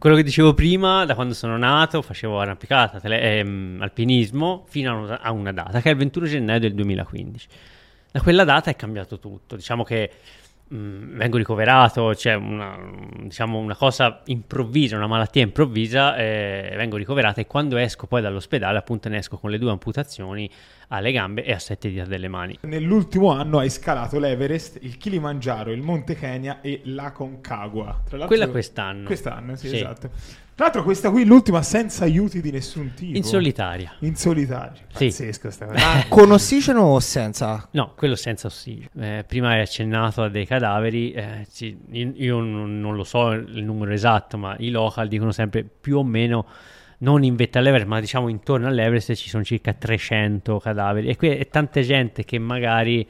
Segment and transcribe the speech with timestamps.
[0.00, 4.94] quello che dicevo prima, da quando sono nato, facevo arrampicata, tele- ehm, alpinismo, fino a
[4.94, 7.48] una, a una data, che è il 21 gennaio del 2015.
[8.10, 9.56] Da quella data è cambiato tutto.
[9.56, 10.10] Diciamo che
[10.70, 12.78] mh, mm, vengo ricoverato, c'è una,
[13.22, 18.78] diciamo una cosa improvvisa, una malattia improvvisa, eh, vengo ricoverato e quando esco poi dall'ospedale
[18.78, 20.50] appunto ne esco con le due amputazioni
[20.88, 22.58] alle gambe e a sette dita delle mani.
[22.62, 28.02] Nell'ultimo anno hai scalato l'Everest, il Kilimangiaro, il Monte Kenya e la Concagua.
[28.08, 29.06] Tra Quella quest'anno.
[29.06, 29.76] Quest'anno, sì, sì.
[29.76, 30.10] esatto.
[30.60, 33.16] Tra l'altro questa qui l'ultima senza aiuti di nessun tipo.
[33.16, 33.94] In solitaria.
[34.00, 34.82] In solitaria.
[34.92, 35.06] Sì.
[35.06, 35.86] Pazzesco sta cosa.
[35.86, 37.66] Ma con ossigeno o senza?
[37.70, 38.90] No, quello senza ossigeno.
[39.00, 41.46] Eh, prima hai accennato a dei cadaveri, eh,
[41.92, 46.44] io, non, lo so il numero esatto, ma i local dicono sempre più o meno
[46.98, 51.28] non in vetta all'Everest, ma diciamo intorno all'Everest ci sono circa 300 cadaveri e qui
[51.30, 53.08] è tanta gente che magari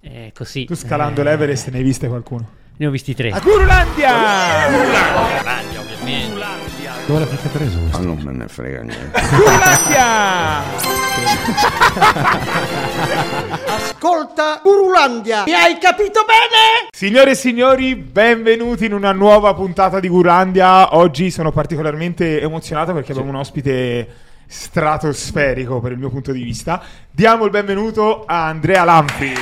[0.00, 0.66] eh, così...
[0.66, 2.50] Tu scalando eh, l'Everest ne hai viste qualcuno?
[2.76, 3.30] Ne ho visti tre.
[3.30, 4.68] A Gurulandia!
[4.68, 6.26] Gurulandia, ovviamente.
[6.26, 6.61] Gurulandia.
[7.06, 7.78] Dove l'avete preso?
[7.90, 9.18] Ma non me ne frega niente.
[13.66, 16.88] Ascolta, Gurulandia, mi hai capito bene?
[16.90, 20.96] Signore e signori, benvenuti in una nuova puntata di Gurulandia.
[20.96, 24.08] Oggi sono particolarmente emozionato perché abbiamo un ospite
[24.46, 26.80] stratosferico per il mio punto di vista.
[27.10, 29.32] Diamo il benvenuto a Andrea Lampi.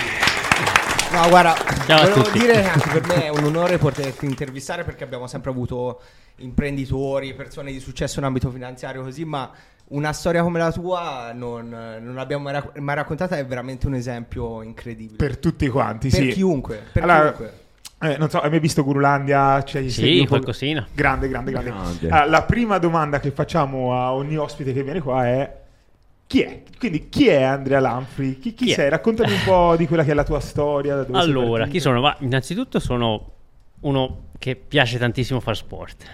[1.13, 1.55] No, guarda,
[1.87, 5.51] Ciao volevo dire che anche per me è un onore poterti intervistare perché abbiamo sempre
[5.51, 6.01] avuto
[6.41, 9.51] imprenditori, persone di successo in ambito finanziario così, ma
[9.89, 13.95] una storia come la tua non, non l'abbiamo mai, rac- mai, raccontata, è veramente un
[13.95, 15.17] esempio incredibile.
[15.17, 16.29] Per tutti quanti, per sì.
[16.29, 17.59] Chiunque, per allora, chiunque.
[18.03, 19.63] Eh, non so, hai mai visto Gurulandia?
[19.63, 20.87] Cioè, sì, qualcosina.
[20.93, 22.09] Grande, grande, grande.
[22.09, 25.59] Allora, la prima domanda che facciamo a ogni ospite che viene qua è
[26.27, 26.63] chi è?
[26.79, 28.39] Quindi chi è Andrea Lamfri?
[28.39, 28.87] Chi, chi, chi sei?
[28.87, 28.91] È?
[28.91, 31.05] Raccontami un po' di quella che è la tua storia.
[31.11, 32.01] allora, chi sono?
[32.01, 33.33] Ma innanzitutto sono
[33.81, 36.05] uno che piace tantissimo fare sport.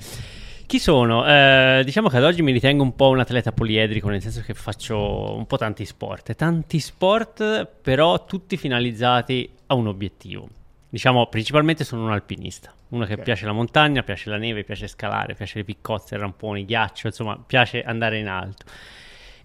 [0.66, 1.26] chi sono?
[1.26, 4.54] Eh, diciamo che ad oggi mi ritengo un po' un atleta poliedrico, nel senso che
[4.54, 6.34] faccio un po' tanti sport.
[6.34, 10.48] Tanti sport, però tutti finalizzati a un obiettivo.
[10.88, 12.72] Diciamo, principalmente sono un alpinista.
[12.88, 13.24] Uno che okay.
[13.24, 17.82] piace la montagna, piace la neve, piace scalare, piace le piccozze, ramponi, ghiaccio, insomma, piace
[17.82, 18.64] andare in alto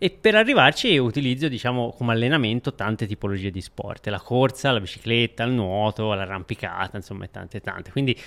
[0.03, 5.43] e per arrivarci utilizzo diciamo come allenamento tante tipologie di sport, la corsa, la bicicletta,
[5.43, 7.91] il nuoto, l'arrampicata, insomma tante tante.
[7.91, 8.19] Quindi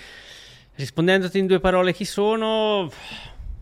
[0.77, 2.89] rispondendoti in due parole chi sono,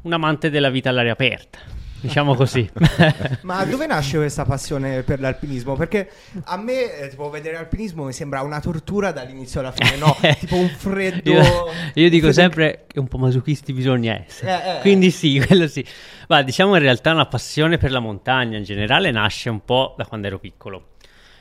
[0.03, 2.69] un amante della vita all'aria aperta diciamo così.
[3.43, 5.75] Ma dove nasce questa passione per l'alpinismo?
[5.77, 6.11] Perché
[6.45, 10.17] a me, eh, tipo, vedere l'alpinismo mi sembra una tortura dall'inizio alla fine, no?
[10.39, 11.31] tipo un freddo.
[11.31, 11.43] Io,
[11.95, 12.33] io dico freddo...
[12.33, 14.65] sempre che un po' masochisti bisogna essere.
[14.65, 15.85] Eh, eh, Quindi sì, quello sì.
[16.29, 20.05] Ma diciamo in realtà una passione per la montagna in generale nasce un po' da
[20.05, 20.89] quando ero piccolo.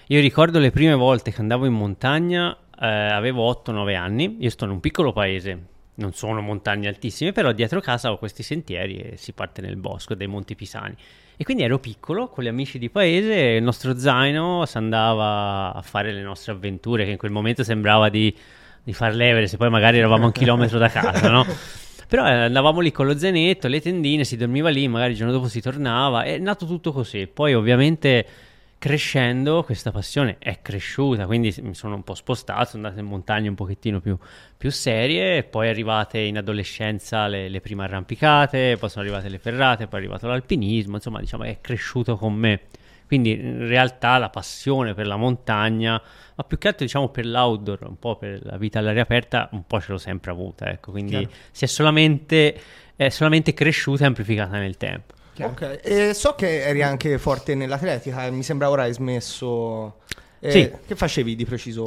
[0.08, 4.66] Io ricordo le prime volte che andavo in montagna, eh, avevo 8-9 anni, io sto
[4.66, 5.70] in un piccolo paese
[6.02, 10.16] non sono montagne altissime, però dietro casa ho questi sentieri e si parte nel bosco
[10.16, 10.96] dei Monti Pisani.
[11.38, 15.82] E quindi ero piccolo con gli amici di paese, il nostro zaino si andava a
[15.82, 18.36] fare le nostre avventure, che in quel momento sembrava di,
[18.84, 21.46] di far levere, se poi magari eravamo un chilometro da casa, no?
[22.08, 25.32] Però eh, andavamo lì con lo zainetto, le tendine, si dormiva lì, magari il giorno
[25.32, 27.26] dopo si tornava, è nato tutto così.
[27.26, 28.26] Poi ovviamente
[28.82, 33.48] crescendo questa passione è cresciuta, quindi mi sono un po' spostato, sono andato in montagne
[33.48, 34.18] un pochettino più,
[34.58, 39.86] più serie, poi arrivate in adolescenza le, le, prime arrampicate, poi sono arrivate le ferrate,
[39.86, 42.62] poi è arrivato l'alpinismo, insomma diciamo è cresciuto con me.
[43.06, 46.02] Quindi in realtà la passione per la montagna,
[46.34, 49.68] ma più che altro diciamo per l'outdoor, un po' per la vita all'aria aperta, un
[49.68, 51.30] po' ce l'ho sempre avuta, ecco, quindi Chiaro.
[51.52, 52.60] si è solamente,
[52.96, 55.20] è solamente cresciuta e amplificata nel tempo.
[55.40, 60.00] Ok, e so che eri anche forte nell'atletica, mi sembra ora hai smesso.
[60.40, 60.72] Eh, sì.
[60.86, 61.86] Che facevi di preciso?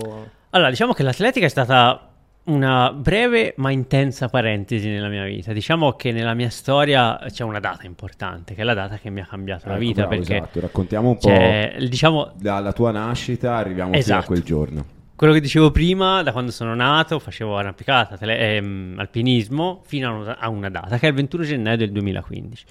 [0.50, 2.10] Allora, diciamo che l'atletica è stata
[2.44, 5.52] una breve ma intensa parentesi nella mia vita.
[5.52, 9.20] Diciamo che nella mia storia c'è una data importante, che è la data che mi
[9.20, 10.06] ha cambiato la ecco, vita.
[10.06, 14.04] Bravo, perché esatto, raccontiamo un po' diciamo, dalla tua nascita, arriviamo esatto.
[14.04, 14.86] fino a quel giorno.
[15.16, 20.12] Quello che dicevo prima, da quando sono nato, facevo arrampicata, tele, ehm, alpinismo, fino a
[20.12, 22.64] una, a una data, che è il 21 gennaio del 2015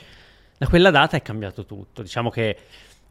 [0.63, 2.01] da quella data è cambiato tutto.
[2.01, 2.55] Diciamo che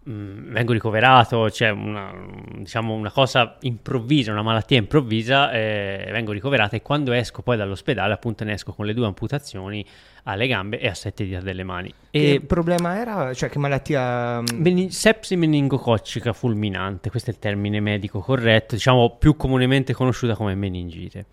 [0.04, 2.12] mh, mm, vengo ricoverato, c'è una,
[2.56, 8.14] diciamo una, cosa improvvisa, una malattia improvvisa, eh, vengo ricoverato e quando esco poi dall'ospedale
[8.14, 9.84] appunto ne esco con le due amputazioni
[10.24, 11.92] alle gambe e a sette dita delle mani.
[12.10, 13.34] Che e problema era?
[13.34, 14.40] Cioè che malattia?
[14.40, 14.62] Mm?
[14.62, 20.54] Beni- sepsi meningococcica fulminante, questo è il termine medico corretto, diciamo più comunemente conosciuta come
[20.54, 21.26] meningite.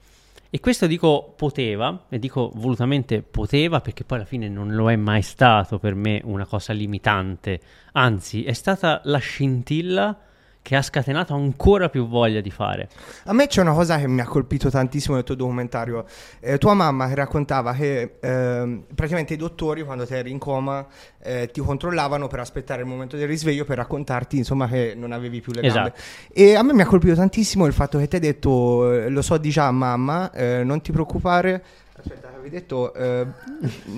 [0.51, 4.95] E questo dico poteva, e dico volutamente poteva perché poi alla fine non lo è
[4.95, 7.59] mai stato per me una cosa limitante,
[7.91, 10.19] anzi è stata la scintilla
[10.69, 12.89] che ha scatenato ancora più voglia di fare.
[13.23, 16.05] A me c'è una cosa che mi ha colpito tantissimo nel tuo documentario.
[16.39, 20.85] Eh, tua mamma che raccontava che eh, praticamente i dottori quando ti eri in coma
[21.23, 25.41] eh, ti controllavano per aspettare il momento del risveglio per raccontarti insomma che non avevi
[25.41, 25.91] più le gambe.
[25.95, 26.01] Esatto.
[26.33, 29.23] E a me mi ha colpito tantissimo il fatto che ti hai detto eh, lo
[29.23, 31.63] so di già mamma, eh, non ti preoccupare
[31.99, 33.25] Aspetta, avevi detto eh,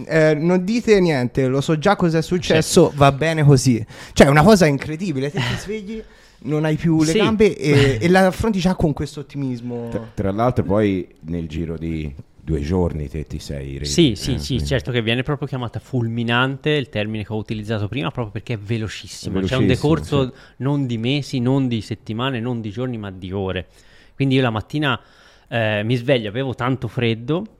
[0.05, 2.97] eh, non dite niente, lo so già cosa è successo, certo.
[2.97, 3.85] va bene così.
[4.13, 6.03] Cioè, è una cosa incredibile, te ti svegli
[6.43, 7.17] non hai più le sì.
[7.17, 9.89] gambe e, e, la affronti già con questo ottimismo.
[9.89, 13.91] Tra, tra, l'altro, poi nel giro di due giorni te ti sei reso.
[13.91, 14.65] Sì, sì, eh, sì, quindi.
[14.65, 18.57] certo che viene proprio chiamata fulminante, il termine che ho utilizzato prima, proprio perché è
[18.57, 19.39] velocissimo.
[19.41, 20.31] C'è un decorso sì.
[20.57, 23.67] non di mesi, non di settimane, non di giorni, ma di ore.
[24.15, 24.99] Quindi io la mattina
[25.47, 27.59] eh, mi sveglio, avevo tanto freddo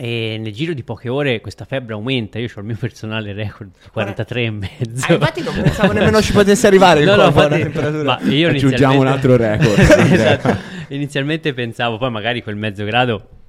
[0.00, 2.38] e nel giro di poche ore questa febbre aumenta.
[2.38, 5.06] Io ho il mio personale record 43 e mezzo.
[5.06, 8.18] Ah, infatti non pensavo nemmeno ci potesse arrivare no, no, infatti, la temperatura.
[8.22, 9.78] Ma io Aggiungiamo un altro record.
[10.10, 10.56] esatto.
[10.88, 13.39] Inizialmente pensavo, poi magari quel mezzo grado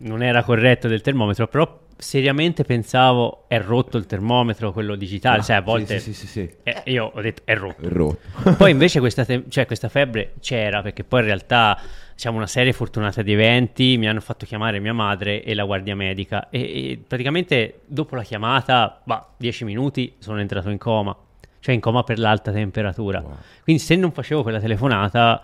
[0.00, 5.42] non era corretto del termometro, però seriamente pensavo è rotto il termometro, quello digitale, ah,
[5.42, 7.82] cioè a volte sì, sì, sì, eh, io ho detto è rotto.
[7.82, 8.54] È rotto.
[8.56, 11.80] poi invece questa, te- cioè, questa febbre c'era perché poi in realtà
[12.14, 15.96] diciamo una serie fortunata di eventi, mi hanno fatto chiamare mia madre e la guardia
[15.96, 16.60] medica e,
[16.90, 21.16] e praticamente dopo la chiamata, bah, 10 minuti sono entrato in coma,
[21.58, 23.20] cioè in coma per l'alta temperatura.
[23.20, 23.36] Wow.
[23.64, 25.42] Quindi se non facevo quella telefonata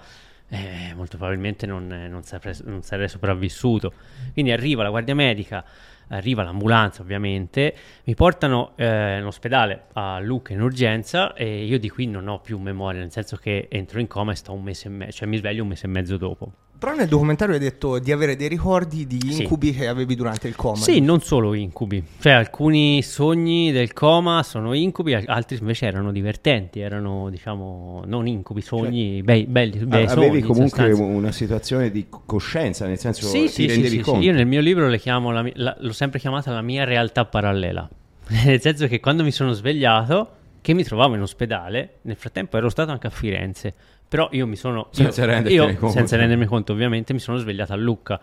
[0.49, 3.93] eh, molto probabilmente non, non, sarei, non sarei sopravvissuto.
[4.33, 5.65] Quindi arriva la guardia medica
[6.09, 7.75] arriva l'ambulanza ovviamente,
[8.05, 12.41] mi portano eh, in ospedale a Lucca in urgenza e io di qui non ho
[12.41, 15.29] più memoria, nel senso che entro in coma e sto un mese e mezzo, cioè
[15.29, 16.53] mi sveglio un mese e mezzo dopo.
[16.85, 19.79] Però nel documentario hai detto di avere dei ricordi di incubi sì.
[19.79, 20.77] che avevi durante il coma.
[20.77, 22.05] Sì, non solo incubi.
[22.21, 28.61] Cioè alcuni sogni del coma sono incubi, altri invece erano divertenti, erano diciamo non incubi,
[28.61, 33.45] sogni cioè, bei, belli, bei Avevi sogni, comunque una situazione di coscienza, nel senso sì,
[33.45, 34.21] ti sì, rendevi sì, conto.
[34.21, 37.25] Sì, io nel mio libro le chiamo la, la, l'ho sempre chiamata la mia realtà
[37.25, 37.89] parallela.
[38.45, 40.29] nel senso che quando mi sono svegliato,
[40.61, 43.75] che mi trovavo in ospedale, nel frattempo ero stato anche a Firenze
[44.15, 44.87] però io mi sono...
[44.93, 48.21] Senza, io, io senza rendermi conto ovviamente mi sono svegliato a Lucca.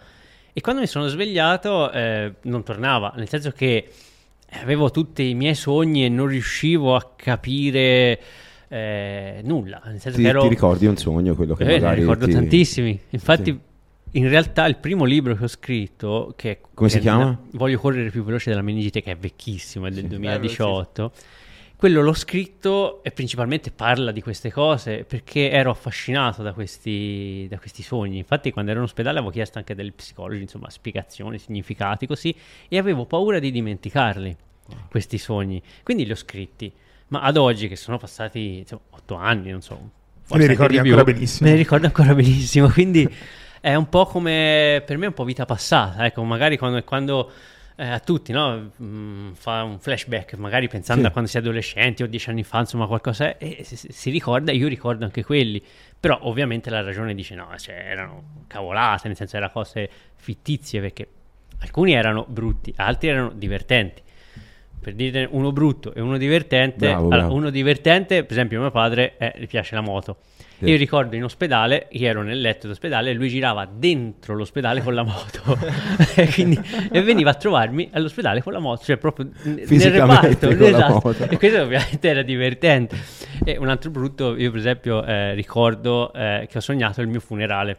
[0.54, 3.90] E quando mi sono svegliato eh, non tornava, nel senso che
[4.62, 8.22] avevo tutti i miei sogni e non riuscivo a capire
[8.70, 9.82] eh, nulla.
[9.84, 10.44] Nel senso ti, che ero...
[10.44, 12.32] ti ricordi un sogno, quello che eh, magari ne ricordo ti...
[12.32, 12.98] tantissimi.
[13.10, 13.52] Infatti...
[13.52, 13.70] Sì.
[14.14, 17.38] In realtà il primo libro che ho scritto, che come che si chiama?
[17.52, 21.12] Voglio correre più veloce della meningite, che è vecchissimo, è del sì, 2018.
[21.14, 21.24] Sì
[21.81, 27.57] quello l'ho scritto e principalmente parla di queste cose perché ero affascinato da questi, da
[27.57, 28.19] questi sogni.
[28.19, 32.36] Infatti, quando ero in ospedale avevo chiesto anche degli psicologi, insomma, spiegazioni, significati così,
[32.68, 34.38] e avevo paura di dimenticarli,
[34.92, 35.60] questi sogni.
[35.81, 36.72] Quindi li ho scritti.
[37.07, 39.89] Ma ad oggi, che sono passati insomma, otto anni, non so.
[40.28, 41.50] Me li ricordi ancora benissimo.
[41.50, 42.69] Me li ricordo ancora benissimo.
[42.69, 43.12] Quindi
[43.60, 46.06] è un po' come per me è un po' vita passata.
[46.06, 47.31] Ecco, magari quando, quando
[47.81, 48.69] eh, a tutti, no?
[48.80, 51.07] Mm, fa un flashback, magari pensando sì.
[51.07, 54.51] a quando si è adolescenti o dieci anni fa, insomma, qualcosa, e si, si, ricorda,
[54.51, 55.63] io ricordo anche quelli.
[56.00, 61.07] Però ovviamente la ragione dice no, cioè erano cavolate, nel senso erano cose fittizie, perché
[61.62, 64.04] alcuni erano brutti, altri erano divertenti.
[64.81, 67.33] Per dire uno brutto e uno divertente, bravo, allora, bravo.
[67.36, 70.18] uno divertente, per esempio mio padre, eh, gli piace la moto
[70.62, 70.69] sì.
[70.69, 74.94] Io ricordo in ospedale, io ero nel letto d'ospedale e lui girava dentro l'ospedale con
[74.94, 75.57] la moto
[76.16, 76.60] e, quindi,
[76.92, 80.50] e veniva a trovarmi all'ospedale con la moto, cioè proprio nel reparto.
[80.50, 81.16] Esatto.
[81.30, 82.95] E questo ovviamente era divertente.
[83.44, 87.21] E un altro brutto, io per esempio eh, ricordo eh, che ho sognato il mio
[87.21, 87.78] funerale.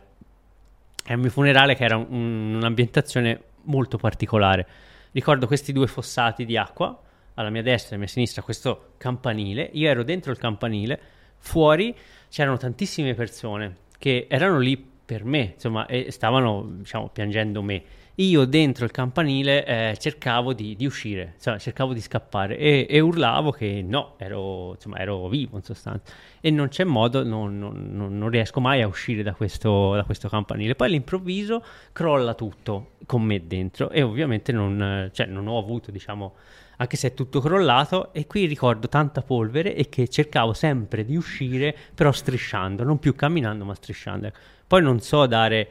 [1.05, 4.67] È un mio funerale che era un, un'ambientazione molto particolare.
[5.13, 7.01] Ricordo questi due fossati di acqua,
[7.35, 11.01] alla mia destra e alla mia sinistra questo campanile, io ero dentro il campanile,
[11.39, 11.95] fuori
[12.29, 17.83] c'erano tantissime persone che erano lì per me, insomma, e stavano, diciamo, piangendo me.
[18.17, 23.01] Io dentro il campanile eh, cercavo di, di, uscire, insomma, cercavo di scappare e, e
[23.01, 26.13] urlavo che no, ero, insomma, ero, vivo in sostanza.
[26.39, 30.29] E non c'è modo, non, non, non riesco mai a uscire da questo, da questo,
[30.29, 30.75] campanile.
[30.75, 36.35] Poi all'improvviso crolla tutto con me dentro e ovviamente non, cioè, non ho avuto, diciamo,
[36.77, 41.17] anche se è tutto crollato e qui ricordo tanta polvere e che cercavo sempre di
[41.17, 44.31] uscire però strisciando, non più camminando ma strisciando.
[44.67, 45.69] Poi non so dare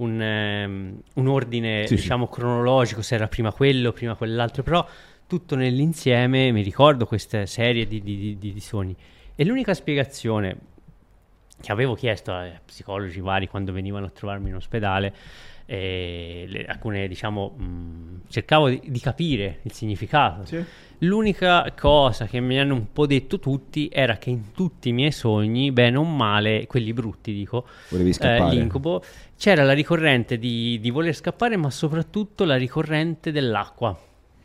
[0.00, 2.32] un, um, un ordine sì, diciamo sì.
[2.32, 4.86] cronologico se era prima quello, prima quell'altro, però
[5.26, 8.96] tutto nell'insieme mi ricordo questa serie di, di, di, di sogni.
[9.34, 10.56] E l'unica spiegazione
[11.60, 15.14] che avevo chiesto ai psicologi vari quando venivano a trovarmi in ospedale
[15.76, 20.62] le, alcune diciamo mh, cercavo di, di, capire il significato sì.
[20.98, 25.12] l'unica cosa che mi hanno un po' detto tutti era che in tutti i miei
[25.12, 29.02] sogni bene o male quelli brutti dico eh, l'incubo
[29.36, 33.96] c'era la ricorrente di, di voler scappare ma soprattutto la ricorrente dell'acqua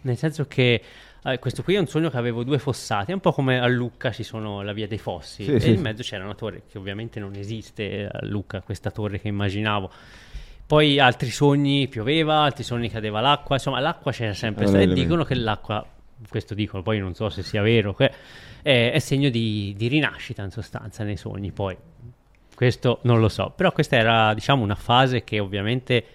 [0.02, 0.82] nel senso che
[1.28, 3.66] eh, questo qui è un sogno che avevo due fossati, è un po' come a
[3.66, 5.72] Lucca ci sono la via dei fossi sì, e sì.
[5.72, 9.90] in mezzo c'era una torre che ovviamente non esiste a Lucca, questa torre che immaginavo.
[10.68, 15.36] Poi altri sogni pioveva, altri sogni cadeva l'acqua, insomma l'acqua c'era sempre e dicono che
[15.36, 15.86] l'acqua,
[16.28, 18.12] questo dicono, poi non so se sia vero, è,
[18.92, 21.78] è segno di, di, rinascita in sostanza nei sogni, poi.
[22.56, 26.06] Questo non lo so, però questa era diciamo una fase che ovviamente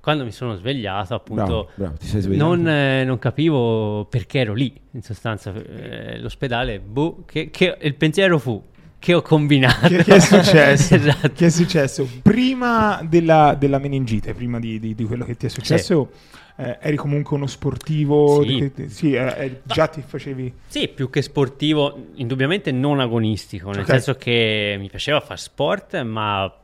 [0.00, 5.02] quando mi sono svegliato appunto bravo, bravo, non, eh, non, capivo perché ero lì, in
[5.02, 8.60] sostanza eh, l'ospedale, boh, che, che il pensiero fu
[9.02, 9.88] che ho combinato.
[9.88, 10.94] Che, che è successo?
[10.94, 11.32] esatto.
[11.34, 12.08] Che è successo?
[12.22, 16.62] Prima della, della meningite, prima di, di, di, quello che ti è successo, sì.
[16.62, 18.44] eh, eri comunque uno sportivo?
[18.44, 20.54] Sì, che, sì eh, eh, già ti facevi...
[20.68, 23.96] Sì, più che sportivo, indubbiamente non agonistico, nel okay.
[23.96, 26.54] senso che mi piaceva fare sport, ma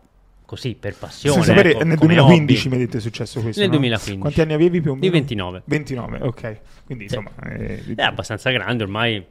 [0.47, 1.43] così per passione.
[1.43, 3.61] Sapere, ecco, nel 2015 mi hai detto è successo questo.
[3.61, 3.79] Nel no?
[3.79, 4.21] 2015.
[4.21, 5.07] Quanti anni avevi più o meno?
[5.07, 5.63] Di 29.
[5.65, 6.61] 29, ok.
[6.85, 7.17] Quindi sì.
[7.17, 7.33] insomma...
[7.51, 9.27] Eh, è abbastanza grande ormai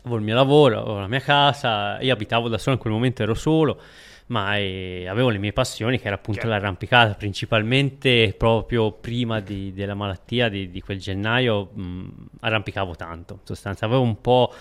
[0.00, 3.22] avevo il mio lavoro, avevo la mia casa, io abitavo da solo, in quel momento
[3.22, 3.80] ero solo,
[4.26, 6.56] ma eh, avevo le mie passioni che era appunto Chiaro.
[6.56, 12.08] l'arrampicata, principalmente proprio prima di, della malattia di, di quel gennaio mh,
[12.40, 14.52] arrampicavo tanto, in sostanza avevo un po'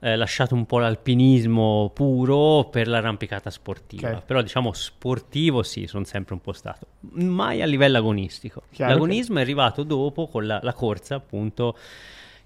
[0.00, 4.22] eh, lasciato un po' l'alpinismo puro per l'arrampicata sportiva, okay.
[4.24, 8.62] però diciamo sportivo sì, sono sempre un po' stato, mai a livello agonistico.
[8.70, 9.42] Chiaro, L'agonismo okay.
[9.42, 11.76] è arrivato dopo con la, la corsa appunto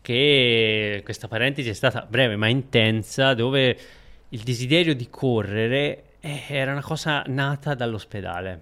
[0.03, 3.79] che questa parentesi è stata breve ma intensa, dove
[4.29, 8.61] il desiderio di correre eh, era una cosa nata dall'ospedale.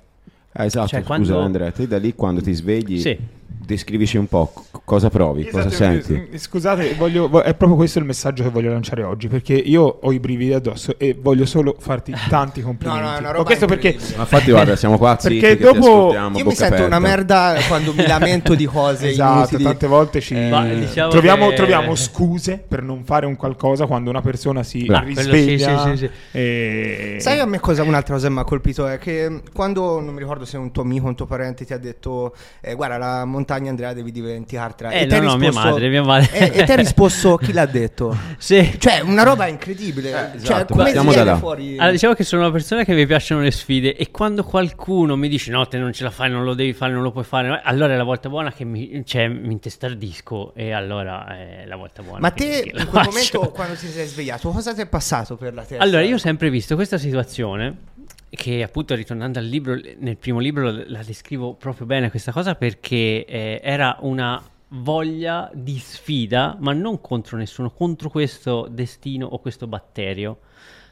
[0.53, 1.41] Ah, esatto, cioè, scusa quando...
[1.41, 3.39] Andrea, te da lì quando ti svegli sì
[3.71, 4.53] descrivici un po'
[4.85, 6.39] cosa provi, esatto, cosa senti.
[6.39, 10.19] Scusate, voglio, è proprio questo il messaggio che voglio lanciare oggi, perché io ho i
[10.19, 13.03] brividi addosso e voglio solo farti tanti complimenti.
[13.03, 13.97] No, no, è una roba questo perché...
[14.17, 16.87] Ma infatti guarda, siamo qua perché dopo io mi sento aperta.
[16.87, 19.63] una merda quando mi lamento di cose Esatto, inutili.
[19.63, 21.55] tante volte ci eh, diciamo troviamo, che...
[21.55, 25.01] troviamo, scuse per non fare un qualcosa quando una persona si Bra.
[25.01, 25.85] risveglia.
[25.85, 27.17] Sì, sì, sì, e...
[27.21, 30.21] Sai a me cosa un'altra cosa che mi ha colpito è che quando non mi
[30.21, 33.71] ricordo se un tuo amico, un tuo parente ti ha detto eh, guarda la montagna
[33.71, 36.33] Andrea devi dimenticartela eh, e no, no, risposto, mia madre, mia madre.
[36.33, 38.77] E, e te hai risposto chi l'ha detto sì.
[38.79, 40.73] cioè una roba incredibile eh, cioè, esatto.
[40.73, 41.37] come Partiamo da là.
[41.37, 45.17] fuori allora, diciamo che sono una persona che mi piacciono le sfide e quando qualcuno
[45.17, 47.25] mi dice no te non ce la fai non lo devi fare non lo puoi
[47.25, 51.77] fare allora è la volta buona che mi, cioè, mi intestardisco e allora è la
[51.77, 53.11] volta buona ma te in quel faccio.
[53.11, 56.19] momento quando ti sei svegliato cosa ti è passato per la testa allora io ho
[56.19, 57.89] sempre visto questa situazione
[58.31, 63.25] che appunto ritornando al libro, nel primo libro la descrivo proprio bene questa cosa perché
[63.25, 69.67] eh, era una voglia di sfida, ma non contro nessuno, contro questo destino o questo
[69.67, 70.41] batterio.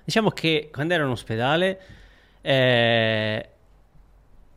[0.04, 1.80] Diciamo che quando ero in ospedale,
[2.40, 3.49] eh,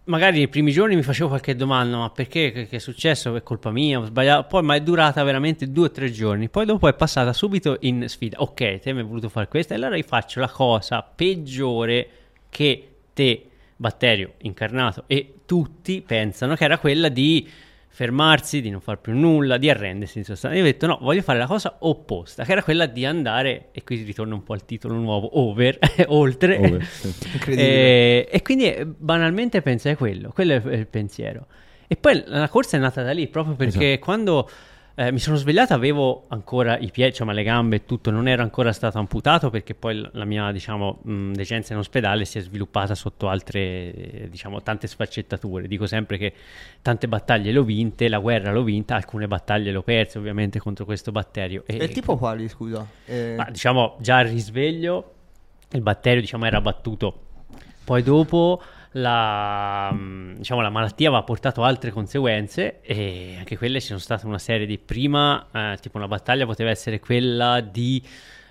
[0.06, 2.52] magari nei primi giorni mi facevo qualche domanda, ma perché?
[2.52, 3.36] Che, è successo?
[3.36, 4.00] È colpa mia?
[4.00, 4.48] Ho sbagliato?
[4.48, 6.50] Poi, ma è durata veramente due o tre giorni.
[6.50, 8.40] Poi dopo è passata subito in sfida.
[8.40, 12.10] Ok, te mi hai voluto fare questo, e allora io faccio la cosa peggiore
[12.52, 17.50] che te, batterio incarnato e tutti pensano che era quella di
[17.88, 20.56] fermarsi, di non far più nulla, di arrendersi in sostanza.
[20.56, 23.84] Io ho detto no, voglio fare la cosa opposta, che era quella di andare, e
[23.84, 26.58] qui ritorno un po' al titolo nuovo, over, oltre.
[26.58, 27.52] Over, sì.
[27.52, 31.48] e, eh, e, quindi eh, banalmente pensai quello, quello è il pensiero.
[31.88, 34.06] E poi la corsa è nata da lì, proprio perché esatto.
[34.06, 34.50] quando
[34.96, 38.28] eh, mi sono svegliato, avevo ancora i piedi, cioè, ma le gambe e tutto, non
[38.28, 42.42] ero ancora stato amputato perché poi la mia, diciamo, mh, decenza in ospedale si è
[42.42, 45.68] sviluppata sotto altre, diciamo, tante sfaccettature.
[45.68, 46.34] Dico sempre che
[46.82, 50.60] tante battaglie le ho vinte, la guerra l'ho vinta, alcune battaglie le ho perse ovviamente
[50.60, 51.64] contro questo batterio.
[51.66, 52.86] E, e tipo quali, scusa?
[53.06, 53.36] Eh...
[53.38, 55.14] Ma, diciamo, già al risveglio
[55.72, 57.28] il batterio, diciamo, era battuto.
[57.84, 58.62] Poi dopo
[58.94, 64.26] la, mm, diciamo, la malattia aveva portato altre conseguenze e anche quelle ci sono state
[64.26, 68.04] una serie di prima, eh, tipo una battaglia poteva essere quella di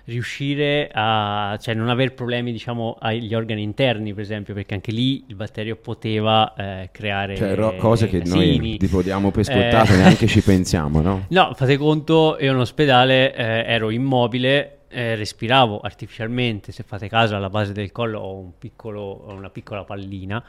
[0.05, 5.25] riuscire a cioè non avere problemi diciamo agli organi interni per esempio perché anche lì
[5.27, 8.57] il batterio poteva eh, creare cioè ro- cose che casini.
[8.57, 11.25] noi tipo diamo per scontate eh, neanche ci pensiamo no?
[11.29, 17.35] no fate conto io in ospedale eh, ero immobile eh, respiravo artificialmente, se fate caso
[17.35, 20.43] alla base del collo ho, un piccolo, ho una piccola pallina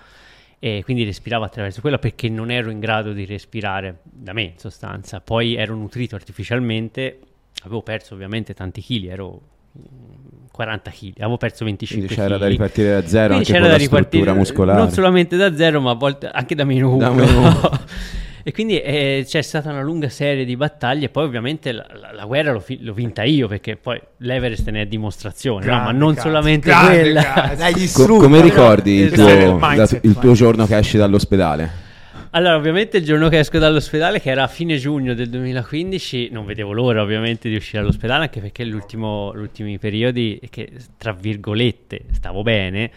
[0.58, 4.58] e quindi respiravo attraverso quella perché non ero in grado di respirare da me in
[4.58, 5.20] sostanza.
[5.20, 7.18] Poi ero nutrito artificialmente,
[7.64, 9.40] avevo perso ovviamente tanti chili, ero
[9.72, 10.22] 40
[10.52, 12.14] 40 kg, avevo perso 25 kg.
[12.14, 14.78] c'era da ripartire da zero Quindi anche c'era da ripartire muscolare.
[14.78, 17.80] Non solamente da zero, ma a volte anche da meno 1.
[18.42, 21.08] E quindi eh, c'è stata una lunga serie di battaglie.
[21.08, 24.82] Poi, ovviamente, la, la, la guerra l'ho, fi- l'ho, vinta io perché poi l'Everest ne
[24.82, 25.92] è dimostrazione, grande, no?
[25.92, 27.22] ma non cazzo, solamente grande, quella.
[27.56, 31.90] Grande, Co- come ricordi il, tuo, mindset, il tuo giorno che esci dall'ospedale?
[32.34, 36.46] Allora, ovviamente il giorno che esco dall'ospedale, che era a fine giugno del 2015, non
[36.46, 42.42] vedevo l'ora ovviamente di uscire dall'ospedale, anche perché gli ultimi periodi, che tra virgolette stavo
[42.42, 42.90] bene,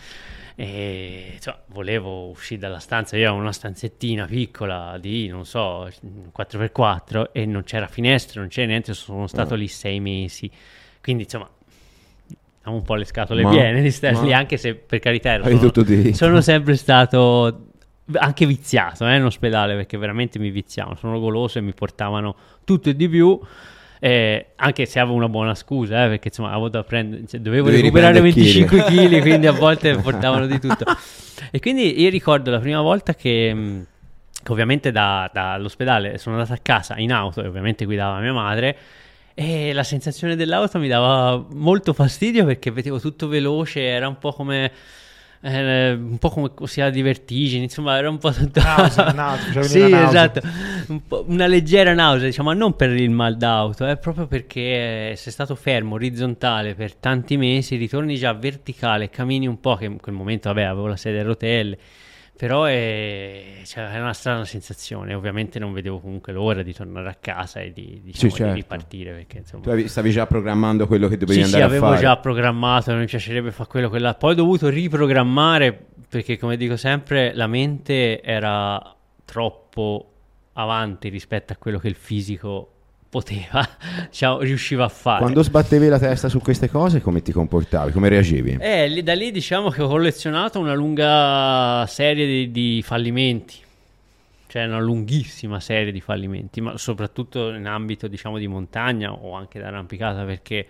[0.56, 3.18] e insomma, volevo uscire dalla stanza.
[3.18, 5.90] Io avevo una stanzettina piccola di non so
[6.36, 8.94] 4x4 e non c'era finestra, non c'era niente.
[8.94, 10.50] Sono stato lì sei mesi.
[11.02, 11.50] Quindi insomma,
[12.64, 16.42] un po' le scatole ma, piene di stare lì, anche se per carità sono, sono
[16.42, 17.68] sempre stato
[18.14, 20.96] anche viziato eh, in ospedale perché veramente mi viziavano.
[20.96, 23.40] Sono goloso e mi portavano tutto e di più.
[24.00, 27.70] Eh, anche se avevo una buona scusa, eh, perché insomma avevo da prendere, cioè, dovevo
[27.70, 30.86] Devi recuperare 25 kg, quindi a volte portavano di tutto.
[31.52, 33.82] E quindi io ricordo la prima volta che, mm,
[34.44, 38.78] che ovviamente da, dall'ospedale sono andato a casa in auto e ovviamente guidava mia madre.
[39.34, 44.32] E la sensazione dell'auto mi dava molto fastidio perché vedevo tutto veloce, era un po'
[44.32, 44.72] come
[45.46, 48.60] eh, un po' come così di vertigini, insomma era un po' tutto...
[48.60, 50.42] Nausea, nausea, sì, esatto,
[50.88, 55.14] un una leggera nausea, diciamo, ma non per il mal d'auto, è eh, proprio perché
[55.16, 60.00] sei stato fermo, orizzontale per tanti mesi, ritorni già verticale, cammini un po', che in
[60.00, 61.78] quel momento, vabbè, avevo la sedia a rotelle,
[62.38, 65.14] però è, cioè, è, una strana sensazione.
[65.14, 68.54] Ovviamente non vedevo comunque l'ora di tornare a casa e di, diciamo, sì, certo.
[68.54, 69.14] di ripartire.
[69.14, 69.64] Perché, insomma...
[69.64, 71.98] Tu stavi già programmando quello che dovevi sì, andare sì, a fare?
[71.98, 74.16] Sì, avevo già programmato, mi piacerebbe fare quello, quella.
[74.16, 80.12] Poi ho dovuto riprogrammare perché, come dico sempre, la mente era troppo
[80.54, 82.75] avanti rispetto a quello che il fisico
[83.16, 83.66] poteva,
[84.12, 85.22] diciamo, riusciva a fare.
[85.22, 87.94] Quando sbattevi la testa su queste cose, come ti comportavi?
[87.94, 88.58] Come reagivi?
[88.60, 93.64] Eh, lì, da lì diciamo che ho collezionato una lunga serie di, di fallimenti
[94.48, 99.60] cioè una lunghissima serie di fallimenti, ma soprattutto in ambito diciamo di montagna o anche
[99.60, 100.66] d'arrampicata perché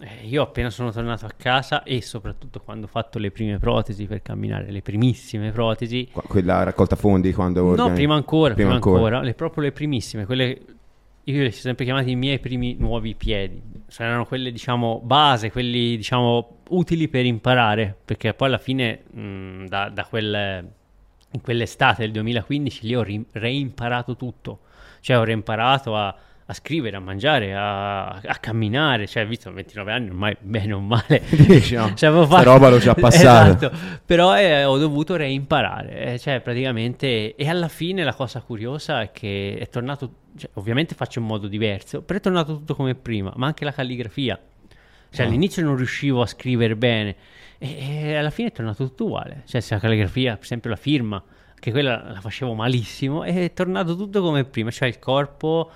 [0.00, 4.06] eh, io appena sono tornato a casa e soprattutto quando ho fatto le prime protesi
[4.06, 6.08] per camminare, le primissime protesi.
[6.12, 7.62] Quella raccolta fondi quando...
[7.62, 7.92] No, organi...
[7.92, 10.58] prima ancora, prima, prima ancora, ancora le, proprio le primissime, quelle
[11.24, 13.60] io li ho sempre chiamati i miei primi nuovi piedi.
[13.98, 19.88] Erano quelle, diciamo, base, quelli, diciamo, utili per imparare, perché poi alla fine, mh, da,
[19.88, 20.68] da quel,
[21.32, 24.60] in quell'estate del 2015, lì ho ri- reimparato tutto.
[25.00, 26.14] Cioè, ho reimparato a
[26.50, 31.22] a scrivere, a mangiare, a, a camminare, cioè visto 29 anni ormai bene o male,
[31.30, 32.42] diciamo, cioè, fatto...
[32.42, 33.68] roba l'ho già passata.
[33.68, 39.00] esatto, però eh, ho dovuto reimparare, eh, cioè praticamente, e alla fine la cosa curiosa
[39.00, 42.96] è che è tornato, cioè, ovviamente faccio in modo diverso, però è tornato tutto come
[42.96, 44.36] prima, ma anche la calligrafia,
[45.08, 45.28] cioè oh.
[45.28, 47.14] all'inizio non riuscivo a scrivere bene
[47.58, 50.76] e, e alla fine è tornato tutto uguale, cioè se la calligrafia, per esempio la
[50.76, 51.22] firma,
[51.60, 55.70] che quella la facevo malissimo, è tornato tutto come prima, cioè il corpo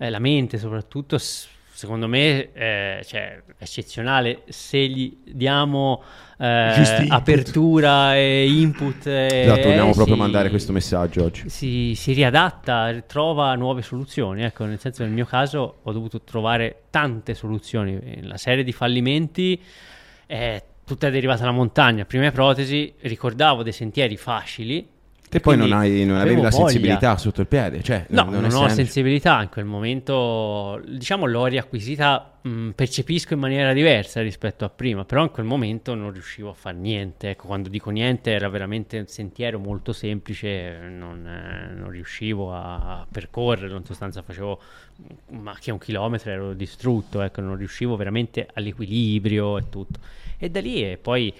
[0.00, 6.02] eh, la mente soprattutto, secondo me eh, cioè, eccezionale se gli diamo
[6.38, 9.06] eh, apertura e input.
[9.06, 11.50] esatto, vogliamo proprio si, mandare questo messaggio oggi.
[11.50, 14.42] Si, si, riadatta, trova nuove soluzioni.
[14.42, 18.22] Ecco, nel senso, nel mio caso ho dovuto trovare tante soluzioni.
[18.22, 19.60] La serie di fallimenti
[20.24, 22.06] è tutta derivata dalla montagna.
[22.06, 24.88] Prime protesi, ricordavo dei sentieri facili
[25.30, 28.52] Te poi non, hai, non avevi la sensibilità sotto il piede, cioè, no, non, non
[28.52, 34.70] ho sensibilità in quel momento, diciamo l'ho riacquisita, mh, percepisco in maniera diversa rispetto a
[34.70, 38.48] prima, però in quel momento non riuscivo a fare niente, ecco, quando dico niente era
[38.48, 44.60] veramente un sentiero molto semplice, non, eh, non riuscivo a, percorrere, in sostanza facevo
[45.28, 50.00] ma che un chilometro ero distrutto, ecco, non riuscivo veramente all'equilibrio e tutto.
[50.38, 51.32] E da lì e poi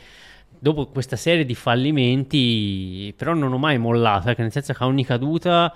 [0.61, 4.87] dopo questa serie di fallimenti, però non ho mai mollato, perché nel senso che a
[4.87, 5.75] ogni caduta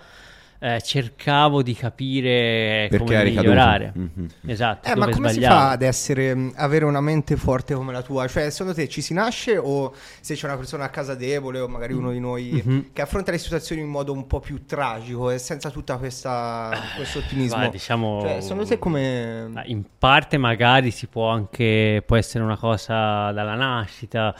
[0.64, 3.92] eh, cercavo di capire Perché come migliorare.
[3.96, 4.26] Mm-hmm.
[4.46, 4.88] Esatto.
[4.88, 5.54] Eh, ma come sbagliavo.
[5.54, 8.26] si fa ad essere, mm, avere una mente forte come la tua?
[8.26, 11.68] Cioè, secondo te ci si nasce o se c'è una persona a casa debole o
[11.68, 12.80] magari uno di noi mm-hmm.
[12.94, 17.58] che affronta le situazioni in modo un po' più tragico e senza tutto questo ottimismo?
[17.58, 19.50] Va, diciamo, cioè, secondo te come...
[19.66, 24.34] In parte magari si può anche, può essere una cosa dalla nascita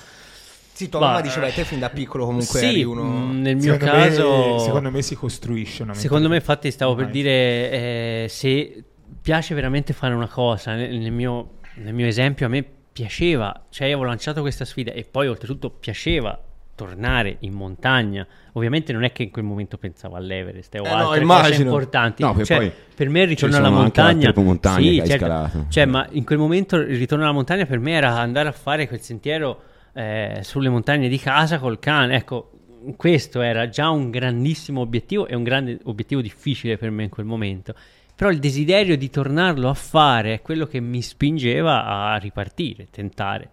[0.75, 3.33] sì, tua mamma diceva te fin da piccolo comunque sì, uno...
[3.33, 4.55] Nel mio secondo caso...
[4.55, 8.83] Me, secondo me si costruisce una Secondo me infatti stavo per dire eh, se
[9.23, 13.87] piace veramente fare una cosa, nel, nel, mio, nel mio esempio a me piaceva, cioè
[13.87, 16.37] io avevo lanciato questa sfida e poi oltretutto piaceva
[16.75, 18.27] tornare in montagna.
[18.55, 21.63] Ovviamente non è che in quel momento pensavo all'Everest eh, o eh altre no, cose
[21.63, 22.23] importanti.
[22.23, 24.33] No, cioè, per me il ritorno alla montagna...
[24.77, 25.67] Sì, certo.
[25.69, 28.89] cioè, ma in quel momento il ritorno alla montagna per me era andare a fare
[28.89, 32.17] quel sentiero eh, sulle montagne di casa col cane.
[32.17, 32.51] Ecco,
[32.97, 37.27] questo era già un grandissimo obiettivo e un grande obiettivo difficile per me in quel
[37.27, 37.75] momento.
[38.15, 43.51] Però il desiderio di tornarlo a fare è quello che mi spingeva a ripartire, tentare,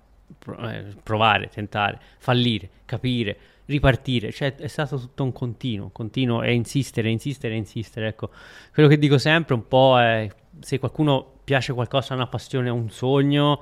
[0.60, 4.32] eh, provare, tentare, fallire, capire, ripartire.
[4.32, 8.10] Cioè è stato tutto un continuo, continuo e insistere, insistere, insistere.
[8.10, 8.30] Ecco,
[8.72, 13.62] quello che dico sempre un po' è se qualcuno piace qualcosa, una passione, un sogno,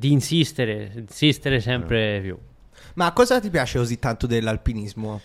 [0.00, 2.38] di insistere, insistere sempre più.
[2.94, 5.20] Ma cosa ti piace così tanto dell'alpinismo?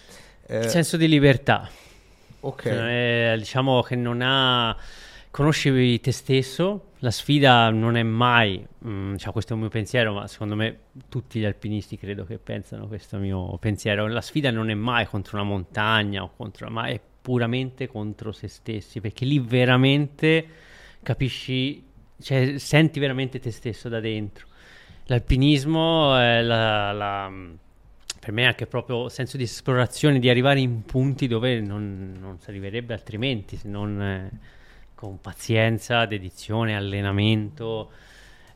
[0.45, 0.63] Eh...
[0.63, 1.69] Il senso di libertà.
[2.41, 2.63] Ok.
[2.63, 4.75] Cioè, diciamo che non ha
[5.31, 10.13] conosci te stesso, la sfida non è mai, mm, cioè questo è un mio pensiero,
[10.13, 14.69] ma secondo me tutti gli alpinisti credo che pensano questo mio pensiero, la sfida non
[14.69, 19.39] è mai contro una montagna o contro, ma è puramente contro se stessi, perché lì
[19.39, 20.45] veramente
[21.01, 21.83] capisci,
[22.21, 24.47] cioè senti veramente te stesso da dentro.
[25.05, 27.31] L'alpinismo è la, la
[28.19, 32.39] per me è anche proprio senso di esplorazione, di arrivare in punti dove non, non
[32.39, 34.01] si arriverebbe altrimenti, se non...
[34.01, 34.53] Eh,
[34.95, 37.91] con pazienza, dedizione, allenamento.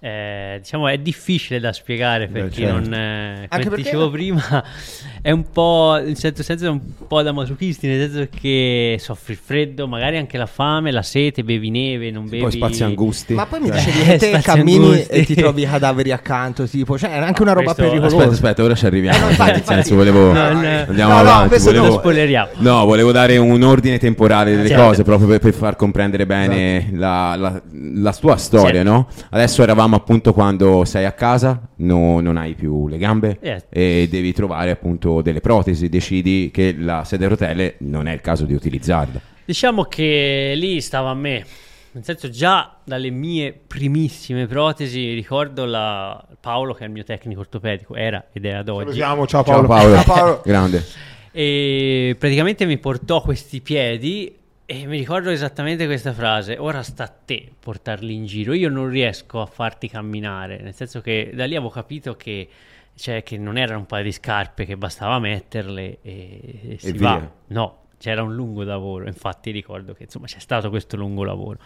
[0.01, 2.79] Eh, diciamo è difficile da spiegare per Beh, chi certo.
[2.79, 3.75] non eh, come perché...
[3.75, 4.63] dicevo prima
[5.21, 9.33] è un po' in certo senso è un po' da masochisti nel senso che soffri
[9.33, 13.33] il freddo magari anche la fame la sete bevi neve non bevi poi spazi angusti
[13.33, 15.11] ma poi mi dicevi che te cammini angusti.
[15.11, 17.91] e ti trovi cadaveri accanto tipo cioè è anche una roba Questo...
[17.91, 21.13] pericolosa aspetta aspetta ora ci arriviamo eh, no, infatti, nel senso volevo no, no, andiamo
[21.13, 21.91] no, avanti no, volevo...
[21.91, 24.83] spoileriamo no volevo dare un ordine temporale delle certo.
[24.83, 26.95] cose proprio per, per, far comprendere bene esatto.
[26.95, 27.61] la, la,
[27.95, 28.89] la, tua storia certo.
[28.89, 33.39] no adesso eravamo dicevamo appunto quando sei a casa, no, non hai più le gambe
[33.41, 33.61] yeah.
[33.69, 38.21] e devi trovare appunto delle protesi, decidi che la sedia a rotelle non è il
[38.21, 39.19] caso di utilizzarla.
[39.45, 41.43] Diciamo che lì stava a me,
[41.91, 46.23] nel senso già dalle mie primissime protesi ricordo la...
[46.39, 48.83] Paolo che è il mio tecnico ortopedico, era ed è ad oggi.
[48.83, 49.67] Salutiamo, ciao Paolo.
[49.67, 50.41] Ciao Paolo, ciao Paolo.
[50.45, 50.85] grande.
[51.31, 54.38] E praticamente mi portò questi piedi
[54.71, 58.87] e mi ricordo esattamente questa frase, ora sta a te portarli in giro, io non
[58.87, 62.47] riesco a farti camminare, nel senso che da lì avevo capito che,
[62.93, 66.93] cioè, che non erano un paio di scarpe che bastava metterle e, e si e
[66.99, 67.31] va.
[67.47, 71.57] No, c'era un lungo lavoro, infatti ricordo che insomma c'è stato questo lungo lavoro.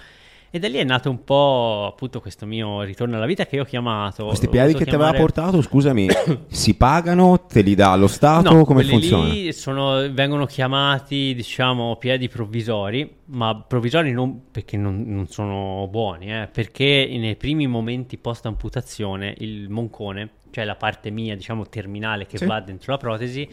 [0.56, 3.64] E da lì è nato un po' appunto questo mio ritorno alla vita che io
[3.64, 4.28] ho chiamato.
[4.28, 5.14] Questi piedi che chiamare...
[5.14, 6.08] ti aveva portato, scusami,
[6.48, 7.48] si pagano?
[7.48, 8.54] Te li dà lo Stato?
[8.54, 9.34] No, come funziona?
[9.34, 16.32] Lì sono, vengono chiamati, diciamo, piedi provvisori, ma provvisori non perché non, non sono buoni,
[16.32, 22.28] eh, perché nei primi momenti post amputazione il moncone, cioè la parte mia, diciamo, terminale
[22.28, 22.46] che sì.
[22.46, 23.50] va dentro la protesi,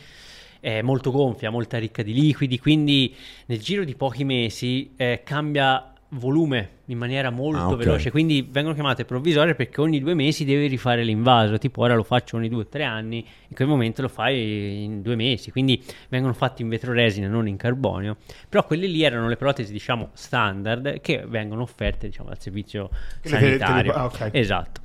[0.61, 3.15] è molto gonfia, molto ricca di liquidi, quindi
[3.47, 7.85] nel giro di pochi mesi eh, cambia volume in maniera molto ah, okay.
[7.85, 12.03] veloce, quindi vengono chiamate provvisorie perché ogni due mesi devi rifare l'invaso, tipo ora lo
[12.03, 15.83] faccio ogni due o tre anni, in quel momento lo fai in due mesi, quindi
[16.09, 18.17] vengono fatti in vetroresina, non in carbonio,
[18.49, 22.91] però quelle lì erano le protesi diciamo standard che vengono offerte diciamo al servizio
[23.23, 23.93] sanitario.
[23.93, 24.31] Ah, okay.
[24.33, 24.81] Esatto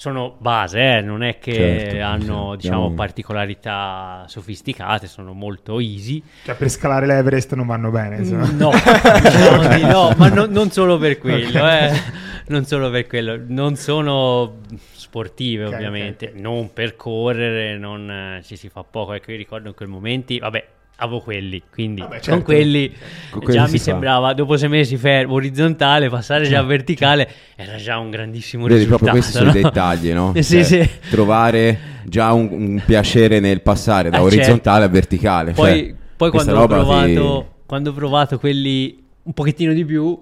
[0.00, 1.00] sono base, eh?
[1.02, 2.94] non è che certo, hanno diciamo, no.
[2.94, 6.22] particolarità sofisticate, sono molto easy.
[6.42, 8.16] Cioè per scalare l'Everest non vanno bene.
[8.16, 8.50] Insomma.
[8.50, 8.70] No,
[9.20, 11.94] diciamo di no, ma no, non solo per quello, okay.
[11.94, 12.00] eh.
[12.48, 14.58] non solo per quello, non sono
[14.92, 16.40] sportive okay, ovviamente, okay.
[16.40, 20.38] non per correre, non eh, ci si fa poco, ecco io ricordo in quei momenti,
[20.38, 20.64] vabbè
[21.00, 22.30] avevo quelli, quindi Vabbè, certo.
[22.30, 22.92] con quelli
[23.30, 23.84] con già mi fa.
[23.84, 26.60] sembrava, dopo sei mesi fermo, orizzontale, passare certo.
[26.60, 29.04] già verticale, era già un grandissimo Vedi, risultato.
[29.04, 29.50] proprio questi no?
[29.50, 30.32] sono i dettagli, no?
[30.42, 30.90] sì, cioè, sì.
[31.10, 34.84] Trovare già un, un, piacere nel passare da eh, orizzontale certo.
[34.84, 35.52] a verticale.
[35.52, 37.62] Poi, cioè, poi quando, ho provato, ti...
[37.66, 40.20] quando ho provato quelli un pochettino di più,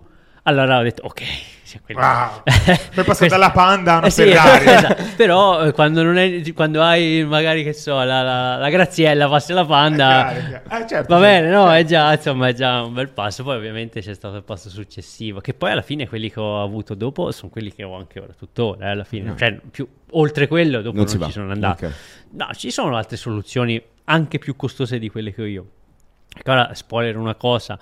[0.48, 1.22] allora ho detto ok
[1.68, 2.00] cioè, quelli...
[2.00, 2.42] wow.
[2.94, 4.64] Poi passa dalla Panda a una eh sì, Ferrari.
[4.72, 5.04] esatto.
[5.16, 9.66] Però eh, quando, è, quando, hai magari che so la, la, la Graziella passi la
[9.66, 10.84] Panda è chiaro, chiaro.
[10.84, 11.66] Eh, certo, va bene, no?
[11.66, 11.74] Certo.
[11.74, 13.42] È, già, insomma, è già un bel passo.
[13.42, 15.40] Poi ovviamente c'è stato il passo successivo.
[15.40, 18.32] Che poi alla fine quelli che ho avuto dopo sono quelli che ho anche ora,
[18.32, 18.86] tuttora.
[18.86, 19.36] Eh, alla fine, no.
[19.36, 21.84] cioè, più, oltre quello, dopo non, non ci sono andato.
[21.84, 21.96] Okay.
[22.30, 25.66] No, ci sono altre soluzioni anche più costose di quelle che ho io.
[26.34, 27.78] Ecco, ora spoiler una cosa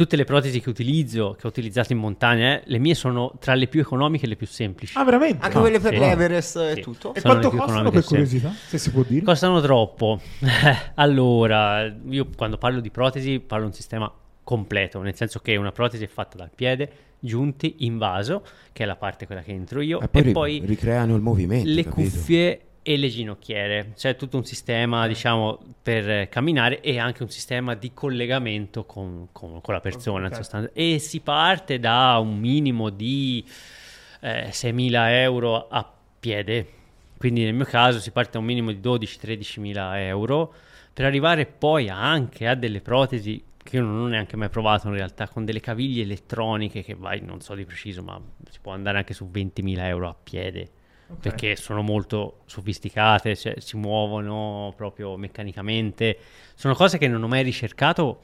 [0.00, 3.52] tutte le protesi che utilizzo, che ho utilizzato in montagna, eh, le mie sono tra
[3.52, 4.96] le più economiche e le più semplici.
[4.96, 5.44] Ah, veramente?
[5.44, 5.98] Anche no, quelle per sì.
[5.98, 6.80] l'Everest e sì.
[6.80, 7.12] tutto?
[7.12, 9.22] E quanto costano per curiosità, se si può dire?
[9.22, 10.18] Costano troppo.
[10.94, 14.10] allora, io quando parlo di protesi parlo di un sistema
[14.42, 18.86] completo, nel senso che una protesi è fatta dal piede, giunti in vaso, che è
[18.86, 21.68] la parte quella che entro io, e poi, e poi ricreano il movimento.
[21.68, 22.10] Le capito?
[22.10, 23.92] cuffie e le ginocchiere.
[23.94, 29.60] C'è tutto un sistema, diciamo, per camminare e anche un sistema di collegamento con, con,
[29.60, 30.26] con la persona.
[30.26, 30.68] Okay.
[30.72, 33.44] E si parte da un minimo di
[34.20, 36.78] eh, 6.000 euro a piede.
[37.16, 40.54] Quindi nel mio caso si parte da un minimo di 12-13 mila euro
[40.92, 44.94] per arrivare poi anche a delle protesi che io non ho neanche mai provato in
[44.94, 48.98] realtà, con delle caviglie elettroniche che vai, non so di preciso, ma si può andare
[48.98, 50.70] anche su 20.000 euro a piede.
[51.10, 51.22] Okay.
[51.22, 56.16] Perché sono molto sofisticate, cioè, si muovono proprio meccanicamente.
[56.54, 58.20] Sono cose che non ho mai ricercato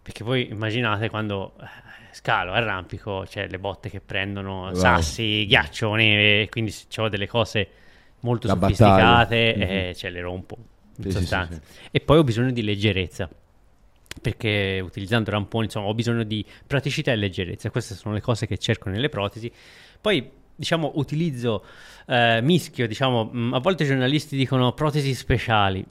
[0.00, 1.66] perché voi immaginate quando eh,
[2.12, 4.74] scalo, arrampico, cioè le botte che prendono wow.
[4.74, 7.68] sassi, ghiaccio, neve, quindi ho delle cose
[8.20, 9.70] molto La sofisticate mm-hmm.
[9.70, 10.56] e ce le rompo
[10.96, 11.54] in sì, sostanza.
[11.54, 13.28] Sì, sì, e poi ho bisogno di leggerezza
[14.20, 18.58] perché utilizzando ramponi insomma ho bisogno di praticità e leggerezza queste sono le cose che
[18.58, 19.52] cerco nelle protesi
[20.00, 21.64] poi diciamo utilizzo
[22.06, 25.84] eh, mischio diciamo mh, mm, a volte i giornalisti dicono protesi speciali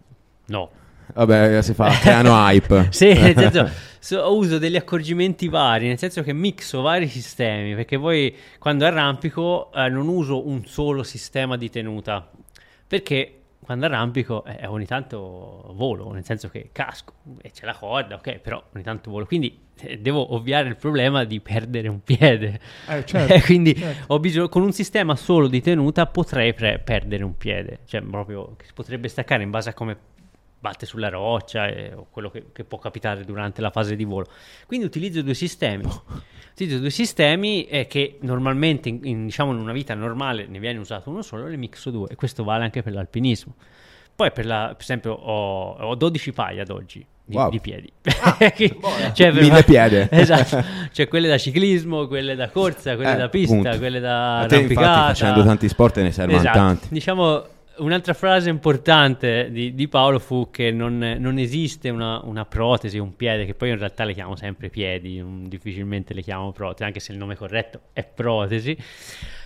[0.48, 0.72] no
[1.14, 2.88] Vabbè, si fa, creano hype.
[2.90, 7.98] sì, nel senso, so, uso degli accorgimenti vari, nel senso che mixo vari sistemi, perché
[7.98, 12.30] poi quando arrampico eh, non uso un solo sistema di tenuta,
[12.86, 18.16] perché quando arrampico eh, ogni tanto volo, nel senso che casco e c'è la corda,
[18.16, 19.26] ok, però ogni tanto volo.
[19.26, 19.67] Quindi
[20.00, 22.60] devo ovviare il problema di perdere un piede.
[22.88, 24.20] Eh, certo, quindi certo.
[24.20, 28.66] Bisogno, con un sistema solo di tenuta potrei pre- perdere un piede, cioè proprio che
[28.66, 29.98] si potrebbe staccare in base a come
[30.60, 34.28] batte sulla roccia e, o quello che, che, può capitare durante la fase di volo.
[34.66, 35.84] Quindi utilizzo due sistemi.
[36.52, 40.80] utilizzo due sistemi eh, che normalmente in, in, diciamo, in una vita normale ne viene
[40.80, 43.56] usato uno solo, ne mixo due e questo vale anche per l'alpinismo.
[44.16, 47.06] Poi per, la, per esempio ho, ho 12 paia ad oggi.
[47.30, 47.50] Di, wow.
[47.50, 47.92] di, piedi.
[48.22, 48.38] Ah,
[49.12, 50.08] cioè, Mille piede.
[50.10, 50.64] esatto.
[50.94, 53.78] Cioè quelle da ciclismo, quelle da corsa, quelle eh, da pista, punto.
[53.78, 56.58] quelle da A te, infatti, facendo tanti sport ne servono esatto.
[56.58, 56.88] tanti.
[56.90, 57.44] Diciamo
[57.80, 63.16] Un'altra frase importante di, di Paolo fu che non, non esiste una, una, protesi, un
[63.16, 67.00] piede, che poi in realtà le chiamo sempre piedi, non, difficilmente le chiamo protesi, anche
[67.00, 68.76] se il nome corretto è protesi.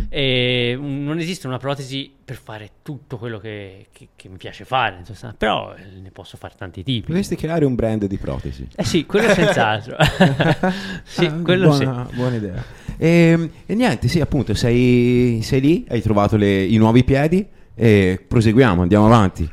[0.09, 5.03] E non esiste una protesi per fare tutto quello che, che, che mi piace fare,
[5.37, 7.07] però ne posso fare tanti tipi.
[7.07, 8.67] Dovresti creare un brand di protesi.
[8.75, 9.97] Eh sì, quello senz'altro.
[11.03, 12.15] sì, ah, quello buona, sì.
[12.15, 12.63] Buona idea.
[12.97, 17.45] E, ehm, e, niente, sì, appunto, sei, sei lì, hai trovato le, i nuovi piedi
[17.81, 19.49] e proseguiamo, andiamo avanti.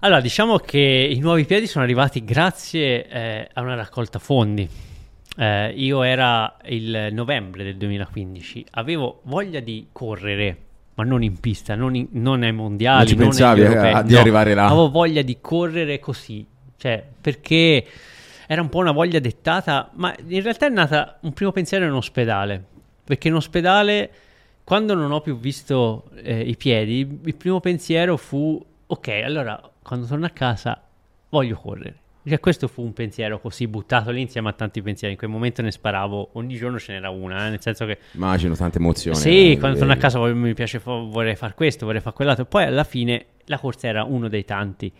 [0.00, 4.68] Allora, diciamo che i nuovi piedi sono arrivati grazie eh, a una raccolta fondi.
[5.36, 10.56] Eh, io era il novembre del 2015, avevo voglia di correre,
[10.94, 12.96] ma non in pista, non, in, non ai mondiali.
[12.98, 14.66] Non ci non pensavi a, di no, arrivare là?
[14.66, 16.44] Avevo voglia di correre così,
[16.76, 17.86] cioè perché
[18.48, 21.92] era un po' una voglia dettata, ma in realtà è nata un primo pensiero in
[21.92, 22.60] ospedale,
[23.04, 24.10] perché in ospedale
[24.64, 30.06] quando non ho più visto eh, i piedi, il primo pensiero fu: ok, allora quando
[30.06, 30.80] torno a casa
[31.28, 31.96] voglio correre.
[32.24, 35.14] Cioè, questo fu un pensiero così buttato lì insieme a tanti pensieri.
[35.14, 37.98] In quel momento ne sparavo, ogni giorno ce n'era una, eh, nel senso che.
[38.12, 39.16] Immagino tante emozioni.
[39.16, 42.44] Sì, eh, quando torno a casa voglio, mi piace, vorrei fare questo, vorrei fare quell'altro.
[42.44, 44.92] Poi alla fine la corsa era uno dei tanti.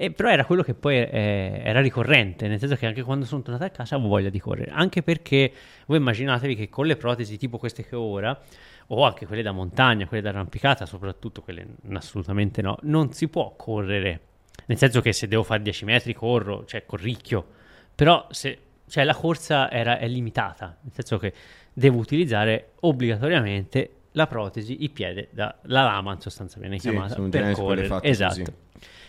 [0.00, 3.42] E però era quello che poi eh, era ricorrente, nel senso che anche quando sono
[3.42, 4.70] tornato a casa avevo voglia di correre.
[4.70, 5.50] Anche perché
[5.86, 8.40] voi immaginatevi che con le protesi tipo queste che ho ora
[8.88, 13.54] o anche quelle da montagna, quelle da arrampicata, soprattutto quelle assolutamente no, non si può
[13.56, 14.20] correre.
[14.66, 17.46] Nel senso che se devo fare 10 metri corro, cioè corricchio,
[17.94, 21.32] però se, cioè, la corsa era, è limitata, nel senso che
[21.72, 27.20] devo utilizzare obbligatoriamente la protesi, il piede, da, la lama in sostanza viene sì, chiamata,
[27.20, 27.98] per correre.
[28.02, 28.34] Esatto.
[28.38, 28.54] Così.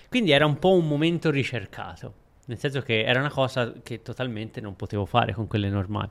[0.09, 2.13] Quindi era un po' un momento ricercato,
[2.45, 6.09] nel senso che era una cosa che totalmente non potevo fare con quelle normali.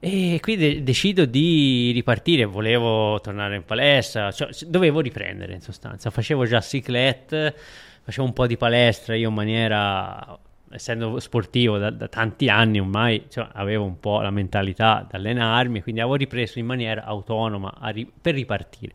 [0.00, 6.10] E quindi de- decido di ripartire, volevo tornare in palestra, cioè, dovevo riprendere in sostanza.
[6.10, 7.54] Facevo già cyclette,
[8.02, 10.38] facevo un po' di palestra io in maniera,
[10.70, 15.82] essendo sportivo da, da tanti anni ormai, cioè, avevo un po' la mentalità di allenarmi,
[15.82, 18.92] quindi avevo ripreso in maniera autonoma ri- per ripartire.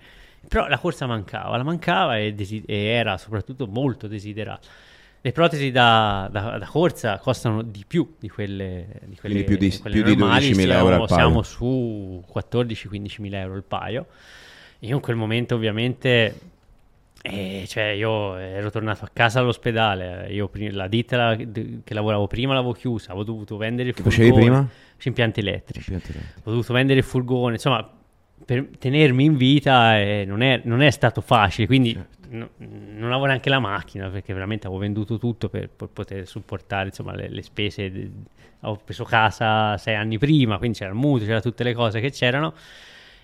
[0.48, 4.68] Però la corsa mancava, la mancava e, desi- e era soprattutto molto desiderata
[5.26, 9.70] le protesi da, da, da, corsa costano di più di quelle, di quelle, più di,
[9.70, 11.22] di, quelle più normali, di 12.000 siamo, euro al paio.
[11.22, 14.08] Siamo su 14-15 mila euro il paio.
[14.80, 16.40] Io in quel momento ovviamente,
[17.22, 22.74] eh, cioè io ero tornato a casa all'ospedale, io la ditta che lavoravo prima l'avevo
[22.74, 24.26] chiusa, avevo dovuto vendere il che furgone.
[24.26, 24.70] Che facevi prima?
[25.04, 25.94] Impianti elettrici.
[25.94, 26.48] Impianti elettrici.
[26.50, 27.90] Ho dovuto vendere il furgone, insomma
[28.46, 33.12] per tenermi in vita eh, non, è, non, è, stato facile, quindi certo no, non
[33.12, 37.30] avevo neanche la macchina perché veramente avevo venduto tutto per, per poter supportare insomma, le,
[37.30, 37.92] le spese.
[37.92, 38.12] De,
[38.60, 42.12] avevo preso casa sei anni prima, quindi c'era il mutuo, c'era tutte le cose che
[42.12, 42.54] c'erano.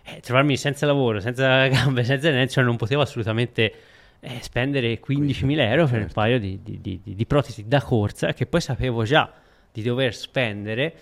[0.03, 3.73] Eh, trovarmi senza lavoro, senza gambe, senza niente, cioè non potevo assolutamente
[4.19, 6.05] eh, spendere 15.000 euro per certo.
[6.05, 9.31] un paio di, di, di, di, protesi da corsa che poi sapevo già
[9.71, 10.93] di dover spendere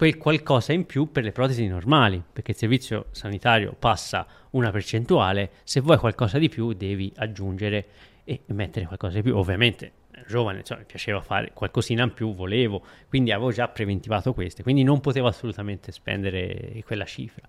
[0.00, 5.50] quel qualcosa in più per le protesi normali, perché il servizio sanitario passa una percentuale,
[5.62, 7.86] se vuoi qualcosa di più devi aggiungere
[8.24, 9.36] e mettere qualcosa di più.
[9.36, 9.92] Ovviamente
[10.26, 14.84] giovane, insomma, mi piaceva fare qualcosina in più, volevo, quindi avevo già preventivato queste, quindi
[14.84, 17.46] non potevo assolutamente spendere quella cifra.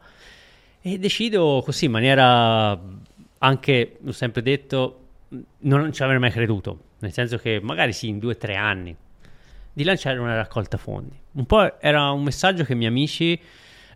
[0.82, 2.78] E decido così, in maniera
[3.38, 5.06] anche, l'ho sempre detto,
[5.60, 8.94] non ci avrei mai creduto, nel senso che magari sì, in due o tre anni,
[9.74, 11.20] di lanciare una raccolta fondi.
[11.34, 13.40] Un po' era un messaggio che i miei amici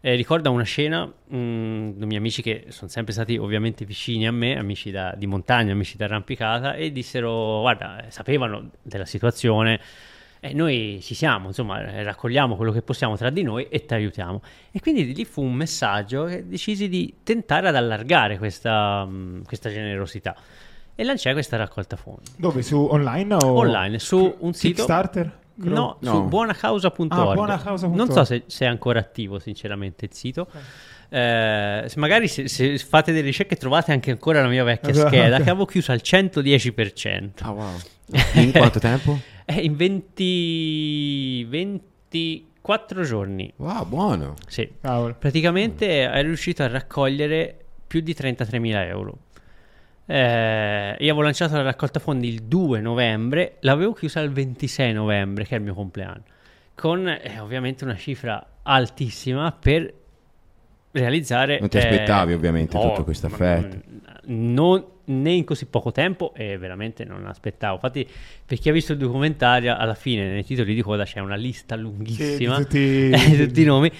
[0.05, 4.31] eh, ricorda una scena, mh, mm, miei amici che sono sempre stati ovviamente vicini a
[4.31, 9.79] me, amici da, di montagna, amici d'arrampicata, e dissero, guarda, eh, sapevano della situazione,
[10.39, 14.43] e noi ci siamo, insomma, raccogliamo quello che possiamo tra di noi e ti aiutiamo.
[14.71, 19.41] E quindi lì fu un messaggio che decisi di tentare ad allargare questa, mh, mm,
[19.41, 20.35] questa generosità.
[20.93, 22.29] E lanciai questa raccolta fondi.
[22.38, 22.61] Dove?
[22.61, 23.53] Su online o...
[23.53, 24.75] Online, su un sito...
[24.75, 25.43] Kickstarter?
[25.55, 27.11] No, no, su buonacausa.org.
[27.11, 27.95] Ah, buonacausa.org.
[27.95, 30.47] Non so se, se, è ancora attivo, sinceramente, il sito.
[31.09, 35.37] Eh, se magari se, se, fate delle ricerche trovate anche ancora la mia vecchia scheda
[35.37, 37.29] che avevo chiuso al 110%.
[37.41, 37.73] Ah, wow.
[38.35, 39.17] In quanto tempo?
[39.45, 43.51] Eh, in 20, 24 giorni.
[43.57, 44.33] Wow, buono.
[44.47, 44.67] Sì.
[44.81, 45.15] Cavolo.
[45.17, 49.17] Praticamente è riuscito a raccogliere più di 33.000 euro.
[50.07, 55.45] Eh, io avevo lanciato la raccolta fondi il 2 novembre, l'avevo chiusa il 26 novembre,
[55.45, 56.23] che è il mio compleanno,
[56.75, 59.91] con eh, ovviamente una cifra altissima per
[60.91, 61.59] realizzare...
[61.59, 63.81] Non ti aspettavi eh, ovviamente no, tutto questo affetto.
[64.25, 67.75] Non, né in così poco tempo e veramente non aspettavo.
[67.75, 68.07] Infatti,
[68.45, 71.75] per chi ha visto il documentario, alla fine nei titoli di coda c'è una lista
[71.75, 73.37] lunghissima di tutti...
[73.37, 73.91] tutti i nomi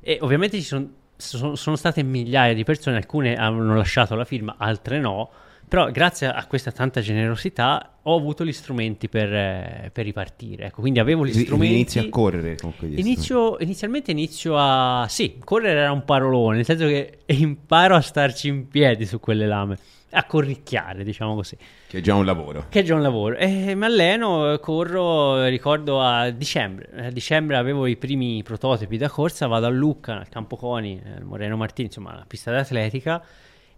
[0.00, 4.54] e ovviamente ci sono, sono, sono state migliaia di persone, alcune hanno lasciato la firma,
[4.56, 5.30] altre no
[5.68, 10.66] però grazie a questa tanta generosità ho avuto gli strumenti per, eh, per ripartire.
[10.66, 11.74] Ecco, quindi avevo gli strumenti.
[11.74, 15.06] Inizi a correre con quegli inizio, Inizialmente inizio a...
[15.08, 19.46] Sì, correre era un parolone, nel senso che imparo a starci in piedi su quelle
[19.46, 19.78] lame.
[20.12, 21.54] A corricchiare, diciamo così.
[21.86, 22.64] Che è già un lavoro.
[22.70, 23.36] Che è già un lavoro.
[23.36, 27.08] E mi alleno, corro, ricordo a dicembre.
[27.08, 31.24] A dicembre avevo i primi prototipi da corsa, vado a Lucca, al Campo Coni, al
[31.24, 33.22] Moreno Martini, insomma, la pista d'atletica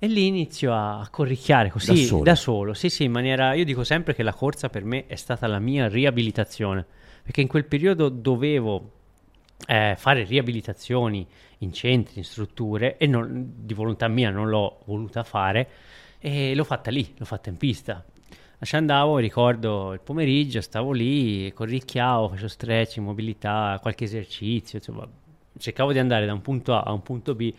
[0.02, 2.22] e lì inizio a corricchiare così da solo.
[2.22, 2.72] da solo.
[2.72, 3.52] Sì, sì, in maniera.
[3.52, 6.86] Io dico sempre che la corsa per me è stata la mia riabilitazione.
[7.22, 8.92] Perché in quel periodo dovevo
[9.66, 11.26] eh, fare riabilitazioni
[11.58, 15.68] in centri, in strutture, e non, di volontà mia non l'ho voluta fare.
[16.18, 18.02] E l'ho fatta lì, l'ho fatta in pista.
[18.58, 25.06] Ci andavo, ricordo il pomeriggio, stavo lì, corricchiavo, facevo stretch, mobilità, qualche esercizio, insomma,
[25.58, 27.52] cercavo di andare da un punto A a un punto B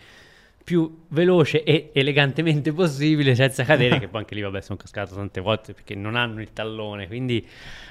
[0.71, 5.41] più veloce e elegantemente possibile senza cadere che poi anche lì vabbè sono cascato tante
[5.41, 7.45] volte perché non hanno il tallone quindi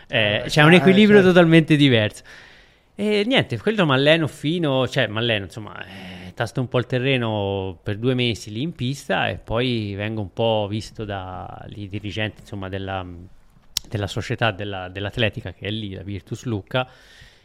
[0.08, 1.36] eh, c'è un equilibrio eh, certo.
[1.36, 2.22] totalmente diverso
[2.94, 6.86] e niente quello mi alleno fino cioè mi alleno insomma eh, tasto un po' il
[6.86, 12.40] terreno per due mesi lì in pista e poi vengo un po' visto dai dirigenti
[12.40, 13.06] insomma della,
[13.88, 16.88] della società della, dell'atletica che è lì la Virtus Lucca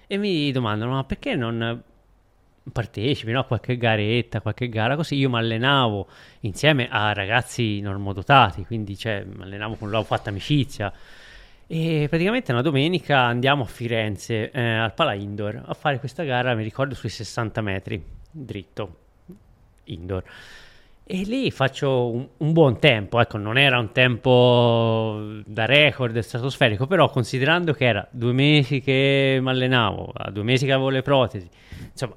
[0.08, 1.84] e mi domandano ma perché non
[2.72, 3.42] partecipi no?
[3.42, 5.16] a qualche garetta, qualche gara così.
[5.16, 6.08] Io mi allenavo
[6.42, 10.92] insieme a ragazzi normodotati, quindi cioè, mi allenavo con loro, ho fatto amicizia.
[11.68, 16.54] E praticamente una domenica andiamo a Firenze eh, al Pala Indoor a fare questa gara,
[16.54, 18.98] mi ricordo, sui 60 metri dritto
[19.86, 20.24] indoor.
[21.08, 26.88] E lì faccio un, un, buon tempo, ecco, non era un tempo da record stratosferico,
[26.88, 31.48] però considerando che era due mesi che mi allenavo, due mesi che avevo le protesi,
[31.92, 32.16] insomma,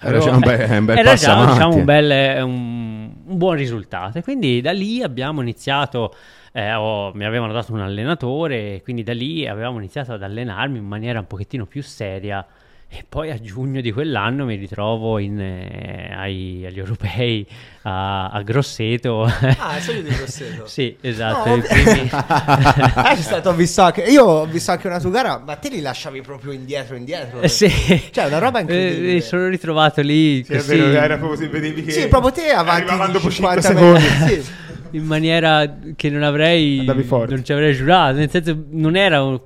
[0.00, 4.18] era già un bel, un bel era già, diciamo, un, bel, un, un, buon risultato.
[4.18, 6.14] E quindi da lì abbiamo iniziato,
[6.52, 10.86] eh, oh, mi avevano dato un allenatore, quindi da lì avevamo iniziato ad allenarmi in
[10.86, 12.46] maniera un pochettino più seria
[12.90, 17.46] e poi a giugno di quell'anno mi ritrovo in, eh, ai, agli europei
[17.82, 19.24] a, a, Grosseto.
[19.24, 20.64] Ah, sei di Grosseto?
[20.66, 21.54] sì, esatto.
[21.54, 22.08] No, primi...
[22.10, 25.82] ah, stato, ho visto anche, io ho visto anche una tua gara, ma te li
[25.82, 27.42] lasciavi proprio indietro, indietro.
[27.42, 27.68] Eh, sì.
[28.10, 29.10] Cioè, una roba incredibile.
[29.10, 30.42] Eh, mi sono ritrovato lì.
[30.42, 30.76] Sì, così...
[30.76, 31.90] vero, era proprio si vedevi che...
[31.90, 34.00] Sì, proprio te avanti dopo 50 secondi.
[34.00, 34.44] sì.
[34.92, 36.86] In maniera che non avrei...
[36.86, 39.22] Non ci avrei giurato, nel senso non era...
[39.22, 39.38] Un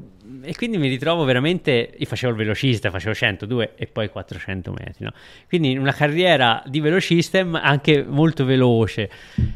[0.42, 5.04] e quindi mi ritrovo veramente, io facevo il velocista, facevo 102 e poi 400 metri,
[5.04, 5.12] no?
[5.48, 9.10] quindi una carriera di velocista anche molto veloce.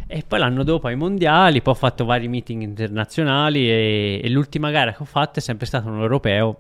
[0.07, 4.70] E poi l'anno dopo ai mondiali, poi ho fatto vari meeting internazionali e, e l'ultima
[4.70, 6.56] gara che ho fatto è sempre stato un europeo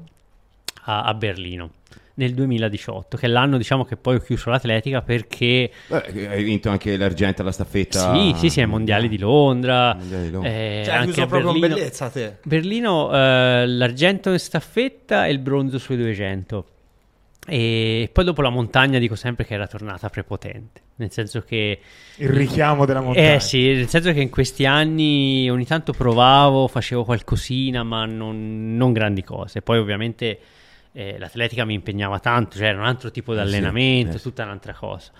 [0.84, 1.70] a, a Berlino
[2.16, 5.70] nel 2018, che è l'anno diciamo che poi ho chiuso l'atletica perché...
[5.86, 8.14] Beh, hai vinto anche l'argento alla staffetta.
[8.14, 9.94] Sì, sì, sì, ai mondiali di Londra.
[9.94, 10.50] Mondiali di Londra.
[10.50, 12.36] Eh, cioè, anche a proprio Berlino, bellezza te.
[12.42, 16.66] Berlino eh, l'argento in staffetta e il bronzo sui 200.
[17.48, 21.78] E poi dopo la montagna dico sempre che era tornata prepotente, nel senso che...
[22.16, 23.34] Il richiamo della montagna.
[23.34, 28.74] Eh sì, nel senso che in questi anni ogni tanto provavo, facevo qualcosina, ma non,
[28.74, 29.62] non grandi cose.
[29.62, 30.38] Poi ovviamente
[30.96, 34.44] eh, l'atletica mi impegnava tanto, cioè era un altro tipo di allenamento, eh sì, tutta
[34.44, 35.12] un'altra cosa.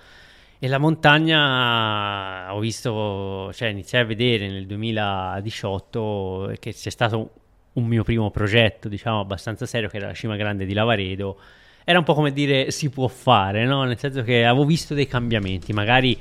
[0.58, 7.30] E la montagna ho visto, cioè iniziai a vedere nel 2018 che c'è stato
[7.74, 11.38] un mio primo progetto, diciamo abbastanza serio, che era la cima grande di Lavaredo.
[11.84, 13.84] Era un po' come dire si può fare, no?
[13.84, 16.18] Nel senso che avevo visto dei cambiamenti, magari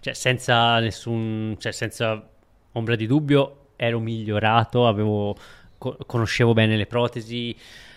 [0.00, 2.26] cioè, senza nessun, cioè, senza
[2.72, 5.36] ombra di dubbio ero migliorato, avevo,
[5.76, 7.54] co- conoscevo bene le protesi,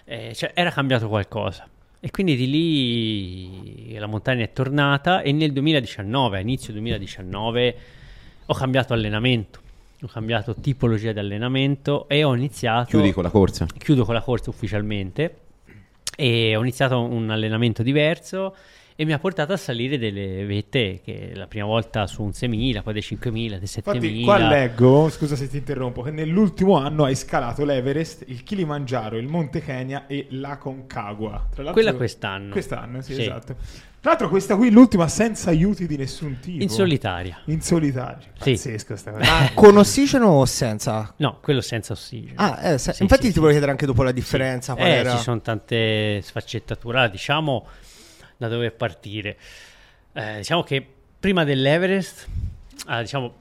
[0.10, 1.68] eh, cioè, era cambiato qualcosa.
[2.00, 7.78] E quindi di lì la montagna è tornata e nel 2019, a inizio 2019,
[8.48, 9.60] ho cambiato allenamento,
[10.02, 12.90] ho cambiato tipologia di allenamento e ho iniziato...
[12.90, 13.68] Chiudi con la corsa.
[13.78, 15.36] Chiudo con la corsa ufficialmente
[16.16, 18.56] e ho iniziato un allenamento diverso
[19.00, 22.84] e mi ha portato a salire delle vette che la prima volta su un 6.000,
[22.84, 23.96] poi dei 5.000, dei 7.000.
[23.96, 29.16] Infatti qua leggo, scusa se ti interrompo, che nell'ultimo anno hai scalato l'Everest, il Kilimangiaro,
[29.16, 31.48] il Monte Kenya e la Concagua.
[31.50, 32.52] Tra l'altro, Quella quest'anno.
[32.52, 33.22] Quest'anno, sì, sì.
[33.22, 33.56] esatto.
[34.02, 36.64] Tra l'altro questa qui l'ultima senza aiuti di nessun tipo.
[36.64, 37.38] In solitaria.
[37.46, 38.28] In solitaria.
[38.40, 38.52] Sì.
[38.52, 39.30] Pazzesco sta cosa.
[39.30, 41.14] Ma con ossigeno o senza?
[41.18, 42.34] No, quello senza ossigeno.
[42.36, 42.94] Ah, eh, se...
[42.94, 44.74] sì, infatti sì, ti volevo chiedere anche dopo la differenza.
[44.76, 45.12] Eh, era...
[45.12, 47.10] ci sono tante sfaccettature.
[47.10, 47.66] Diciamo
[48.40, 49.36] da dove partire.
[50.14, 50.86] Eh, diciamo che
[51.20, 52.28] prima dell'Everest,
[52.86, 53.34] ah, diciamo,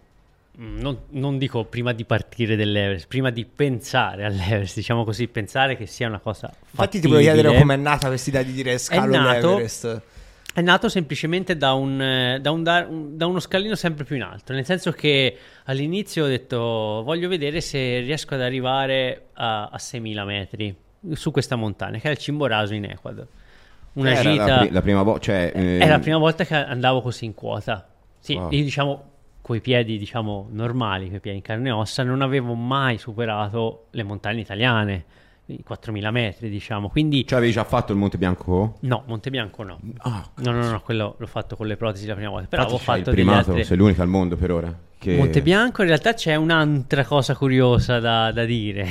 [0.61, 5.77] mm, non, non, dico prima di partire dell'Everest, prima di pensare all'Everest, diciamo così, pensare
[5.77, 6.73] che sia una cosa fattibile.
[6.73, 10.03] Infatti ti volevo chiedere come è nata questa idea di dire scalo è nato, l'Everest.
[10.53, 14.53] È nato semplicemente da, un, eh, da, un, da, uno scalino sempre più in alto,
[14.53, 15.37] nel senso che
[15.67, 16.59] all'inizio ho detto
[17.05, 20.77] voglio vedere se riesco ad arrivare a, a 6.000 metri
[21.13, 23.29] su questa montagna, che è il Chimborazo in Ecuador
[23.99, 24.47] una era gita.
[24.47, 25.79] La, pri- la prima volta, cioè, eh...
[25.79, 27.87] È la prima volta che andavo così in quota.
[28.19, 28.51] Sì, wow.
[28.51, 29.05] io diciamo
[29.49, 34.03] coi piedi diciamo normali, coi piedi in carne e ossa, non avevo mai superato le
[34.03, 35.05] montagne italiane.
[35.47, 36.91] I 4000 metri, diciamo.
[36.91, 38.77] Quindi, cioè, avevi già fatto il Monte Bianco?
[38.81, 39.81] No, Monte Bianco no.
[40.01, 42.49] Ah, no, no, no, quello l'ho fatto con le protesi la prima volta.
[42.49, 43.65] Però avevo fatto il primato, altre...
[43.65, 44.79] sei l'unico al mondo per ora.
[44.99, 45.17] Che...
[45.17, 48.87] Monte Bianco in realtà c'è un'altra cosa curiosa da, da dire.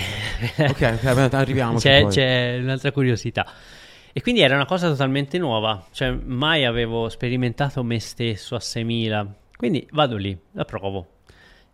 [0.58, 1.78] ok, arriviamo.
[1.80, 3.46] c'è, c'è un'altra curiosità.
[4.18, 9.28] E quindi era una cosa totalmente nuova, cioè mai avevo sperimentato me stesso a 6.000,
[9.56, 11.18] quindi vado lì, la provo.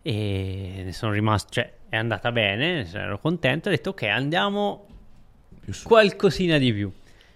[0.01, 4.87] E ne sono rimasto, cioè è andata bene, ero contento, ho detto ok andiamo
[5.83, 6.91] qualcosina di più.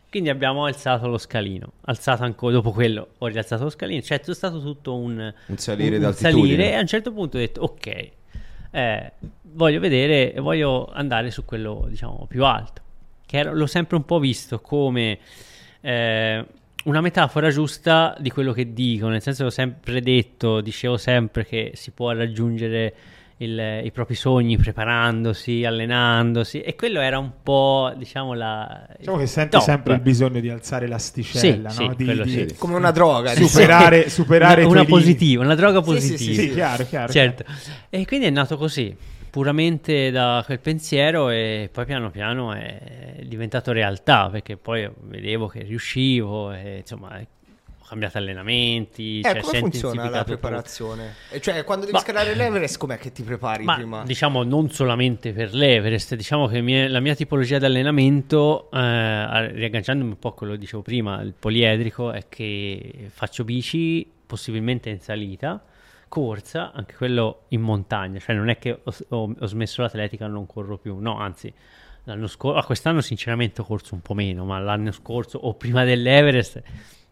[0.10, 4.34] Quindi abbiamo alzato lo scalino, alzato ancora dopo quello, ho rialzato lo scalino, cioè è
[4.34, 6.47] stato tutto un, un salire un, d'altitudine.
[6.47, 8.10] Salire, e a un certo punto ho detto ok,
[8.72, 9.12] eh,
[9.43, 12.82] voglio vedere, voglio andare su quello diciamo più alto
[13.28, 15.19] che ero, l'ho sempre un po' visto come
[15.82, 16.45] eh,
[16.86, 21.45] una metafora giusta di quello che dico, nel senso che ho sempre detto, dicevo sempre
[21.45, 22.93] che si può raggiungere
[23.39, 28.88] il, i propri sogni preparandosi, allenandosi e quello era un po' diciamo la...
[28.97, 29.61] Diciamo che senti top.
[29.61, 31.93] sempre il bisogno di alzare l'asticella, sì, no?
[31.97, 32.55] sì, di, di, sì.
[32.57, 33.36] come una droga.
[33.36, 36.17] Superare, superare una, una positiva, una droga positiva.
[36.17, 37.11] Sì, sì, chiaro, chiaro.
[37.11, 37.43] Certo.
[37.89, 38.95] E quindi è nato così
[39.30, 45.63] puramente da quel pensiero e poi piano piano è diventato realtà perché poi vedevo che
[45.63, 49.19] riuscivo e insomma ho cambiato allenamenti.
[49.19, 51.15] Eh, cioè, come funziona la preparazione?
[51.30, 54.03] E cioè, quando devi ma, scalare l'Everest, com'è che ti prepari ma, prima?
[54.03, 60.09] Diciamo, non solamente per l'Everest, diciamo che mie, la mia tipologia di allenamento, eh, riagganciandomi
[60.11, 64.99] un po' a quello che dicevo prima, il poliedrico, è che faccio bici possibilmente in
[64.99, 65.61] salita
[66.08, 70.30] corsa, anche quello in montagna, cioè non è che ho, ho, ho smesso l'atletica e
[70.30, 71.53] non corro più, no, anzi,
[72.03, 75.84] l'anno scorso, ah, quest'anno sinceramente ho corso un po' meno, ma l'anno scorso o prima
[75.84, 76.62] dell'Everest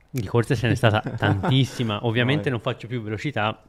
[0.09, 3.61] di corsa ce n'è stata tantissima, ovviamente non faccio più velocità,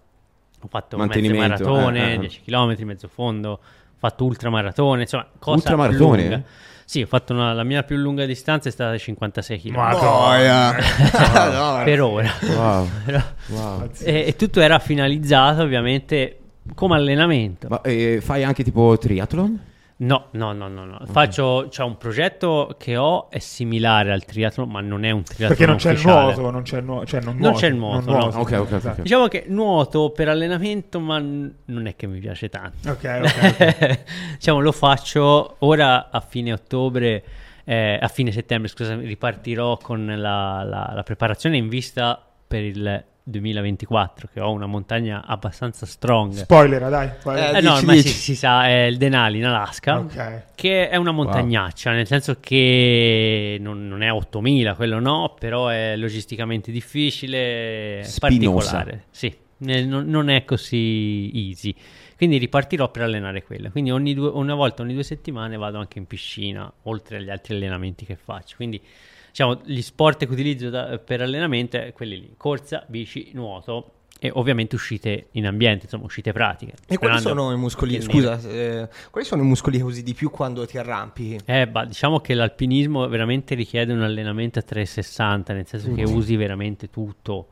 [0.60, 2.18] ho fatto mezze maratone, eh, eh.
[2.18, 3.60] 10 km, mezzo fondo, ho
[3.96, 6.22] fatto ultramaratone, insomma, cosa ultramaratone?
[6.22, 6.42] lunga.
[6.88, 9.74] Sì, ho fatto una, la mia più lunga distanza è stata 56 km.
[9.74, 10.70] Madonna!
[11.50, 12.32] no, per ora.
[12.42, 12.88] Wow.
[13.04, 13.90] Però, wow.
[13.98, 16.38] E, e, tutto era finalizzato ovviamente
[16.76, 17.66] come allenamento.
[17.68, 19.60] Ma eh, fai anche tipo triathlon?
[19.98, 20.96] No, no, no, no, no.
[20.96, 21.06] Okay.
[21.06, 25.48] Faccio, c'è un progetto che ho, è similare al triathlon, ma non è un triathlon
[25.48, 25.96] Perché non ufficiale.
[25.96, 28.18] c'è il nuoto, non c'è il nuoto, cioè non, non c'è il nuoto, no.
[28.18, 28.38] nuoto.
[28.40, 32.90] Okay, okay, okay, Diciamo che nuoto per allenamento, ma non è che mi piace tanto.
[32.90, 34.00] Ok, ok.
[34.32, 37.24] diciamo, lo faccio ora a fine ottobre
[37.68, 43.04] eh, a fine settembre, scusa, ripartirò con la, la, la preparazione in vista per il
[43.28, 46.32] 2024 che ho una montagna abbastanza strong.
[46.32, 47.10] Spoiler, dai.
[47.24, 50.42] Eh, eh, no, ma si, si, sa, è il Denali in Alaska, okay.
[50.54, 51.98] che è una montagnaccia, wow.
[51.98, 58.18] nel senso che non, non, è 8000, quello no, però è logisticamente difficile, Spinosa.
[58.20, 59.04] particolare.
[59.10, 61.74] Sì, non, non è così easy.
[62.16, 63.70] Quindi ripartirò per allenare quella.
[63.70, 67.54] Quindi ogni due, una volta ogni due settimane vado anche in piscina, oltre agli altri
[67.54, 68.54] allenamenti che faccio.
[68.54, 68.80] Quindi
[69.36, 74.30] diciamo, gli sport che utilizzo da, per allenamento è quelli lì, corsa, bici, nuoto e
[74.32, 76.72] ovviamente uscite in ambiente, insomma uscite pratiche.
[76.86, 80.30] E quali sono i muscoli, scusa, eh, quali sono i muscoli che usi di più
[80.30, 81.44] quando ti arrampichi?
[81.44, 85.94] Eh, bah, diciamo che l'alpinismo veramente richiede un allenamento a 360, nel senso mm.
[85.94, 87.48] che usi veramente tutto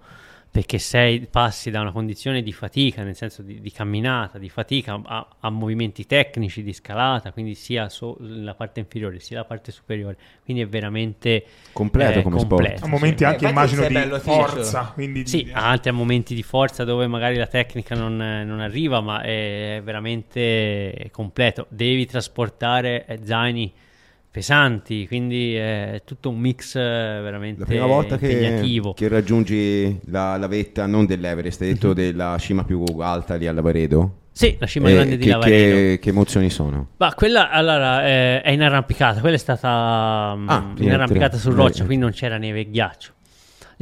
[0.55, 5.01] perché sei, passi da una condizione di fatica, nel senso di, di camminata, di fatica,
[5.03, 9.73] a, a, movimenti tecnici di scalata, quindi sia so, la parte inferiore sia la parte
[9.73, 12.85] superiore, quindi è veramente completo eh, come completo, sport.
[12.85, 13.25] A momenti sì.
[13.25, 14.93] anche eh, immagino di forza.
[14.95, 15.51] Quindi sì, di...
[15.53, 21.09] anche a momenti di forza dove magari la tecnica non, non arriva, ma è veramente
[21.11, 21.67] completo.
[21.69, 23.73] Devi trasportare zaini
[24.35, 30.37] pesanti, quindi è tutto un mix eh, veramente La prima volta che, che, raggiungi la,
[30.37, 31.97] la, vetta, non dell'Everest, hai detto mm-hmm.
[31.97, 34.23] della cima più alta lì a Lavaredo?
[34.33, 35.75] Sì, la cima eh, grande di Lavaredo.
[35.77, 36.89] Che, che, emozioni sono?
[36.97, 41.53] Ma quella allora eh, è in arrampicata, quella è stata mm, ah, in arrampicata su
[41.53, 43.13] roccia, quindi non c'era neve e ghiaccio.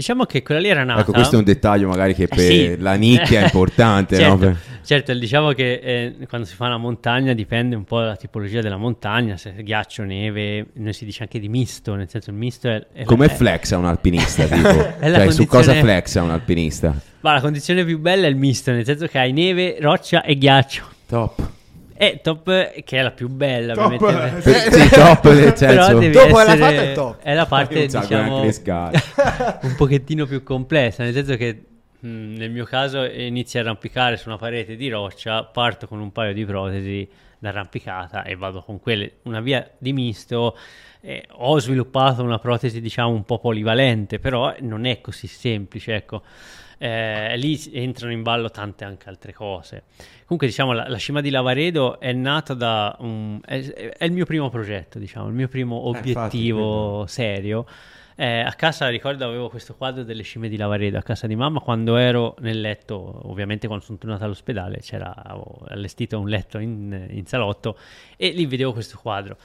[0.02, 1.02] Diciamo che quella lì era nata.
[1.02, 2.76] Ecco, questo è un dettaglio magari che eh, per sì.
[2.76, 4.16] la nicchia è importante.
[4.18, 4.56] certo, no?
[4.82, 8.76] certo, diciamo che eh, quando si fa una montagna dipende un po' dalla tipologia della
[8.76, 12.84] montagna, se ghiaccio, neve, noi si dice anche di misto, nel senso il misto è...
[12.92, 14.42] è Come è, flexa un alpinista?
[14.50, 14.60] tipo?
[14.60, 15.30] cioè, condizione...
[15.30, 17.00] su cosa flexa un alpinista?
[17.20, 20.36] Ma la condizione più bella è il misto, nel senso che hai neve, roccia e
[20.36, 20.82] ghiaccio.
[21.06, 21.50] Top.
[22.02, 24.66] E top, che è la più bella, top, ovviamente.
[24.66, 25.92] Eh, sì, top nel senso.
[26.10, 27.22] Dopo essere, la è top.
[27.22, 31.64] È la parte, diciamo, un pochettino più complessa, nel senso che
[32.00, 36.10] mh, nel mio caso inizio a arrampicare su una parete di roccia, parto con un
[36.10, 40.58] paio di protesi d'arrampicata e vado con quelle, una via di misto.
[41.00, 46.22] Eh, ho sviluppato una protesi, diciamo, un po' polivalente, però non è così semplice, ecco
[46.82, 49.84] eh, lì entrano in ballo tante anche altre cose.
[50.24, 53.62] Comunque, diciamo, la, la cima di Lavaredo è nata da un, è,
[53.96, 57.66] è, il mio primo progetto, diciamo, il mio primo eh, obiettivo infatti, serio.
[58.16, 61.60] Eh, a casa ricordo avevo questo quadro delle cime di Lavaredo a casa di mamma
[61.60, 65.14] quando ero nel letto, ovviamente quando sono tornato all'ospedale c'era
[65.68, 67.78] allestito un letto in, in salotto
[68.16, 69.36] e lì vedevo questo quadro.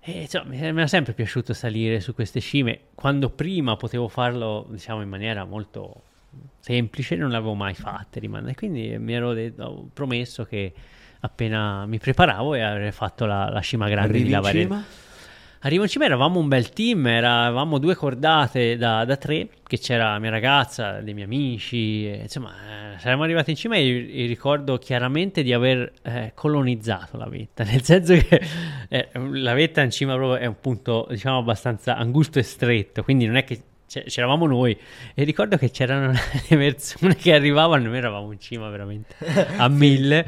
[0.00, 5.00] E, insomma, mi era sempre piaciuto salire su queste cime quando prima potevo farlo diciamo
[5.00, 6.12] in maniera molto
[6.60, 8.54] semplice, non l'avevo mai fatta rimane.
[8.54, 10.72] Quindi mi ero detto, promesso che
[11.20, 15.02] appena mi preparavo e avrei fatto la, la cima grande Arrivi di Lavaredo.
[15.64, 20.18] Arrivo in cima, eravamo un bel team, eravamo due cordate da, da tre, che c'era
[20.18, 22.50] mia ragazza, dei miei amici, e, insomma,
[22.94, 27.64] eh, saremmo arrivati in cima e, e ricordo chiaramente di aver eh, colonizzato la vetta,
[27.68, 28.42] nel senso che
[28.90, 33.24] eh, la vetta in cima proprio è un punto, diciamo, abbastanza angusto e stretto, quindi
[33.24, 33.62] non è che
[34.02, 34.76] c'eravamo noi.
[35.14, 36.12] E ricordo che c'erano
[36.48, 39.14] le persone che arrivavano noi eravamo in cima veramente
[39.56, 40.26] a mille.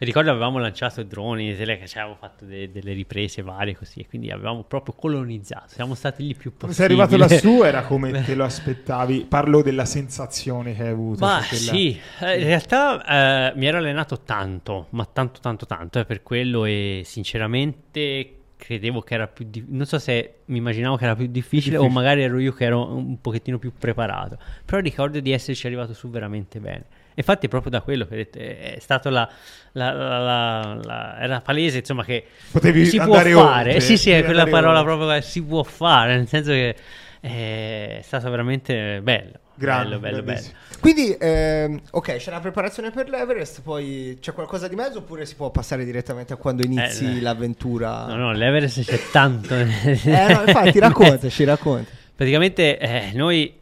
[0.00, 4.06] E ricordo avevamo lanciato droni tele, cioè avevamo fatto de- delle riprese varie così e
[4.06, 8.36] quindi avevamo proprio colonizzato siamo stati lì più possibile sei arrivato lassù era come te
[8.36, 9.26] lo aspettavi.
[9.28, 11.72] Parlo della sensazione che hai avuto ma quella...
[11.72, 16.22] sì eh, in realtà eh, mi ero allenato tanto ma tanto tanto tanto eh, per
[16.22, 18.37] quello e sinceramente
[18.68, 19.74] credevo che era più difficile.
[19.78, 22.66] Non so se mi immaginavo che era più difficile, difficile, o magari ero io che
[22.66, 24.36] ero un pochettino più preparato.
[24.62, 26.84] Però ricordo di esserci arrivato su veramente bene.
[27.14, 29.26] Infatti, proprio da quello che detto, è stato la.
[29.72, 33.32] la, la, la era palese, insomma, che Potevi si può fare.
[33.32, 34.94] Oltre, sì, sì, è quella parola oltre.
[34.94, 36.76] proprio che si può fare, nel senso che
[37.20, 39.40] è stato veramente bello.
[39.58, 40.46] Grande, bello, bello, bello.
[40.78, 45.34] Quindi, ehm, ok, c'è la preparazione per l'Everest, poi c'è qualcosa di mezzo oppure si
[45.34, 48.06] può passare direttamente a quando inizi eh, l'avventura?
[48.06, 49.54] No, no, l'Everest c'è tanto.
[49.58, 49.66] eh,
[50.04, 51.90] no, infatti, raccontaci, racconta.
[52.14, 53.52] Praticamente eh, noi,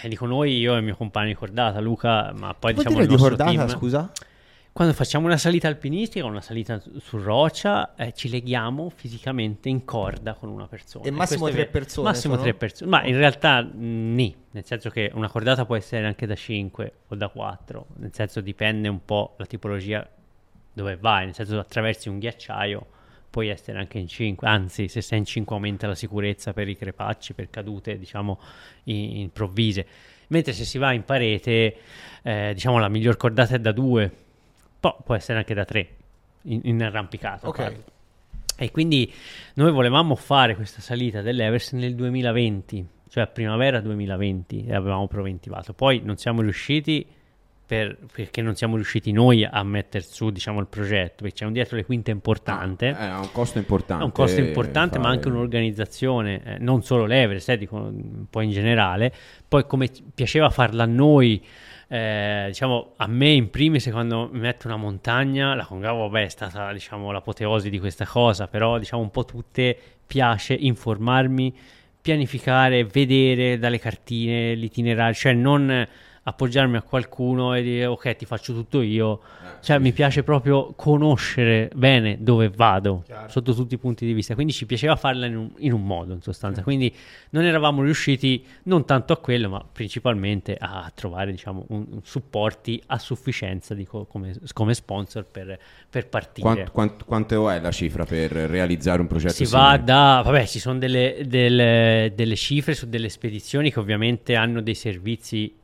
[0.00, 3.06] eh, dico noi, io e il mio compagno di cordata, Luca, ma poi diciamo il
[3.06, 4.10] di cordata, team, scusa?
[4.74, 10.34] Quando facciamo una salita alpinistica, una salita su roccia, eh, ci leghiamo fisicamente in corda
[10.34, 11.04] con una persona.
[11.04, 12.08] E massimo tre persone?
[12.08, 12.44] Massimo sono?
[12.44, 16.34] tre persone, ma in realtà nì, nel senso che una cordata può essere anche da
[16.34, 20.04] 5 o da 4, nel senso dipende un po' la tipologia
[20.72, 22.86] dove vai, nel senso attraversi un ghiacciaio
[23.30, 26.76] puoi essere anche in 5, anzi se sei in 5 aumenta la sicurezza per i
[26.76, 28.40] crepacci, per cadute diciamo
[28.82, 29.86] improvvise,
[30.28, 31.76] mentre se si va in parete
[32.24, 34.22] eh, diciamo la miglior cordata è da 2
[34.92, 35.88] può essere anche da tre
[36.42, 37.48] in, in arrampicata.
[37.48, 37.74] Ok.
[38.56, 39.12] E quindi
[39.54, 45.72] noi volevamo fare questa salita dell'Everest nel 2020, cioè a primavera 2020, e avevamo preventivato.
[45.72, 47.04] Poi non siamo riusciti
[47.66, 51.52] per, perché non siamo riusciti noi a mettere su diciamo, il progetto, perché c'è un
[51.52, 52.90] dietro le quinte importante.
[52.90, 54.02] Ah, è un costo importante.
[54.02, 55.02] È un costo importante, fare...
[55.02, 59.12] ma anche un'organizzazione, eh, non solo l'Everest, eh, dico, un po' in generale.
[59.48, 61.42] Poi come piaceva farla a noi,
[61.88, 66.72] eh, diciamo, a me in primis quando metto una montagna, la Congavo vabbè, è stata
[66.72, 69.76] diciamo, l'apoteosi di questa cosa, però diciamo un po' tutte
[70.06, 71.54] piace informarmi,
[72.00, 75.86] pianificare, vedere dalle cartine l'itinerario, cioè non
[76.26, 80.22] appoggiarmi a qualcuno e dire ok ti faccio tutto io eh, cioè sì, mi piace
[80.22, 83.28] proprio conoscere bene dove vado Chiaro.
[83.28, 86.14] sotto tutti i punti di vista quindi ci piaceva farla in un, in un modo
[86.14, 86.62] in sostanza sì.
[86.64, 86.94] quindi
[87.30, 92.82] non eravamo riusciti non tanto a quello ma principalmente a trovare diciamo un, un supporti
[92.86, 95.58] a sufficienza dico, come, come, sponsor per,
[95.90, 99.68] per partire quanto, quanto, quanto, è la cifra per realizzare un progetto si simile?
[99.68, 104.62] va da vabbè ci sono delle, delle, delle cifre su delle spedizioni che ovviamente hanno
[104.62, 105.62] dei servizi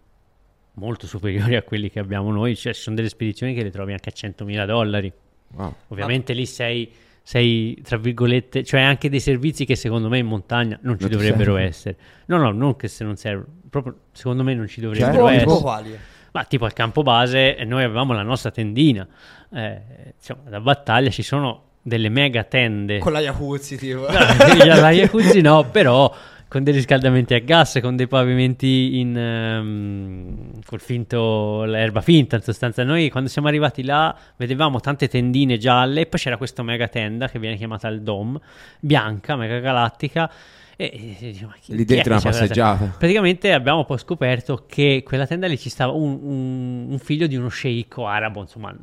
[0.75, 3.93] molto superiori a quelli che abbiamo noi, cioè ci sono delle spedizioni che le trovi
[3.93, 5.13] anche a 100.000 dollari.
[5.55, 5.75] Wow.
[5.89, 6.41] Ovviamente wow.
[6.41, 6.91] lì sei,
[7.23, 11.13] sei, tra virgolette, cioè anche dei servizi che secondo me in montagna non ci non
[11.13, 11.97] dovrebbero essere.
[12.27, 15.61] No, no, non che se non servono, proprio secondo me non ci dovrebbero cioè, essere.
[15.61, 15.99] Quali?
[16.33, 19.07] Ma tipo al campo base noi avevamo la nostra tendina,
[19.53, 22.99] eh, insomma, da battaglia ci sono delle mega tende.
[22.99, 24.03] Con la Jacuzzi tipo.
[24.03, 24.09] No,
[24.65, 26.15] la Jacuzzi no, però
[26.51, 32.43] con dei riscaldamenti a gas, con dei pavimenti in, um, col finto, l'erba finta in
[32.43, 32.83] sostanza.
[32.83, 37.29] Noi quando siamo arrivati là vedevamo tante tendine gialle e poi c'era questa mega tenda
[37.29, 38.37] che viene chiamata il Dom,
[38.81, 40.29] bianca, mega galattica.
[40.75, 42.97] E, e diciamo, lì dentro una passeggiata.
[42.99, 47.37] Praticamente abbiamo poi scoperto che quella tenda lì ci stava un, un, un figlio di
[47.37, 48.75] uno sceicco arabo, insomma,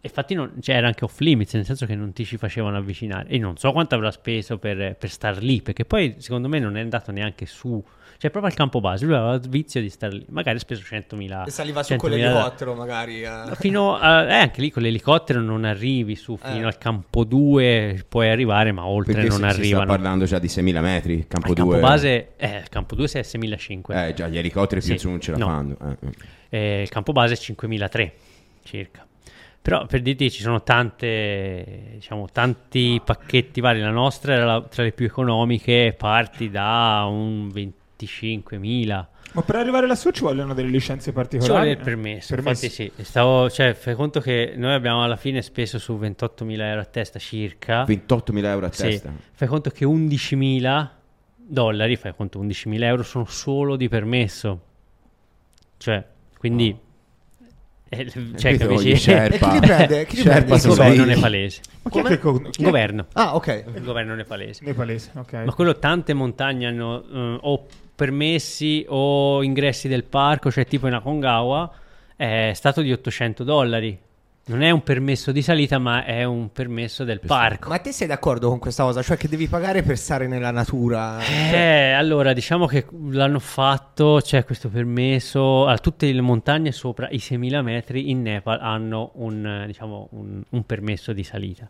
[0.00, 3.28] infatti non, cioè era anche off limits, nel senso che non ti ci facevano avvicinare.
[3.28, 6.76] E non so quanto avrà speso per, per star lì, perché poi secondo me non
[6.76, 7.82] è andato neanche su.
[8.20, 10.24] Cioè, proprio al campo base, lui aveva il vizio di star lì.
[10.30, 11.46] Magari ha speso 100.000.
[11.46, 13.22] E saliva su con l'elicottero, magari.
[13.22, 13.54] Eh.
[13.60, 16.66] Fino a, eh, anche lì con l'elicottero non arrivi su fino eh.
[16.66, 19.62] al campo 2, puoi arrivare, ma oltre perché non si, arrivano.
[19.62, 21.26] Si sta parlando già di 6.000 metri.
[21.28, 21.54] Campo 2.
[21.54, 24.08] Campo base, eh, il campo 2 è 6.500.
[24.08, 24.90] Eh, già, gli elicotteri sì.
[24.90, 25.46] più su non ce la no.
[25.46, 25.76] fanno.
[25.80, 26.08] Eh.
[26.48, 28.10] eh il campo base è 5.300
[28.64, 29.07] circa.
[29.60, 33.80] Però per dirti ci sono tante, diciamo, tanti pacchetti vari.
[33.80, 39.06] La nostra era la, tra le più economiche, parti da un 25.000.
[39.32, 41.52] Ma per arrivare lassù ci vogliono delle licenze particolari?
[41.52, 42.64] Ci vuole il permesso, permesso.
[42.64, 43.04] infatti sì.
[43.04, 47.18] Stavo, cioè, fai conto che noi abbiamo alla fine speso su 28.000 euro a testa
[47.18, 47.84] circa.
[47.84, 49.10] 28.000 euro a testa?
[49.10, 49.24] Sì.
[49.32, 50.88] Fai conto che 11.000
[51.36, 54.60] dollari, fai conto 11.000 euro sono solo di permesso.
[55.76, 56.02] Cioè,
[56.38, 56.74] quindi...
[56.74, 56.86] Oh
[57.90, 58.96] eh, cioè, capisci?
[58.96, 59.34] Sherpa.
[59.34, 60.06] E chi li prende?
[60.06, 60.54] Chi li prende?
[60.54, 61.60] Il governo nepalese.
[61.82, 62.20] Ma chi è che,
[62.50, 63.06] chi governo.
[63.14, 63.64] Ah, ok.
[63.74, 64.64] Il governo nepalese.
[64.64, 65.32] Nepalese, ok.
[65.44, 70.92] Ma quello tante montagne hanno uh, o permessi o ingressi del parco, cioè tipo in
[70.92, 71.72] Akongawa,
[72.14, 73.98] è stato di 800 dollari.
[74.48, 77.68] Non è un permesso di salita, ma è un permesso del parco.
[77.68, 79.02] Ma te sei d'accordo con questa cosa?
[79.02, 81.18] Cioè che devi pagare per stare nella natura?
[81.52, 85.64] Eh, allora, diciamo che l'hanno fatto, c'è questo permesso.
[85.64, 90.64] Allora, tutte le montagne sopra i 6.000 metri in Nepal hanno un, diciamo, un, un
[90.64, 91.68] permesso di salita.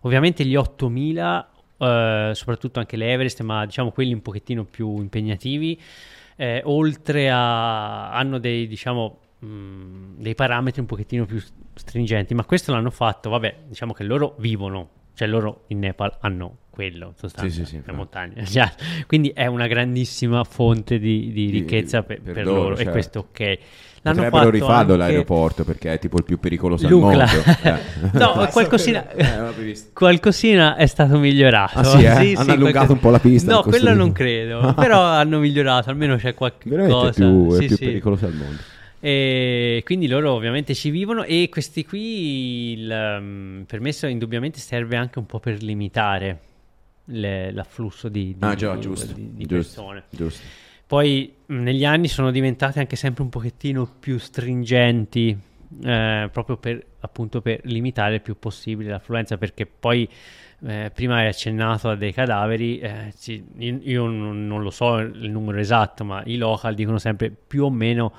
[0.00, 1.44] Ovviamente gli 8.000,
[1.78, 5.80] eh, soprattutto anche l'Everest, ma diciamo quelli un pochettino più impegnativi,
[6.36, 8.12] eh, oltre a...
[8.12, 11.42] hanno dei, diciamo mh, mm, dei parametri un pochettino più
[11.74, 16.58] stringenti, ma questo l'hanno fatto, vabbè, diciamo che loro vivono, cioè loro in Nepal hanno
[16.70, 18.46] quello, sostanzialmente, sì, sì, sì, le montagne.
[18.46, 18.72] Cioè,
[19.06, 22.90] quindi è una grandissima fonte di, di ricchezza per, per, per loro, loro certo.
[22.90, 23.58] e questo ok.
[24.02, 24.96] L'hanno Potrebbero rifarlo anche...
[24.96, 27.24] l'aeroporto perché è tipo il più pericoloso Lucla.
[27.24, 27.58] al mondo.
[27.70, 28.18] Eh.
[28.18, 31.80] no, qualcosina, eh, qualcosina è stato migliorato.
[31.80, 32.14] Ah, sì, eh?
[32.14, 32.92] sì, hanno sì, allungato qualche...
[32.92, 33.52] un po' la pista.
[33.52, 37.12] No, quello non credo, però hanno migliorato, almeno c'è qualche Veramente cosa.
[37.12, 38.60] Più, è più pericoloso al mondo.
[39.00, 45.18] E quindi loro ovviamente ci vivono e questi qui il um, permesso indubbiamente serve anche
[45.18, 46.40] un po' per limitare
[47.06, 50.02] le, l'afflusso di, di, ah, già, giusto, di, di giusto, persone.
[50.10, 50.46] Giusto.
[50.86, 55.38] Poi negli anni sono diventate anche sempre un pochettino più stringenti
[55.84, 60.08] eh, proprio per appunto per limitare il più possibile l'affluenza perché poi
[60.66, 64.98] eh, prima hai accennato a dei cadaveri, eh, ci, io, io non, non, lo so
[64.98, 68.12] il numero esatto, ma i local dicono sempre più o meno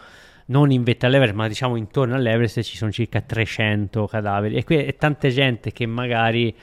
[0.51, 4.75] non in vetta all'Everest, ma diciamo intorno all'Everest ci sono circa 300 cadaveri e qui
[4.75, 6.53] è tanta gente che magari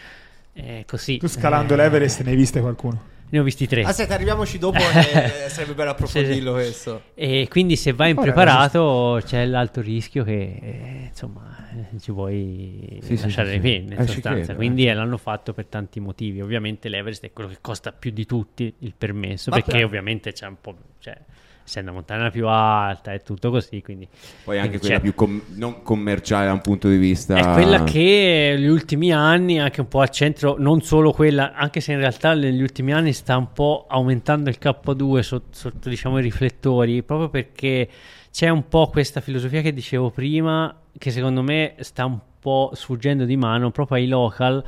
[0.52, 1.16] eh, così...
[1.16, 3.16] Tu scalando eh, l'Everest ne hai viste qualcuno?
[3.30, 3.82] Ne ho visti tre.
[3.82, 4.78] Aspetta, arriviamoci dopo.
[4.80, 6.68] e sarebbe bello approfondirlo sì, sì.
[6.70, 7.02] questo.
[7.14, 11.68] E quindi, se vai impreparato, c'è l'alto rischio che eh, insomma
[12.00, 13.94] ci vuoi sì, lasciare le penne.
[13.96, 14.30] In eh, sostanza.
[14.30, 14.94] Credo, quindi eh.
[14.94, 16.40] l'hanno fatto per tanti motivi.
[16.40, 19.50] Ovviamente, l'Everest è quello che costa più di tutti il permesso.
[19.50, 19.84] Ma perché, per...
[19.84, 20.74] ovviamente, c'è un po'.
[20.98, 21.18] Cioè,
[21.68, 23.80] essendo montagna più alta e tutto così.
[23.82, 24.08] Quindi,
[24.42, 27.36] Poi anche quella più com- non commerciale da un punto di vista.
[27.36, 31.80] È quella che negli ultimi anni, anche un po' al centro, non solo quella, anche
[31.80, 36.18] se in realtà negli ultimi anni sta un po' aumentando il K2 sotto, sotto diciamo,
[36.18, 37.88] i riflettori, proprio perché
[38.32, 43.24] c'è un po' questa filosofia che dicevo prima, che secondo me sta un po' sfuggendo
[43.24, 44.64] di mano proprio ai local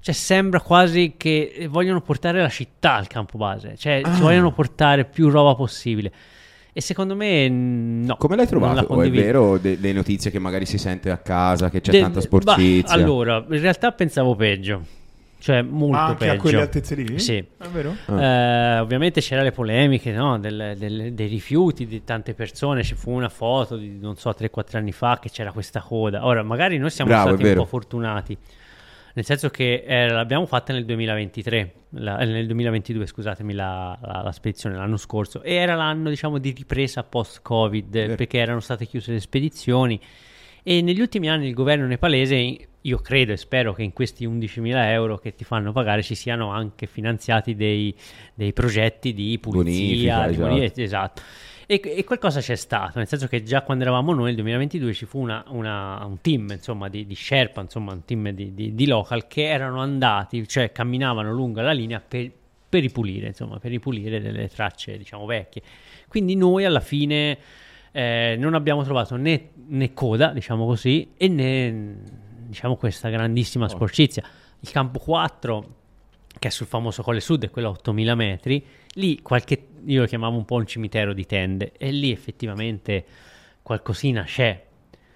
[0.00, 4.14] cioè sembra quasi che vogliono portare la città al campo base, cioè ah.
[4.14, 6.12] ci vogliono portare più roba possibile.
[6.72, 8.16] E secondo me no.
[8.16, 8.86] Come l'hai trovato?
[8.92, 12.20] O è vero delle notizie che magari si sente a casa, che c'è de- tanta
[12.20, 12.94] sporcizia?
[12.94, 14.96] Bah, allora, in realtà pensavo peggio.
[15.40, 16.32] Cioè, molto ah, anche peggio.
[16.32, 17.18] a quelle altezze lì?
[17.18, 17.36] Sì.
[17.36, 17.94] È vero?
[18.06, 18.22] Ah.
[18.22, 20.38] Eh, ovviamente c'erano le polemiche no?
[20.38, 22.82] del, del, dei rifiuti di tante persone.
[22.82, 26.26] Ci fu una foto di non so 3-4 anni fa che c'era questa coda.
[26.26, 28.36] Ora, magari noi siamo Bravo, stati un po' fortunati
[29.14, 34.22] nel senso che eh, l'abbiamo fatta nel 2023, la, eh, nel 2022 scusatemi la, la,
[34.22, 38.14] la, spedizione l'anno scorso e era l'anno diciamo di ripresa post-covid eh.
[38.14, 40.00] perché erano state chiuse le spedizioni
[40.68, 44.90] e negli ultimi anni il governo nepalese io credo e spero che in questi 11.000
[44.90, 47.94] euro che ti fanno pagare ci siano anche finanziati dei,
[48.34, 50.80] dei progetti di pulizia, Bonifica, di esatto.
[50.82, 51.22] esatto
[51.66, 55.06] e, e, qualcosa c'è stato, nel senso che già quando eravamo noi nel 2022 ci
[55.06, 58.86] fu una, una, un team insomma, di, di, Sherpa, insomma, un team di, di, di,
[58.86, 62.30] local che erano andati, cioè camminavano lungo la linea per,
[62.68, 65.62] per ripulire, insomma, per ripulire delle tracce diciamo vecchie.
[66.08, 67.38] Quindi noi alla fine
[67.92, 71.96] eh, non abbiamo trovato né, né, coda, diciamo così, e né
[72.46, 73.68] diciamo questa grandissima oh.
[73.68, 74.22] sporcizia.
[74.60, 75.76] Il campo 4
[76.38, 78.64] che è sul famoso Colle Sud, è quello a 8000 metri,
[78.94, 83.04] lì qualche, io lo chiamavo un po' un cimitero di tende, e lì effettivamente
[83.62, 84.64] qualcosina c'è.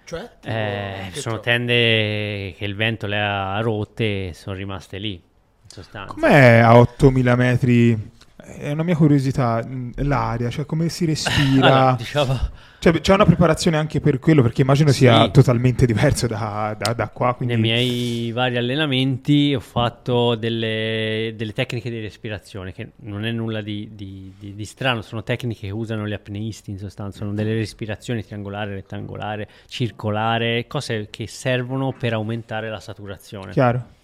[0.05, 0.29] Cioè?
[0.43, 6.13] Eh, sono tende che il vento le ha rotte e sono rimaste lì, in sostanza.
[6.13, 8.11] Com'è a 8000 metri?
[8.43, 9.65] È una mia curiosità,
[9.95, 11.67] l'aria, cioè come si respira.
[11.67, 12.39] allora, diciamo
[12.83, 14.97] cioè, c'è una preparazione anche per quello, perché immagino sì.
[14.97, 17.33] sia totalmente diverso da, da, da qua.
[17.33, 17.53] Quindi...
[17.53, 23.61] Nei miei vari allenamenti ho fatto delle, delle, tecniche di respirazione, che non è nulla
[23.61, 27.53] di, di, di, di, strano, sono tecniche che usano gli apneisti in sostanza, sono delle
[27.53, 33.53] respirazioni triangolare, rettangolare, circolare, cose che servono per aumentare la saturazione.
[33.53, 34.01] Chiaro.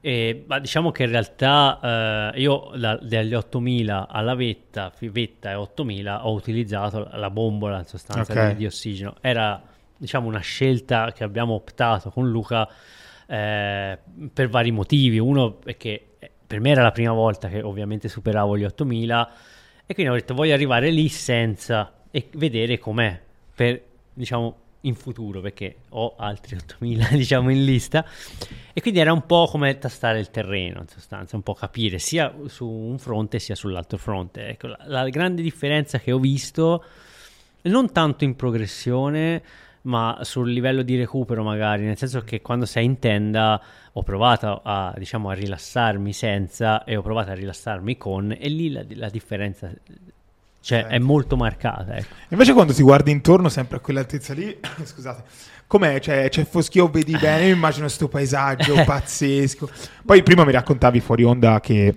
[0.00, 5.54] E, ma diciamo che in realtà eh, io da, dagli 8000 alla vetta, vetta e
[5.54, 8.50] 8000 ho utilizzato la bombola in sostanza okay.
[8.50, 9.16] di, di, ossigeno.
[9.20, 9.60] Era
[9.96, 12.68] diciamo una scelta che abbiamo optato con Luca
[13.26, 13.98] eh,
[14.32, 15.18] per vari motivi.
[15.18, 19.30] Uno perché eh, per me era la prima volta che ovviamente superavo gli 8000
[19.84, 23.20] e quindi ho detto voglio arrivare lì senza e vedere com'è
[23.54, 23.82] per
[24.12, 28.04] diciamo in futuro perché ho altri 8000 diciamo in lista
[28.72, 32.32] e quindi era un po' come tastare il terreno in sostanza, un po' capire sia
[32.46, 34.48] su un fronte sia sull'altro fronte.
[34.48, 36.84] Ecco, la, la grande differenza che ho visto
[37.62, 39.42] non tanto in progressione
[39.82, 43.60] ma sul livello di recupero magari, nel senso che quando sei in tenda
[43.92, 48.70] ho provato a, diciamo, a rilassarmi senza e ho provato a rilassarmi con e lì
[48.70, 49.72] la, la differenza
[50.68, 51.96] cioè, è molto marcata.
[51.96, 52.14] Ecco.
[52.28, 54.54] Invece, quando ti guardi intorno, sempre a quell'altezza lì,
[54.84, 55.22] scusate,
[55.68, 56.00] com'è?
[56.00, 57.46] Cioè, c'è foschio, vedi bene?
[57.46, 59.70] Io immagino questo paesaggio pazzesco.
[60.04, 61.94] Poi, prima mi raccontavi fuori onda che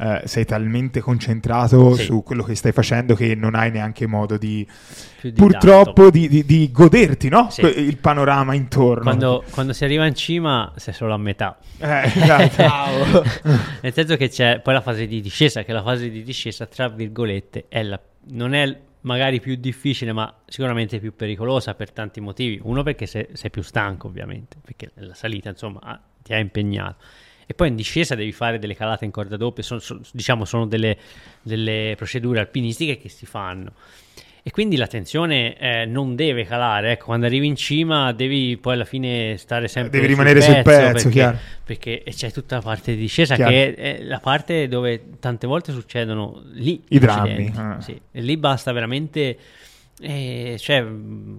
[0.00, 2.04] eh, sei talmente concentrato sì.
[2.04, 4.66] su quello che stai facendo che non hai neanche modo di,
[5.20, 7.50] di purtroppo, di, di, di, goderti no?
[7.50, 7.62] sì.
[7.62, 9.02] il panorama intorno.
[9.02, 11.58] Quando, quando, si arriva in cima, sei solo a metà.
[11.78, 13.24] Eh, esatto.
[13.82, 16.88] Nel senso che c'è poi la fase di discesa, che la fase di discesa, tra
[16.88, 18.00] virgolette, è la,
[18.30, 22.60] non è magari più difficile, ma sicuramente più pericolosa per tanti motivi.
[22.62, 26.96] Uno perché sei, sei più stanco, ovviamente, perché la salita, insomma, ti ha impegnato
[27.50, 30.66] e poi in discesa devi fare delle calate in corda doppia, sono, sono, diciamo sono
[30.66, 30.98] delle,
[31.40, 33.72] delle, procedure alpinistiche che si fanno.
[34.48, 38.72] E quindi la tensione eh, non deve calare, ecco, quando arrivi in cima devi poi
[38.72, 42.62] alla fine stare sempre Devi rimanere sul pezzo, sul pezzo perché, perché c'è tutta la
[42.62, 43.50] parte di discesa chiaro.
[43.50, 47.52] che è, la parte dove tante volte succedono lì i drammi.
[47.56, 47.76] Ah.
[47.82, 48.00] Sì.
[48.10, 49.36] E lì basta veramente
[50.00, 50.86] eh, cioè,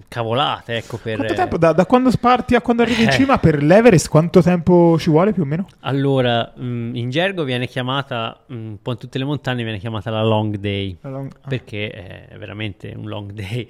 [0.08, 1.16] cavolate, ecco per...
[1.16, 3.12] Quanto tempo, da, da quando parti a quando arrivi in eh.
[3.12, 5.66] cima per l'Everest, quanto tempo ci vuole più o meno?
[5.80, 10.10] Allora, mm, in gergo viene chiamata, mh, un po' in tutte le montagne viene chiamata
[10.10, 11.32] la long day, la long...
[11.40, 11.48] Ah.
[11.48, 11.90] perché
[12.28, 13.68] è veramente un long day.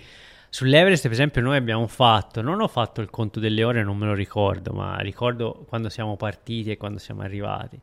[0.48, 4.06] Sull'Everest, per esempio, noi abbiamo fatto, non ho fatto il conto delle ore, non me
[4.06, 7.78] lo ricordo, ma ricordo quando siamo partiti e quando siamo arrivati.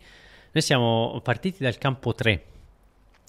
[0.51, 2.43] Noi siamo partiti dal campo 3,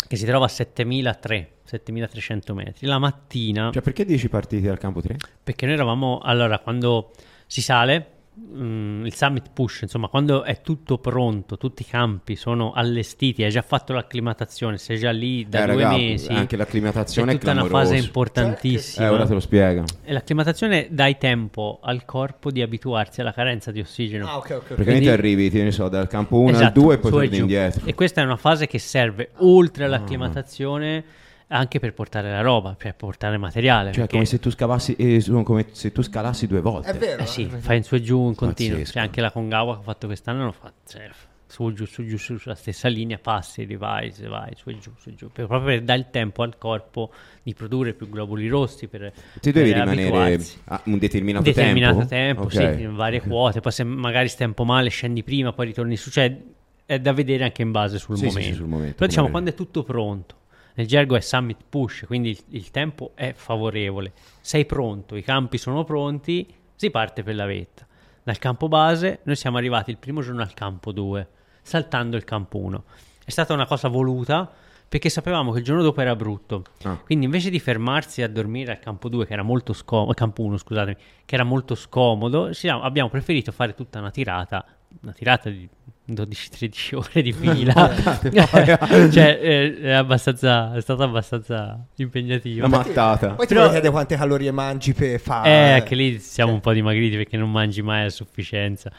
[0.07, 2.87] che si trova a 7003, 7300 metri.
[2.87, 3.71] La mattina...
[3.73, 5.17] Cioè perché 10 partiti al campo 3?
[5.43, 6.19] Perché noi eravamo...
[6.23, 7.13] Allora, quando
[7.47, 12.73] si sale Mm, il summit push, insomma, quando è tutto pronto, tutti i campi sono
[12.73, 16.33] allestiti, hai già fatto l'acclimatazione, sei già lì da eh, due raga, mesi.
[16.33, 19.07] Anche l'acclimatazione è tutta una fase importantissima.
[19.07, 19.85] Eh, ora te lo spiega.
[20.03, 24.27] E l'acclimatazione dai tempo al corpo di abituarsi alla carenza di ossigeno.
[24.27, 24.49] Ah, ok, ok.
[24.49, 27.37] Praticamente Quindi, arrivi, ti ne so, dal campo 1 esatto, al 2 e poi torni
[27.37, 27.87] indietro.
[27.87, 30.97] E questa è una fase che serve oltre all'acclimatazione.
[30.97, 33.93] Ah anche per portare la roba, per portare materiale.
[33.93, 36.91] Cioè, come se tu scavassi, eh, come se tu scalassi due volte.
[36.91, 37.23] È vero.
[37.23, 38.85] Eh sì, fai in su e giù in continuo.
[38.85, 40.75] Cioè, anche la Congawa che ho fatto quest'anno l'ho fatto.
[40.87, 41.09] Cioè,
[41.47, 45.09] su, giù, su, giù, su, sulla stessa linea, passi, rivai, vai, su e giù, su
[45.09, 47.11] e giù, per, proprio per dare il tempo al corpo
[47.43, 48.87] di produrre più globuli rossi.
[48.87, 52.09] Per, Ti devi rimanere a un determinato, determinato tempo.
[52.09, 52.77] tempo okay.
[52.77, 53.61] sì, in varie quote.
[53.61, 56.11] Poi se magari stai un po' male, scendi prima, poi ritorni su.
[56.11, 56.39] Cioè,
[56.85, 58.49] è da vedere anche in base sul, sì, momento.
[58.49, 58.95] Sì, sul momento.
[58.95, 60.37] Però diciamo, quando è tutto pronto,
[60.79, 64.13] nel gergo è summit push, quindi il, il, tempo è favorevole.
[64.41, 67.85] Sei pronto, i campi sono pronti, si parte per la vetta.
[68.23, 71.29] Dal campo base noi siamo arrivati il primo giorno al campo 2,
[71.63, 72.85] saltando il campo 1.
[73.25, 74.49] È stata una cosa voluta
[74.89, 76.63] perché sapevamo che il giorno dopo era brutto.
[76.85, 76.97] Ah.
[77.05, 80.59] Quindi invece di fermarsi a dormire al campo 2, che era molto scomodo, campo 1,
[80.59, 84.65] scusatemi, che era molto scomodo, abbiamo preferito fare tutta una tirata,
[85.03, 85.69] una tirata di
[86.09, 87.95] 12-13 ore di fila.
[89.11, 92.67] cioè, eh, è, abbastanza, è stata abbastanza impegnativa.
[92.67, 93.35] Una mattata.
[93.35, 95.49] Poi ti Però, chiede quante calorie mangi per fare.
[95.49, 98.91] Eh, anche lì siamo un po' dimagriti perché non mangi mai a sufficienza.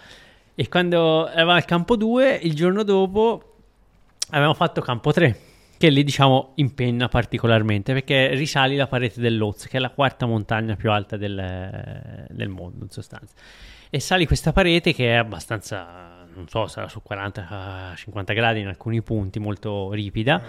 [0.55, 3.55] E quando eravamo al campo 2, il giorno dopo
[4.29, 5.47] avevamo fatto campo 3
[5.79, 10.75] che lì diciamo impegna particolarmente perché risali la parete dell'Oz, che è la quarta montagna
[10.75, 13.33] più alta del, del mondo in sostanza.
[13.89, 19.01] E sali questa parete che è abbastanza non so, sarà su 40-50 gradi in alcuni
[19.01, 20.41] punti, molto ripida.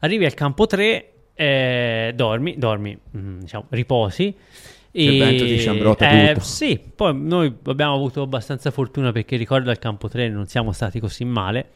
[0.00, 4.34] Arrivi al campo 3, eh, dormi, dormi, mm, diciamo, riposi.
[4.92, 6.44] E il vento ti sciambrotta eh, tutto.
[6.44, 11.00] Sì, poi noi abbiamo avuto abbastanza fortuna perché ricordo al campo 3 non siamo stati
[11.00, 11.70] così male.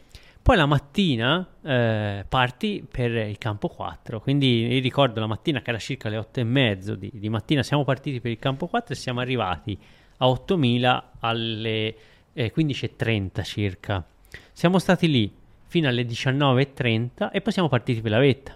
[0.44, 5.78] Poi la mattina eh, parti per il campo 4, quindi ricordo la mattina che era
[5.78, 8.94] circa le 8 e mezzo di, di mattina siamo partiti per il campo 4 e
[8.94, 9.74] siamo arrivati
[10.18, 11.96] a 8000 alle
[12.34, 14.04] eh, 15.30 circa.
[14.52, 15.34] Siamo stati lì
[15.64, 18.54] fino alle 19.30 e poi siamo partiti per la vetta.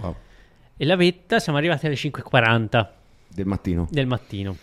[0.00, 0.16] Wow.
[0.78, 2.88] E la vetta siamo arrivati alle 5.40
[3.28, 3.86] del mattino.
[3.90, 4.56] Del mattino.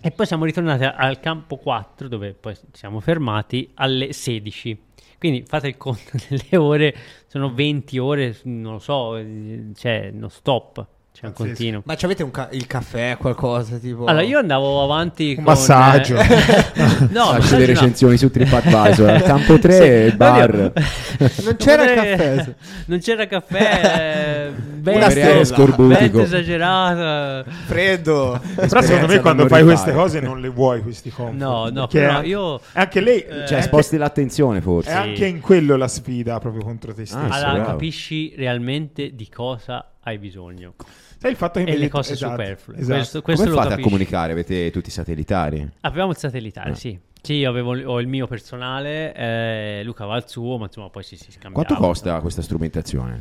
[0.00, 4.84] E poi siamo ritornati al campo 4 dove poi siamo fermati alle 16.
[5.18, 6.94] Quindi fate il conto delle ore,
[7.26, 10.86] sono 20 ore, non lo so, eh, cioè non stop.
[11.18, 11.80] C'è un continuo.
[11.86, 14.04] Ma avete ca- il caffè, qualcosa tipo?
[14.04, 15.44] Allora, io andavo avanti un con...
[15.44, 16.16] massaggio.
[16.16, 16.26] Eh...
[17.08, 18.18] no, Faccio le recensioni no.
[18.18, 19.08] su TripAdvisor.
[19.08, 20.50] Al campo 3, bar.
[21.42, 22.54] non c'era caffè.
[22.84, 24.50] non c'era caffè.
[24.54, 27.50] Vento, vento esagerata.
[27.64, 28.38] Freddo.
[28.54, 31.38] Però secondo me quando fai queste cose non le vuoi questi compiti.
[31.38, 32.60] No, no, però io...
[32.72, 33.22] Anche lei...
[33.22, 34.90] Eh, cioè, sposti l'attenzione forse.
[34.90, 37.24] È anche in quello la sfida proprio contro te stesso.
[37.24, 40.74] Ah, allora, capisci realmente di cosa hai bisogno.
[41.18, 42.76] Sai il fatto che e le cose esatto, superflue.
[42.76, 42.94] Esatto.
[42.94, 43.88] Questo, questo Come fate capisci.
[43.88, 44.32] a comunicare?
[44.32, 45.68] Avete tutti i satellitari?
[45.80, 46.74] Avevamo il satellitare, ah.
[46.74, 46.98] sì.
[47.22, 51.02] Sì, io avevo, ho il mio personale, eh, Luca va al suo, ma insomma poi
[51.02, 51.50] si, si scambia.
[51.50, 53.20] Quanto costa questa strumentazione?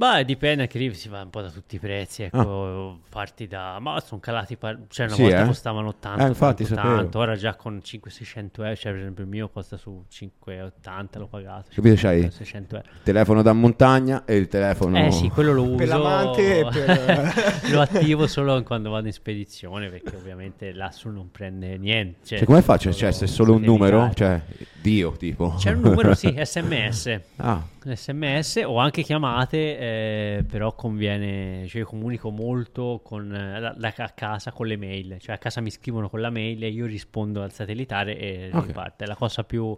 [0.00, 3.08] Beh, dipende anche lì, si va un po' da tutti i prezzi, ecco, ah.
[3.10, 3.76] parti da...
[3.80, 4.78] Ma sono calati, par...
[4.88, 5.44] cioè una sì, volta eh?
[5.44, 9.50] costavano 80, eh, infatti, tanto, ora già con 500-600 euro, cioè per esempio il mio
[9.50, 11.68] costa su 580, l'ho pagato.
[11.74, 12.88] Capito, c'hai 600 euro.
[13.02, 15.04] telefono da montagna e il telefono...
[15.04, 15.74] Eh sì, quello lo uso...
[15.74, 17.70] Per l'amante per...
[17.70, 22.20] lo attivo solo quando vado in spedizione, perché ovviamente lassù non prende niente.
[22.24, 22.90] Cioè, cioè come faccio?
[22.90, 24.10] Cioè, se è solo un numero?
[24.14, 24.40] Cioè,
[24.80, 25.56] Dio, tipo...
[25.58, 27.20] C'è un numero, sì, sms.
[27.36, 27.62] ah.
[27.84, 29.78] Sms o anche chiamate...
[29.78, 35.16] Eh, però conviene, cioè io comunico molto con, eh, da, a casa con le mail,
[35.20, 38.66] cioè a casa mi scrivono con la mail e io rispondo al satellitare e okay.
[38.66, 39.04] riparte.
[39.04, 39.76] È la cosa più,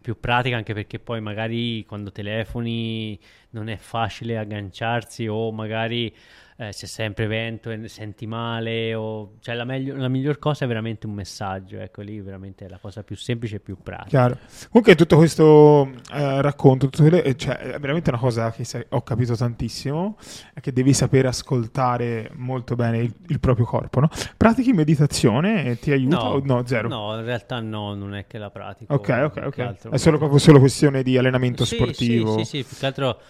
[0.00, 3.18] più pratica anche perché poi magari quando telefoni
[3.50, 6.12] non è facile agganciarsi o magari
[6.56, 9.32] eh, c'è sempre vento e senti male, o...
[9.40, 12.78] cioè la, meglio, la, miglior cosa è veramente un messaggio, ecco lì veramente è la
[12.78, 14.08] cosa più semplice e più pratica.
[14.08, 14.38] Chiaro.
[14.70, 19.34] Comunque tutto questo eh, racconto, tutto quello, cioè, è veramente una cosa che ho capito
[19.34, 20.16] tantissimo,
[20.52, 24.08] è che devi sapere ascoltare molto bene il, il proprio corpo, no?
[24.36, 26.66] Pratichi meditazione e ti aiuta no, o no?
[26.66, 26.86] Zero?
[26.86, 28.94] No, in realtà no, non è che la pratico.
[28.94, 29.88] Ok, ok, ok.
[29.90, 32.38] È solo, solo questione di allenamento sì, sportivo.
[32.38, 33.20] Sì, sì, sì, più che altro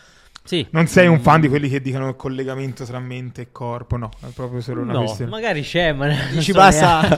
[0.45, 0.67] sì.
[0.71, 4.11] Non sei un fan di quelli che dicono il collegamento tra mente e corpo, no,
[4.21, 5.31] è proprio solo una no, questione.
[5.31, 7.09] magari c'è, ma non ci so basta.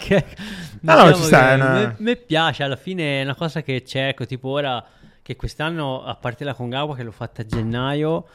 [0.80, 1.52] no, no, ci sta.
[1.52, 4.84] A me piace, alla fine è una cosa che cerco, tipo ora
[5.22, 8.26] che quest'anno, a parte la Congawa che l'ho fatta a gennaio,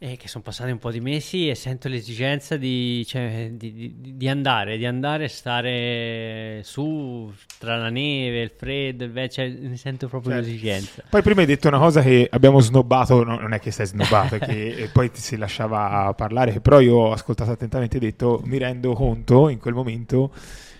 [0.00, 4.16] e che sono passati un po' di mesi e sento l'esigenza di, cioè, di, di,
[4.16, 9.48] di andare, di andare a stare su tra la neve, il freddo, il ve- cioè,
[9.48, 10.46] ne sento proprio certo.
[10.46, 11.02] l'esigenza.
[11.10, 14.36] Poi prima hai detto una cosa che abbiamo snobbato, no, non è che sei snobbato,
[14.36, 18.58] è che poi ti si lasciava parlare, però io ho ascoltato attentamente e detto mi
[18.58, 20.32] rendo conto in quel momento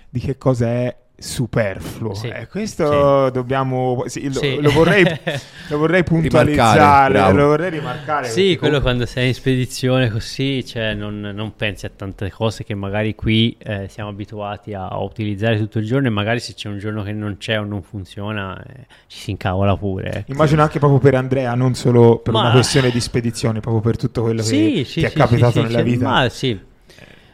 [0.08, 2.14] di che cosa è superfluo.
[2.14, 3.32] Sì, eh, questo sì.
[3.32, 4.04] dobbiamo.
[4.06, 5.04] Sì, lo, lo, vorrei,
[5.68, 7.32] lo, vorrei, puntualizzare.
[7.32, 8.28] Lo vorrei rimarcare.
[8.28, 12.62] Sì, quello com- quando sei in spedizione così, cioè, non, non, pensi a tante cose
[12.62, 16.06] che magari qui eh, siamo abituati a, a, utilizzare tutto il giorno.
[16.06, 19.30] E magari se c'è un giorno che non c'è o non funziona, eh, ci si
[19.32, 20.12] incavola pure.
[20.12, 20.32] Ecco.
[20.32, 22.40] Immagino anche proprio per Andrea, non solo per ma...
[22.42, 26.08] una questione di spedizione, proprio per tutto quello che ti è capitato nella vita.
[26.08, 26.67] Ma sì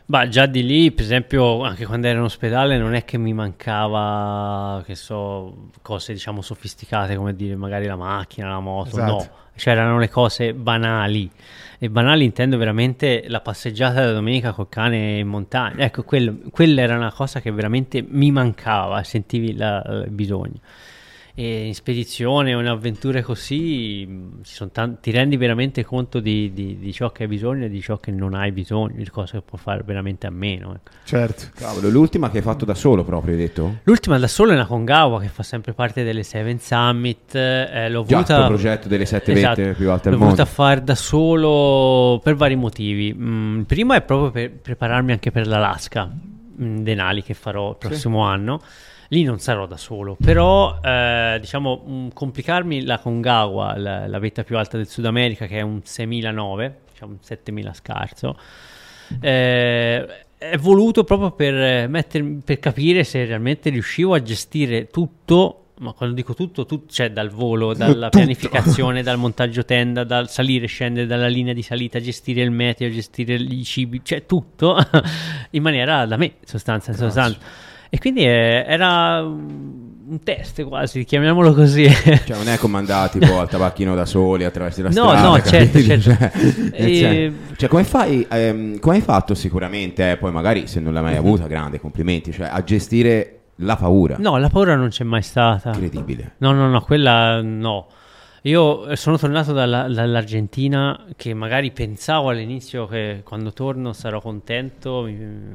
[0.06, 3.32] Bah, già di lì, per esempio, anche quando ero in ospedale, non è che mi
[3.32, 9.12] mancava, che so, cose diciamo sofisticate come dire magari la macchina, la moto, esatto.
[9.12, 11.30] no, c'erano le cose banali.
[11.78, 15.84] E banali intendo veramente la passeggiata da domenica col cane in montagna.
[15.84, 20.60] Ecco, quello, quella era una cosa che veramente mi mancava, sentivi il bisogno
[21.36, 24.38] e in spedizione o in avventure così
[24.70, 27.96] tan- ti rendi veramente conto di, di, di, ciò che hai bisogno e di ciò
[27.98, 30.74] che non hai bisogno, di cosa puoi fare veramente a meno.
[30.74, 30.92] Ecco.
[31.02, 31.46] Certo.
[31.56, 33.78] Cavolo, l'ultima che hai fatto da solo proprio, hai detto?
[33.82, 37.34] L'ultima da solo è una Congawa che fa sempre parte delle Seven Summit.
[37.34, 38.46] Eh, l'ho Già, voluta...
[38.46, 40.30] progetto delle sette esatto, vette più alte al mondo.
[40.30, 43.12] L'ho voluta fare da solo per vari motivi.
[43.12, 46.08] Mm, il primo è proprio per prepararmi anche per l'Alaska,
[46.62, 48.32] mm, Denali che farò il prossimo sì.
[48.32, 48.60] anno
[49.08, 54.18] lì non sarò da solo, però eh, diciamo mh, mm, complicarmi la Congawa, la, la,
[54.18, 58.38] vetta più alta del Sud America che è un 6009, diciamo un 7000 scarso,
[59.20, 65.92] eh, è voluto proprio per, mettermi, per capire se realmente riuscivo a gestire tutto ma
[65.92, 68.18] quando dico tutto, tutto cioè dal volo, dalla tutto.
[68.18, 72.88] pianificazione, dal montaggio tenda, dal salire e scendere dalla linea di salita, gestire il meteo,
[72.90, 74.76] gestire i cibi, cioè tutto
[75.50, 77.38] in maniera da me, sostanza, in sostanza.
[77.94, 81.88] E quindi eh, era un test quasi, chiamiamolo così.
[81.88, 85.20] Cioè non è comandato tipo al tabacchino da soli attraverso la no, strada.
[85.20, 86.00] No, no, certo, certo.
[86.00, 86.32] Cioè,
[86.72, 87.32] e...
[87.56, 91.14] cioè, come fai, ehm, come hai fatto sicuramente, eh, poi magari se non l'hai mai
[91.14, 94.16] avuta, grande, complimenti, cioè a gestire la paura?
[94.18, 95.68] No, la paura non c'è mai stata.
[95.68, 96.32] Incredibile.
[96.38, 97.86] No, no, no, quella no.
[98.46, 105.08] Io eh, sono tornato dalla, dall'Argentina che magari pensavo all'inizio che quando torno sarò contento,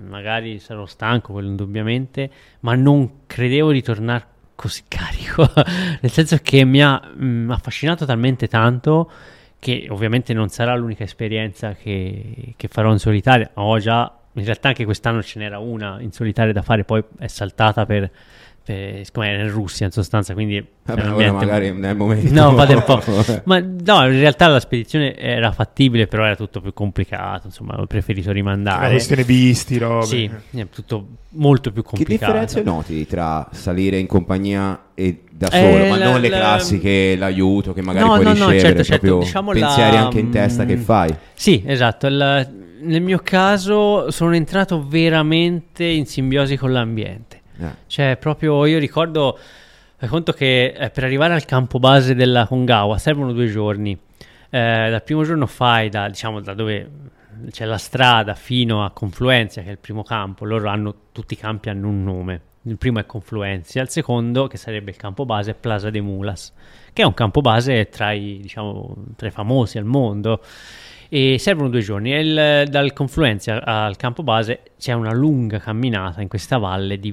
[0.07, 2.31] magari sarò stanco, quello indubbiamente,
[2.61, 4.25] ma non credevo di tornare
[4.55, 5.47] così carico,
[6.01, 9.11] nel senso che mi ha mh, mm, affascinato talmente tanto
[9.59, 14.69] che ovviamente non sarà l'unica esperienza che, che farò in solitaria, ho già, in realtà
[14.69, 18.09] anche quest'anno ce n'era una in solitaria da fare, poi è saltata per
[18.65, 22.73] eh, siccome era in Russia in sostanza, quindi Vabbè, ora magari nel momento no, fate
[22.73, 23.01] un po'.
[23.45, 27.47] Ma no, in realtà la spedizione era fattibile, però era tutto più complicato.
[27.47, 28.83] Insomma, ho preferito rimandare.
[28.83, 30.05] La questione visti, robe.
[30.05, 32.31] Sì, è tutto molto più complicato.
[32.31, 36.21] Che differenze noti tra salire in compagnia e da eh, solo, eh, ma la, non
[36.21, 40.03] le classiche, l'aiuto che magari no, puoi no, ricevere, no, certo, certo, diciamo pensieri la,
[40.03, 41.15] anche in testa che mm, fai.
[41.33, 42.07] Sì, esatto.
[42.09, 42.45] La,
[42.81, 47.75] nel mio caso sono entrato veramente in simbiosi con l'ambiente eh.
[47.87, 49.37] Cioè, proprio io ricordo,
[49.95, 53.97] fai conto che eh, per arrivare al campo base della Congawa servono due giorni.
[54.49, 56.89] Eh, dal primo giorno fai da, diciamo, da dove
[57.51, 60.45] c'è la strada fino a Confluenzia, che è il primo campo.
[60.45, 62.41] Loro hanno, tutti i campi hanno un nome.
[62.63, 66.53] Il primo è Confluenzia, il secondo, che sarebbe il campo base, è Plaza de Mulas,
[66.91, 70.41] che è un campo base tra i, diciamo, tra i famosi al mondo
[71.09, 72.11] e servono due giorni.
[72.11, 77.11] Il, dal Confluenzia al campo base c'è una lunga camminata in questa valle di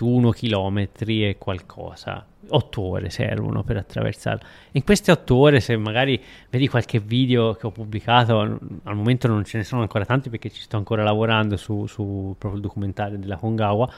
[0.00, 2.24] 21 km e qualcosa.
[2.52, 4.40] 8 ore servono per attraversarla.
[4.72, 9.44] In queste 8 ore, se magari vedi qualche video che ho pubblicato, al momento non
[9.44, 13.18] ce ne sono ancora tanti perché ci sto ancora lavorando su, su proprio il documentario
[13.18, 13.92] della Kongawa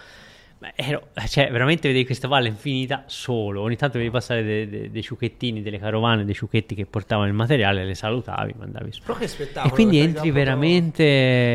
[0.77, 3.63] ero, cioè, veramente vedevi questa valle infinita solo.
[3.63, 7.35] Ogni tanto vedevi passare dei, dei, dei ciuchettini, delle carovane, dei ciuchetti che portavano il
[7.35, 9.01] materiale, le salutavi, mandavi su.
[9.03, 9.73] Però che spettacolo!
[9.73, 11.03] E quindi entri veramente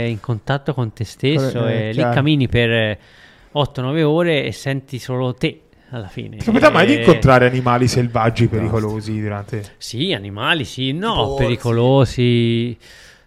[0.10, 2.10] in contatto con te stesso eh, e chiaro.
[2.10, 2.98] lì cammini per
[3.62, 6.38] 8-9 ore e senti solo te alla fine.
[6.38, 9.64] Ti capita mai di incontrare animali selvaggi pericolosi durante...
[9.78, 12.78] Sì, animali, sì, no, pericolosi...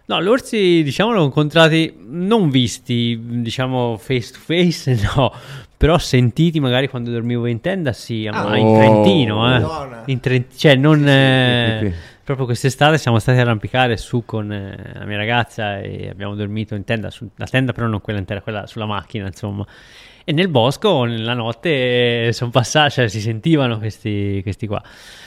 [0.05, 5.33] No, gli orsi, diciamo, li ho incontrati non visti, diciamo, face to face, no,
[5.77, 10.11] però sentiti magari quando dormivo in tenda, sì, ah, in Trentino, eh.
[10.11, 11.07] In Trent- cioè, non...
[11.07, 16.35] Eh, proprio quest'estate siamo stati a arrampicare su con eh, la mia ragazza e abbiamo
[16.35, 19.65] dormito in tenda, su, la tenda però non quella intera, quella sulla macchina, insomma.
[20.31, 24.81] E nel bosco, nella notte, sono passati, cioè si sentivano questi, questi qua.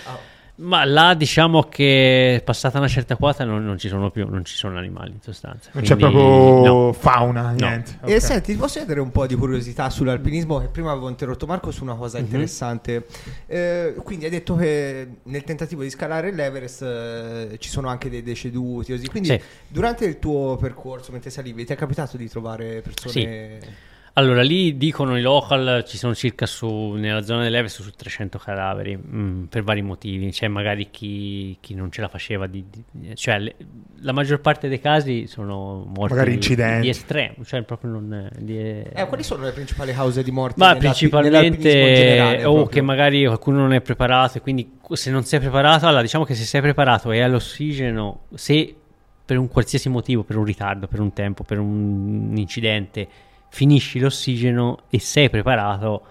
[0.07, 0.33] Oh.
[0.57, 4.57] Ma là diciamo che passata una certa quota non, non ci sono più, non ci
[4.57, 5.69] sono animali in sostanza.
[5.75, 6.93] Non c'è proprio no.
[6.95, 7.91] fauna, niente.
[7.91, 7.99] No.
[8.05, 8.15] Okay.
[8.15, 10.59] E senti, ti posso chiedere un po' di curiosità sull'alpinismo?
[10.61, 12.27] Che prima avevo interrotto Marco su una cosa mm-hmm.
[12.27, 13.07] interessante.
[13.47, 18.23] Eh, quindi hai detto che nel tentativo di scalare l'Everest eh, ci sono anche dei
[18.23, 18.93] deceduti.
[18.93, 19.07] Così.
[19.09, 19.41] Quindi sì.
[19.69, 23.59] durante il tuo percorso, mentre salivi, ti è capitato di trovare persone...
[23.61, 23.93] Sì.
[24.17, 28.97] Allora, lì dicono i local ci sono circa su, nella zona dell'Everest su 300 cadaveri
[28.97, 30.31] mh, mm, per vari motivi.
[30.31, 33.57] C'è magari chi, chi non ce la faceva, di, di, cioè le,
[34.03, 36.83] la maggior parte dei casi sono morti magari incidenti.
[36.83, 37.45] di estremo.
[37.45, 40.61] Cioè proprio non, di, eh, quali sono le principali cause di morte?
[40.61, 45.89] Ma principalmente o che magari qualcuno non è preparato e quindi se non sei preparato,
[45.89, 48.77] allora diciamo che se sei preparato e hai l'ossigeno, se
[49.25, 54.81] per un qualsiasi motivo, per un ritardo, per un tempo, per un incidente finisci l'ossigeno
[54.91, 56.03] e sei preparato,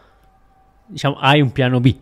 [0.86, 1.94] diciamo, hai un piano B.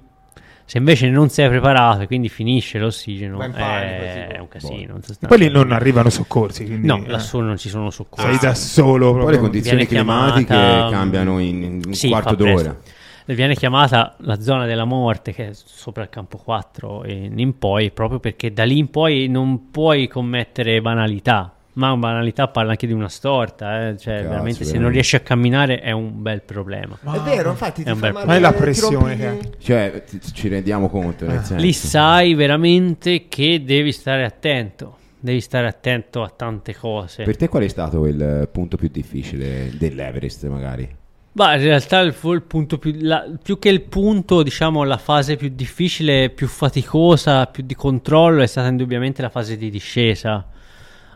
[0.66, 5.00] Se invece non sei preparato e quindi finisce l'ossigeno, panico, è, è un casino.
[5.20, 6.64] E poi lì non arrivano soccorsi.
[6.64, 7.10] Quindi, no, eh.
[7.10, 8.30] lassù non ci sono soccorsi.
[8.30, 9.14] Sei da solo.
[9.14, 12.78] Poi le condizioni climatiche chiamata, cambiano in, in un sì, quarto d'ora.
[13.26, 17.90] Viene chiamata la zona della morte, che è sopra il campo 4 e in poi,
[17.92, 22.94] proprio perché da lì in poi non puoi commettere banalità ma banalità parla anche di
[22.94, 23.98] una storta, eh?
[23.98, 26.98] cioè Cazzo, veramente se non riesci a camminare è un bel problema.
[27.02, 27.16] Ma...
[27.16, 30.04] È vero, infatti, è bel ma è la pressione che Cioè,
[30.34, 31.26] ci rendiamo conto.
[31.26, 31.56] Ah.
[31.56, 34.98] Lì sai veramente che devi stare attento.
[35.24, 37.24] Devi stare attento a tante cose.
[37.24, 40.98] Per te qual è stato il punto più difficile dell'Everest, magari?
[41.34, 45.38] Beh, in realtà il, il punto più, la, più che il punto, diciamo, la fase
[45.38, 50.46] più difficile, più faticosa, più di controllo è stata indubbiamente la fase di discesa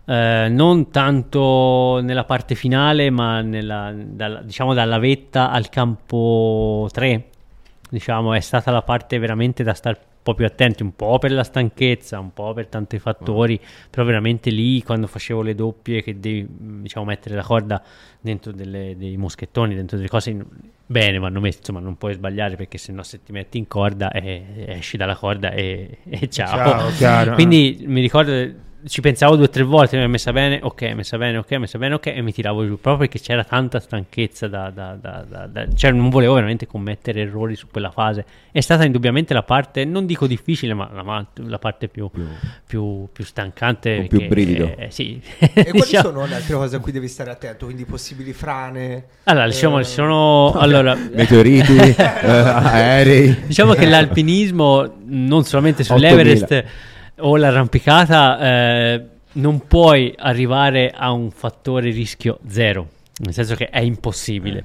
[0.05, 7.29] eh, non tanto nella parte finale, ma nella, dalla, diciamo dalla vetta al campo 3.
[7.89, 11.31] Diciamo, è stata la parte veramente da stare un po' più attenti, un po' per
[11.31, 13.89] la stanchezza, un po' per tanti fattori, mm.
[13.89, 17.81] però veramente lì quando facevo le doppie che devi diciamo, mettere la corda
[18.19, 20.35] dentro delle, dei moschettoni, dentro delle cose
[20.87, 24.65] bene vanno messe, insomma non puoi sbagliare perché sennò se ti metti in corda eh,
[24.67, 26.91] esci dalla corda e, e ciao.
[26.91, 30.81] ciao Quindi mi ricordo ci pensavo due o tre volte, mi ha messa bene, ok,
[30.93, 34.47] messa bene, ok, messa bene, ok, e mi tiravo giù proprio perché c'era tanta stanchezza,
[34.47, 38.25] da, da, da, da, cioè non volevo veramente commettere errori su quella fase.
[38.51, 42.25] È stata indubbiamente la parte, non dico difficile, ma la, la parte più, più.
[42.65, 44.05] Più, più, stancante.
[44.07, 44.75] Più brivido.
[44.77, 45.19] Eh, sì.
[45.39, 46.09] E quali diciamo...
[46.09, 47.65] sono le altre cose a cui devi stare attento?
[47.65, 49.05] Quindi possibili frane?
[49.23, 49.83] Allora, diciamo, eh...
[49.83, 50.53] sono...
[50.65, 50.95] Allora...
[50.95, 53.45] Meteoriti, eh, aerei.
[53.47, 61.89] Diciamo che l'alpinismo, non solamente sull'Everest o l'arrampicata eh, non puoi arrivare a un fattore
[61.89, 62.89] rischio zero,
[63.19, 64.63] nel senso che è impossibile.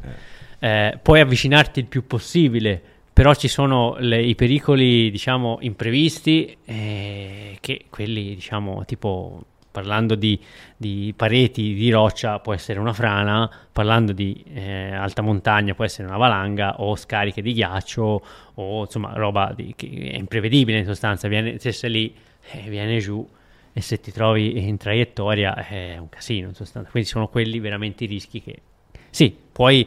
[0.59, 0.87] Eh, eh.
[0.89, 2.81] eh, puoi avvicinarti il più possibile,
[3.13, 10.39] però ci sono le, i pericoli, diciamo, imprevisti, eh, che quelli, diciamo, tipo parlando di,
[10.77, 16.09] di, pareti di roccia può essere una frana, parlando di eh, alta montagna può essere
[16.09, 18.23] una valanga o scariche di ghiaccio
[18.55, 22.15] o insomma roba di, che è imprevedibile in sostanza, viene, se sei lì
[22.53, 23.27] eh, viene giù
[23.73, 26.91] e se ti trovi in traiettoria è un casino in sostanza.
[26.91, 28.63] Quindi sono quelli veramente i rischi che
[29.11, 29.87] sì, puoi,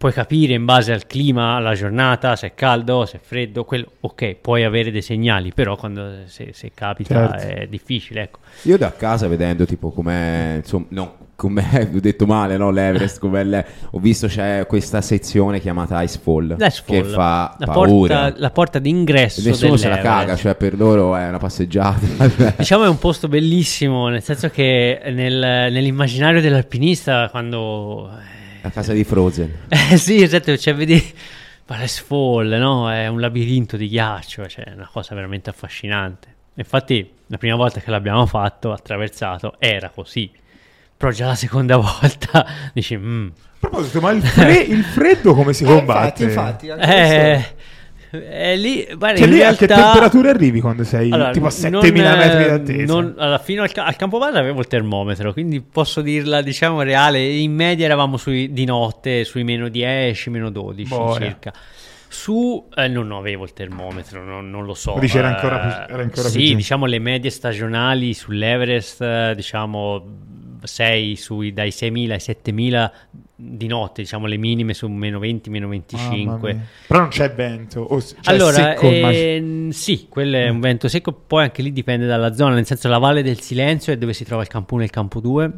[0.00, 3.84] puoi capire in base al clima, alla giornata, se è caldo, se è freddo, quello,
[4.00, 7.54] ok, puoi avere dei segnali, però quando se, se capita certo.
[7.54, 8.22] è difficile.
[8.22, 8.38] Ecco.
[8.62, 11.62] Io da casa vedendo tipo com'è, insomma, no, come
[11.94, 12.70] ho detto male, no?
[12.70, 13.66] L'Everest, come le...
[13.90, 18.20] ho visto c'è questa sezione chiamata Icefall, Icefall che fa la paura.
[18.20, 19.40] Porta, la porta d'ingresso.
[19.40, 22.24] E nessuno se la caga, cioè per loro è una passeggiata.
[22.56, 28.29] diciamo è un posto bellissimo, nel senso che nel, nell'immaginario dell'alpinista quando...
[28.62, 29.66] La casa di Frozen.
[29.90, 31.12] Eh sì, esatto, cioè vedi...
[31.70, 32.90] Fall, no?
[32.90, 36.34] È un labirinto di ghiaccio, cioè è una cosa veramente affascinante.
[36.54, 40.28] Infatti, la prima volta che l'abbiamo fatto, attraversato, era così
[41.00, 43.28] però già la seconda volta dici mm.
[43.28, 47.54] a proposito ma il, fre- il freddo come si eh, combatte infatti, infatti eh,
[48.10, 49.64] è lì, guarda, cioè, lì realtà...
[49.64, 52.92] a che temperature arrivi quando sei allora, tipo a 7000 metri d'altezza?
[52.92, 57.24] Non, allora, fino al, al campo base avevo il termometro, quindi posso dirla diciamo reale.
[57.24, 61.24] In media eravamo sui, di notte sui meno 10, meno 12 Buona.
[61.24, 61.52] circa.
[62.08, 64.96] Su eh, non avevo il termometro, non, non lo so.
[64.98, 70.04] Dice era ancora più, era ancora sì, diciamo le medie stagionali sull'Everest, eh, diciamo
[70.62, 72.90] 6 sui, dai 6.000 ai 7.000
[73.34, 76.66] di notte, diciamo le minime su meno 20, meno 25.
[76.86, 77.80] Però non c'è vento.
[77.80, 80.60] O, cioè allora, eh, sì, quello è un mm.
[80.60, 83.96] vento secco, poi anche lì dipende dalla zona, nel senso la Valle del Silenzio è
[83.96, 85.50] dove si trova il campo 1 e il campo 2,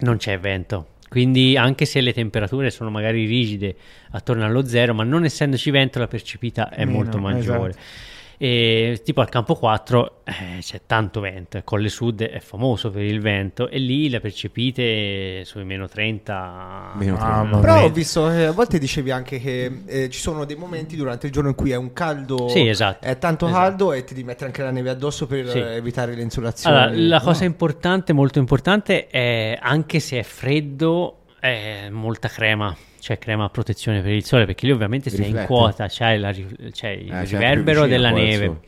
[0.00, 0.86] non c'è vento.
[1.12, 3.76] Quindi anche se le temperature sono magari rigide
[4.12, 7.70] attorno allo zero, ma non essendoci vento la percepita è Meno, molto maggiore.
[7.70, 8.10] Esatto.
[8.38, 13.02] E tipo al campo 4 eh, c'è tanto vento, e Colle Sud è famoso per
[13.02, 16.92] il vento e lì la percepite sui meno 30.
[16.94, 17.56] Meno 30.
[17.56, 20.96] Ah, Però ho visto che a volte dicevi anche che eh, ci sono dei momenti
[20.96, 23.60] durante il giorno in cui è un caldo, sì, esatto, è tanto esatto.
[23.60, 25.58] caldo e ti devi mettere anche la neve addosso per sì.
[25.58, 26.76] evitare l'insolazione.
[26.76, 33.18] Allora, la cosa importante, molto importante, è anche se è freddo, è molta crema c'è
[33.18, 36.32] crema a protezione per il sole perché lì ovviamente sei in quota, c'è, la,
[36.70, 38.60] c'è il eh, riverbero della neve.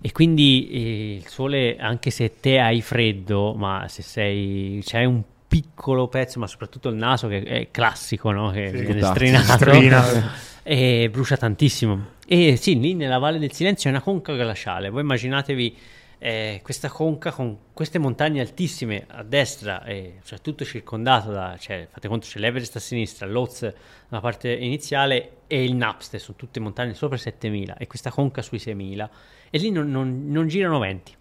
[0.00, 5.20] e quindi eh, il sole anche se te hai freddo ma se sei c'è un
[5.48, 8.52] piccolo pezzo ma soprattutto il naso che è classico no?
[8.52, 10.30] che sì, viene strinato
[10.62, 12.10] e brucia tantissimo.
[12.24, 14.90] E sì lì nella Valle del Silenzio è una conca glaciale.
[14.90, 15.76] Voi immaginatevi
[16.24, 21.88] eh, questa conca con queste montagne altissime a destra, e, cioè tutto circondato da, cioè,
[21.90, 26.60] fate conto c'è l'Everest a sinistra, l'Oz nella parte iniziale e il Napste, sono tutte
[26.60, 29.10] montagne sopra i 7000 e questa conca sui 6000
[29.50, 31.12] e lì non, non, non girano venti.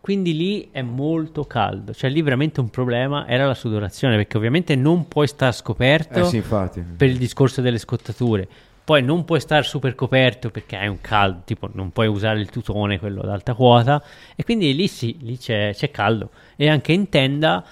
[0.00, 4.74] Quindi lì è molto caldo, cioè lì veramente un problema era la sudorazione perché ovviamente
[4.74, 8.48] non puoi stare scoperto eh sì, per il discorso delle scottature
[8.90, 12.50] poi non puoi stare super coperto perché hai un caldo, tipo non puoi usare il
[12.50, 14.02] tutone, quello ad alta quota,
[14.34, 16.30] e quindi lì sì, lì c'è, c'è caldo.
[16.56, 17.64] E anche in tenda,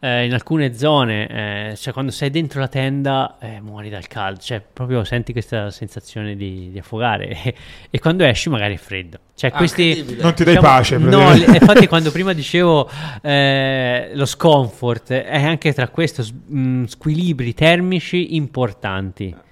[0.00, 4.40] eh, in alcune zone, eh, cioè quando sei dentro la tenda, eh, muori dal caldo,
[4.40, 7.28] cioè proprio senti questa sensazione di, di affogare.
[7.28, 7.54] E,
[7.88, 9.18] e, quando esci magari è freddo.
[9.34, 10.98] Cioè, ah, questi, non ti dai diciamo, pace.
[10.98, 12.86] No, infatti quando prima dicevo
[13.22, 19.44] eh, lo scomfort, è anche tra questo mh, mm, squilibri termici importanti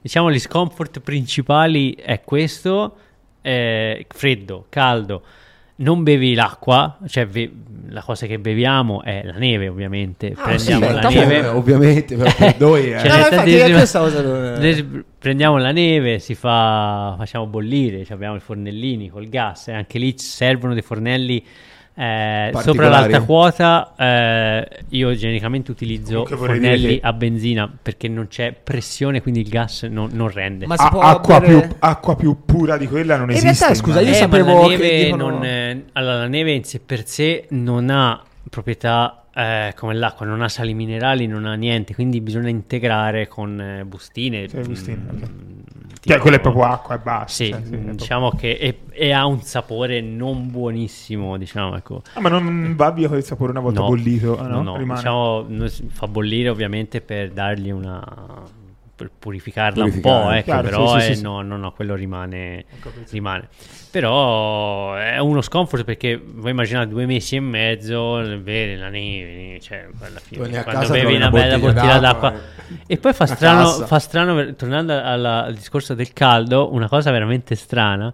[0.00, 2.96] diciamo gli scomfort principali è questo,
[3.42, 5.22] eh, freddo, caldo,
[5.80, 7.50] non bevi l'acqua, cioè ve-
[7.88, 11.46] la cosa che beviamo è la neve ovviamente, ah, prendiamo sì, la neve.
[11.46, 12.98] ovviamente, però per noi è...
[12.98, 19.68] cioè, no, prendiamo la neve, si fa, facciamo bollire, cioè abbiamo i fornellini col gas
[19.68, 21.44] e anche lì servono dei fornelli
[21.98, 27.06] eh, sopra l'alta quota eh, io genericamente utilizzo fornelli che...
[27.06, 31.40] a benzina perché non c'è pressione quindi il gas non, non rende ma a- acqua,
[31.40, 34.68] più, acqua, più, pura di quella non in esiste realtà scusa io eh, sapevo la
[34.68, 35.28] neve, dicono...
[35.30, 40.26] non, eh, allora, la neve in sé per sé non ha proprietà eh, come l'acqua,
[40.26, 44.48] non ha sali minerali, non ha niente, quindi bisogna integrare con eh, bustine.
[44.48, 45.28] Sì, bustine mh, okay.
[46.08, 47.44] Cioè, quella è proprio acqua e basta.
[47.44, 51.76] Sì, cioè, sì diciamo che è, e ha un sapore non buonissimo, diciamo.
[51.76, 52.02] Ecco.
[52.14, 54.40] Ah, ma non va via quel sapore una volta no, bollito?
[54.40, 55.46] No, no, no diciamo,
[55.88, 58.56] fa bollire ovviamente per dargli una
[59.18, 60.16] purificarla Purificare.
[60.16, 61.22] un po', ecco, Chiaro, però sì, sì, eh, sì.
[61.22, 62.64] No, no, no, quello rimane,
[63.10, 63.48] rimane.
[63.90, 69.86] Però è uno scomfort perché voi immaginate due mesi e mezzo, bere la neve, cioè
[70.00, 72.34] alla fine, quando bevi una, bella bottiglia d'acqua.
[72.34, 72.74] Eh.
[72.86, 77.54] E poi fa strano, fa strano, tornando alla, al discorso del caldo, una cosa veramente
[77.54, 78.12] strana.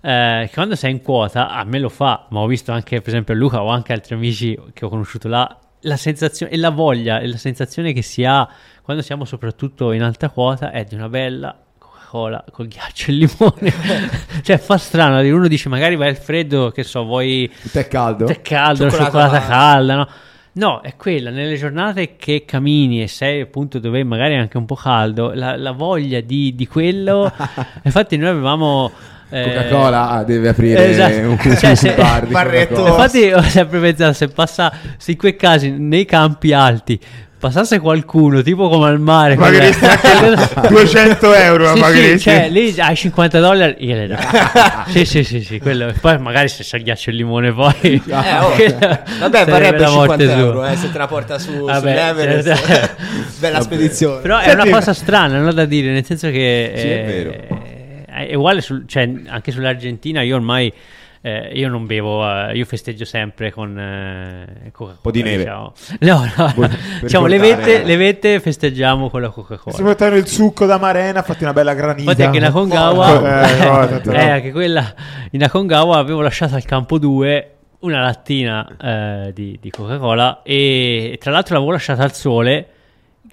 [0.00, 3.34] Eh, quando sei in quota, a me lo fa, ma ho visto anche per esempio
[3.34, 7.26] Luca o anche altri amici che ho conosciuto là, la sensazione e la voglia e
[7.28, 8.48] la sensazione che si ha
[8.88, 13.74] quando siamo soprattutto in alta quota è di una bella Coca-Cola con ghiaccio e limone.
[14.40, 17.52] cioè fa strano, uno dice magari vai al freddo, che so, vuoi...
[17.70, 18.24] Tè caldo?
[18.24, 20.08] Tè caldo, cioccolata, cioccolata calda, no?
[20.52, 24.64] No, è quella, nelle giornate che cammini e sei appunto dove magari è anche un
[24.64, 27.30] po' caldo, la, la voglia di, di quello...
[27.84, 28.90] Infatti noi avevamo...
[29.28, 31.28] Eh, Coca-Cola ah, deve aprire esatto.
[31.28, 32.86] un, cioè, se, bar di Barretto.
[32.86, 36.98] Infatti ho sempre pensato se passa se in quei casi nei campi alti
[37.38, 43.38] passasse qualcuno tipo come al mare anche 200 euro sì, sì, cioè lì hai 50
[43.38, 44.16] dollari io le do.
[44.88, 45.92] Sì sì sì sì quello.
[46.00, 48.54] poi magari se si ghiaccio il limone poi eh, oh,
[49.20, 52.64] vabbè varrebbe 50 euro eh, se te la porta su sull'Everest.
[52.66, 53.02] certo.
[53.38, 54.20] bella spedizione.
[54.20, 58.26] Però è una cosa strana non da dire nel senso che sì, è, è vero.
[58.30, 60.72] è uguale sul, cioè, anche sull'Argentina io ormai
[61.20, 64.92] eh, io non bevo, uh, io festeggio sempre con eh, Coca-Cola.
[64.92, 65.44] Un po' di neve.
[65.44, 65.72] Diciamo.
[66.00, 66.68] No, no.
[67.02, 69.76] diciamo, le vette, le vette, festeggiamo con la Coca-Cola.
[69.76, 72.02] Si portano il succo da Marena, fatti una bella granita.
[72.10, 74.94] Infatti anche in Akongawa, oh, eh, no, eh, anche quella,
[75.30, 81.30] in Akongawa avevo lasciato al campo 2 una lattina eh, di, di Coca-Cola e tra
[81.30, 82.66] l'altro l'avevo lasciata al sole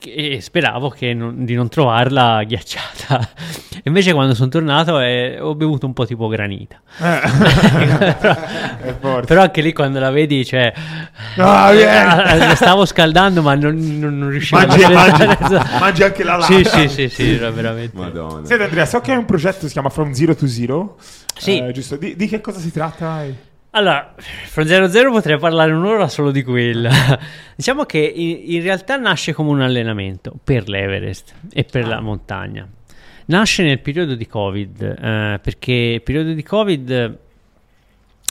[0.03, 3.29] e speravo non, di non trovarla ghiacciata.
[3.83, 6.79] Invece, quando sono tornato, eh, ho bevuto un po' tipo granita.
[6.99, 7.19] Eh.
[8.99, 10.73] però, però, anche lì, quando la vedi, cioè,
[11.37, 12.51] oh, yeah.
[12.51, 15.25] eh, stavo scaldando, ma non, non, non riuscivo mangi, a mangi,
[15.79, 16.53] mangi anche la latta.
[16.53, 17.95] Sì, sì, sì, sì, veramente.
[17.95, 18.45] Madonna.
[18.45, 20.97] Senti, Andrea, so che hai un progetto che si chiama From Zero to Zero.
[21.37, 21.59] Sì.
[21.59, 23.23] Eh, giusto, di, di che cosa si tratta?
[23.75, 26.89] Allora, From Zero Zero potrei parlare un'ora solo di quella.
[27.57, 31.87] diciamo che in, in, realtà nasce come un allenamento per l'Everest e per ah.
[31.89, 32.65] la montagna.
[33.25, 37.17] Nasce nel periodo di Covid, eh, perché il periodo di Covid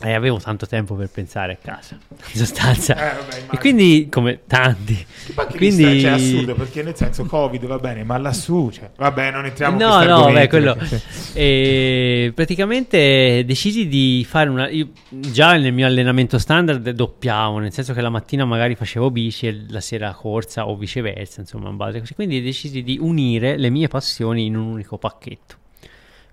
[0.02, 2.94] e avevo tanto tempo per pensare a casa, in sostanza.
[2.94, 5.06] Eh, vabbè, e quindi, come tanti.
[5.54, 5.84] Quindi...
[5.84, 9.78] È cioè, assurdo, perché nel senso Covid va bene, ma lassù, cioè, vabbè, non entriamo
[9.78, 10.76] no, in No, beh, quello...
[11.32, 14.68] e praticamente decisi di fare una...
[14.68, 19.46] Io già nel mio allenamento standard doppiavo, nel senso che la mattina magari facevo bici
[19.46, 22.14] e la sera corsa o viceversa, insomma, in base così.
[22.14, 25.62] Quindi decisi di unire le mie passioni in un unico pacchetto.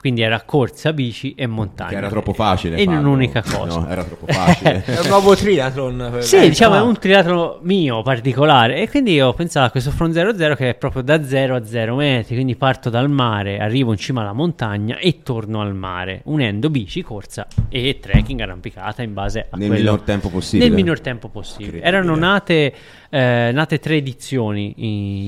[0.02, 1.90] Quindi era corsa, bici e montagna.
[1.90, 2.76] Che era troppo facile.
[2.76, 3.82] E in un'unica cosa.
[3.82, 4.82] No, era troppo facile.
[4.84, 6.18] è un nuovo triathlon.
[6.22, 8.78] Sì, eh, diciamo, è un triathlon mio particolare.
[8.78, 11.96] E quindi ho pensato a questo Front 00 che è proprio da 0 a 0
[11.98, 12.34] metri.
[12.34, 17.04] Quindi parto dal mare, arrivo in cima alla montagna e torno al mare, unendo bici,
[17.04, 19.84] corsa e trekking, arrampicata in base a Nel quello...
[19.84, 20.68] minor tempo possibile.
[20.68, 21.84] Nel minor tempo possibile.
[21.84, 22.74] Erano nate,
[23.08, 24.74] eh, nate tre edizioni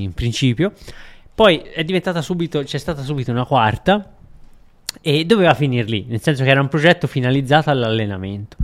[0.04, 0.72] in principio.
[1.36, 4.13] Poi è diventata subito, c'è stata subito una quarta
[5.02, 8.58] e doveva finire lì, nel senso che era un progetto finalizzato all'allenamento.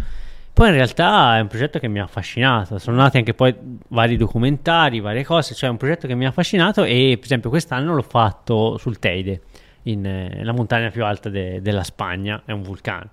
[0.51, 3.55] Poi in realtà è un progetto che mi ha affascinato, sono nati anche poi
[3.87, 7.49] vari documentari, varie cose, cioè è un progetto che mi ha affascinato e per esempio
[7.49, 9.41] quest'anno l'ho fatto sul Teide,
[9.83, 13.07] in, eh, la montagna più alta de- della Spagna, è un vulcano.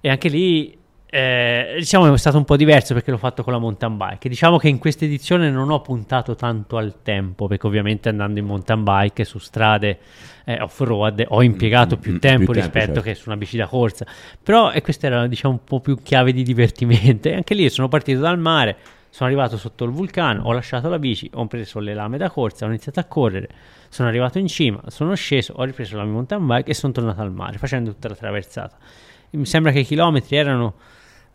[0.00, 0.77] E anche lì
[1.10, 4.28] eh, diciamo è stato un po' diverso perché l'ho fatto con la mountain bike.
[4.28, 8.44] Diciamo che in questa edizione non ho puntato tanto al tempo perché ovviamente andando in
[8.44, 9.98] mountain bike su strade
[10.44, 13.08] eh, off-road ho impiegato mm, più mm, tempo più rispetto tempo, certo.
[13.08, 14.06] che su una bici da corsa.
[14.42, 17.28] Però e questa era diciamo un po' più chiave di divertimento.
[17.28, 18.76] E anche lì sono partito dal mare,
[19.08, 22.66] sono arrivato sotto il vulcano, ho lasciato la bici, ho preso le lame da corsa,
[22.66, 23.48] ho iniziato a correre.
[23.88, 27.22] Sono arrivato in cima, sono sceso, ho ripreso la mia mountain bike e sono tornato
[27.22, 28.76] al mare facendo tutta la traversata.
[29.30, 30.74] Mi sembra che i chilometri erano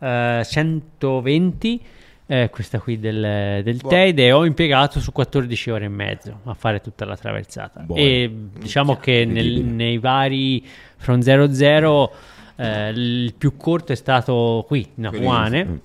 [0.04, 1.80] 120
[2.26, 6.40] eh, eh, questa qui del, del TED e ho impiegato su 14 ore e mezzo
[6.44, 7.80] a fare tutta la traversata.
[7.80, 8.00] Buono.
[8.00, 10.66] e diciamo che nel, nei vari
[10.96, 12.12] From 00
[12.56, 15.80] eh, il più corto è stato qui in Apuane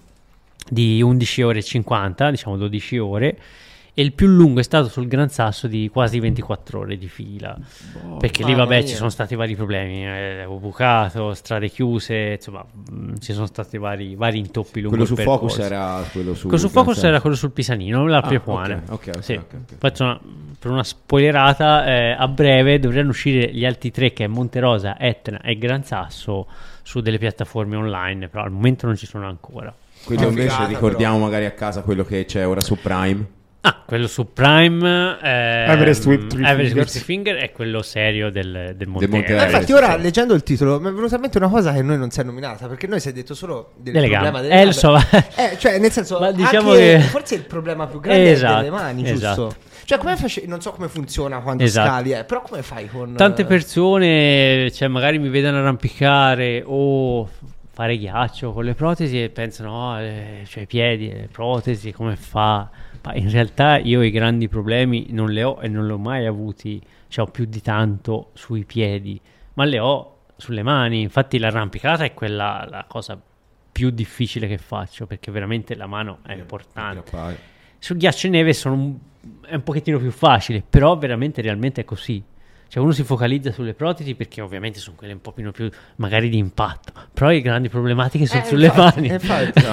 [0.69, 3.37] di 11 ore e 50 diciamo 12 ore
[3.99, 7.57] e il più lungo è stato sul Gran Sasso di quasi 24 ore di fila.
[8.01, 8.87] Boh, perché lì, vabbè, mia.
[8.87, 10.05] ci sono stati vari problemi.
[10.07, 14.95] Eh, ho bucato, strade chiuse, insomma, mh, mm, ci sono stati vari, vari intoppi lungo
[14.95, 16.43] Quello su Focus era quello su.
[16.47, 18.83] Quello su Focus era quello sul Pisanino, la ah, Piepuane.
[18.87, 19.33] Ok, ok, sì.
[19.33, 19.77] okay, okay.
[19.77, 20.19] Faccio una,
[20.57, 25.41] per una spoilerata, eh, a breve dovranno uscire gli altri tre che è Monterosa, Etna
[25.41, 26.47] e Gran Sasso
[26.83, 29.75] su delle piattaforme online, però al momento non ci sono ancora.
[30.05, 31.25] Quello invece ricordiamo però.
[31.25, 33.37] magari a casa quello che c'è ora su Prime.
[33.61, 36.93] Ah, quello su Prime eh, Everest with Three Everest Fingers.
[36.93, 39.53] With Finger è quello serio del, del Monte, Monte Everest.
[39.53, 42.09] Infatti ora leggendo il titolo mi è venuta in mente una cosa che noi non
[42.09, 44.47] si è nominata perché noi si è detto solo del delle problema gambe.
[44.47, 44.73] delle eh, gambe.
[44.73, 44.97] So.
[45.35, 46.99] eh, cioè nel senso Ma diciamo che...
[47.09, 49.47] forse il problema più grande esatto, è delle mani, esatto.
[49.47, 49.67] giusto?
[49.89, 50.45] Cioè, come facevi?
[50.45, 51.87] Non so come funziona quando esatto.
[51.87, 53.15] scali, eh, però come fai con.
[53.15, 57.27] Tante persone, cioè, magari mi vedono arrampicare o
[57.71, 62.15] fare ghiaccio con le protesi e pensano, oh, eh, cioè, i piedi, le protesi, come
[62.15, 62.69] fa?
[63.03, 66.25] Ma in realtà io i grandi problemi non le ho e non li ho mai
[66.25, 69.19] avuti, cioè ho più di tanto sui piedi,
[69.53, 71.01] ma le ho sulle mani.
[71.01, 73.19] Infatti l'arrampicata è quella la cosa
[73.71, 77.03] più difficile che faccio perché veramente la mano è importante.
[77.77, 78.97] Sul ghiaccio e neve sono un,
[79.45, 82.21] è un pochettino più facile, però veramente realmente è così.
[82.69, 85.49] Cioè uno si focalizza sulle protesi perché ovviamente sono quelle un po' più
[85.95, 89.13] magari di impatto, però le grandi problematiche sono eh, sulle infatti, mani.
[89.13, 89.71] Infatti, no.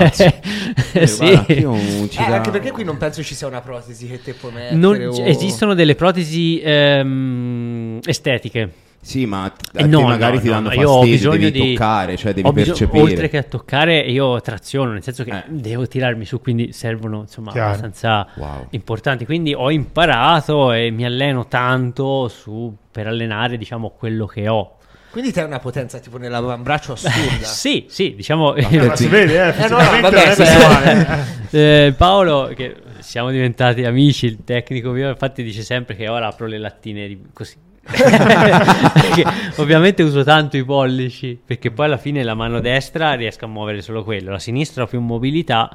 [1.00, 1.24] eh, sì.
[2.18, 4.76] eh, anche perché qui non penso ci sia una protesi che te puoi mettere.
[4.76, 5.26] Non, o...
[5.26, 11.30] Esistono delle protesi ehm, estetiche sì, ma eh, no, magari no, ti danno no, fastidio,
[11.30, 11.74] devi di...
[11.74, 13.02] toccare, cioè devi bisog- percepire.
[13.04, 15.44] Oltre che a toccare, io traziono, nel senso che eh.
[15.46, 17.68] devo tirarmi su, quindi servono insomma Chiaro.
[17.68, 18.66] abbastanza wow.
[18.70, 19.24] importanti.
[19.24, 24.78] Quindi ho imparato e mi alleno tanto su, per allenare, diciamo, quello che ho.
[25.12, 27.46] Quindi te hai una potenza tipo nell'avambraccio assurda.
[27.46, 28.54] sì, sì, diciamo...
[28.54, 34.42] Ma si vede, eh, eh no, no, vabbè, eh, Paolo, che siamo diventati amici, il
[34.42, 37.54] tecnico mio, infatti dice sempre che ora apro le lattine così
[39.56, 43.82] ovviamente uso tanto i pollici perché poi alla fine la mano destra riesco a muovere
[43.82, 45.70] solo quello, la sinistra ho più mobilità,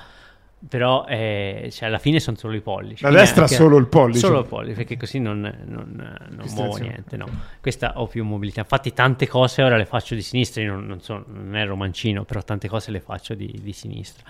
[0.67, 3.03] però eh, cioè alla fine sono solo i pollici.
[3.03, 4.19] La destra anche, solo il pollice.
[4.19, 7.17] Solo il pollice perché così non, non, non muovo niente.
[7.17, 7.27] No.
[7.59, 8.61] Questa ho più mobilità.
[8.61, 12.25] Infatti tante cose ora le faccio di sinistra, io non, non, so, non ero mancino,
[12.25, 14.23] però tante cose le faccio di, di sinistra.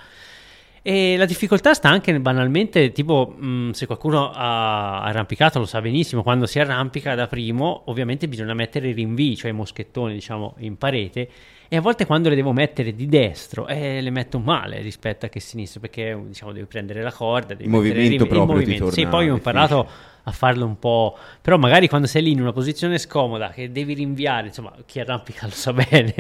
[0.84, 5.80] E la difficoltà sta anche banalmente, tipo, mh, mm, se qualcuno ha arrampicato lo sa
[5.80, 10.56] benissimo, quando si arrampica da primo, ovviamente bisogna mettere i rinvii, cioè i moschettoni, diciamo,
[10.60, 11.30] in parete
[11.74, 15.30] e a volte quando le devo mettere di destro eh, le metto male rispetto a
[15.30, 18.92] che sinistro perché diciamo devi prendere la corda devi il movimento proprio il movimento.
[18.92, 19.88] sì poi ho imparato
[20.24, 23.94] a farlo un po' però magari quando sei lì in una posizione scomoda che devi
[23.94, 26.14] rinviare insomma chi arrampica lo sa bene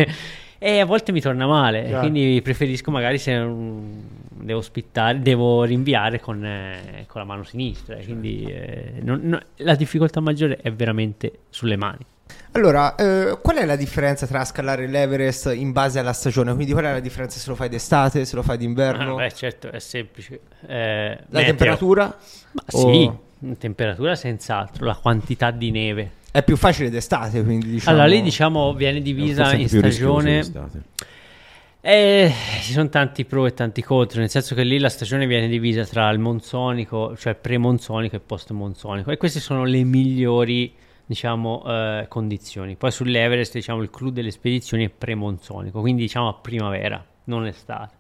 [0.63, 2.01] e a volte mi torna male Chiaro.
[2.01, 7.95] quindi preferisco magari se un, devo ospitare devo rinviare con, eh, con la mano sinistra
[7.95, 12.05] quindi eh, non, no, la difficoltà maggiore è veramente sulle mani
[12.53, 16.53] allora, eh, qual è la differenza tra scalare l'Everest in base alla stagione?
[16.53, 19.13] Quindi qual è la differenza se lo fai d'estate, se lo fai d'inverno?
[19.15, 20.39] Ah, beh, certo, è semplice.
[20.67, 21.45] Eh, la meteo.
[21.45, 22.17] temperatura?
[22.51, 22.91] Ma o...
[22.91, 23.11] Sì,
[23.57, 26.11] temperatura senz'altro, la quantità di neve.
[26.31, 27.97] È più facile d'estate, quindi diciamo...
[27.97, 30.43] Allora, lì diciamo viene divisa in stagione...
[31.83, 32.31] Eh,
[32.61, 35.83] ci sono tanti pro e tanti contro, nel senso che lì la stagione viene divisa
[35.83, 40.71] tra il monsonico, cioè pre-monsonico e post-monsonico, e queste sono le migliori
[41.07, 42.75] diciamo, eh, condizioni.
[42.75, 47.95] Poi sull'Everest, diciamo, il clou delle spedizioni è pre-monsonico, quindi diciamo a primavera, non estate.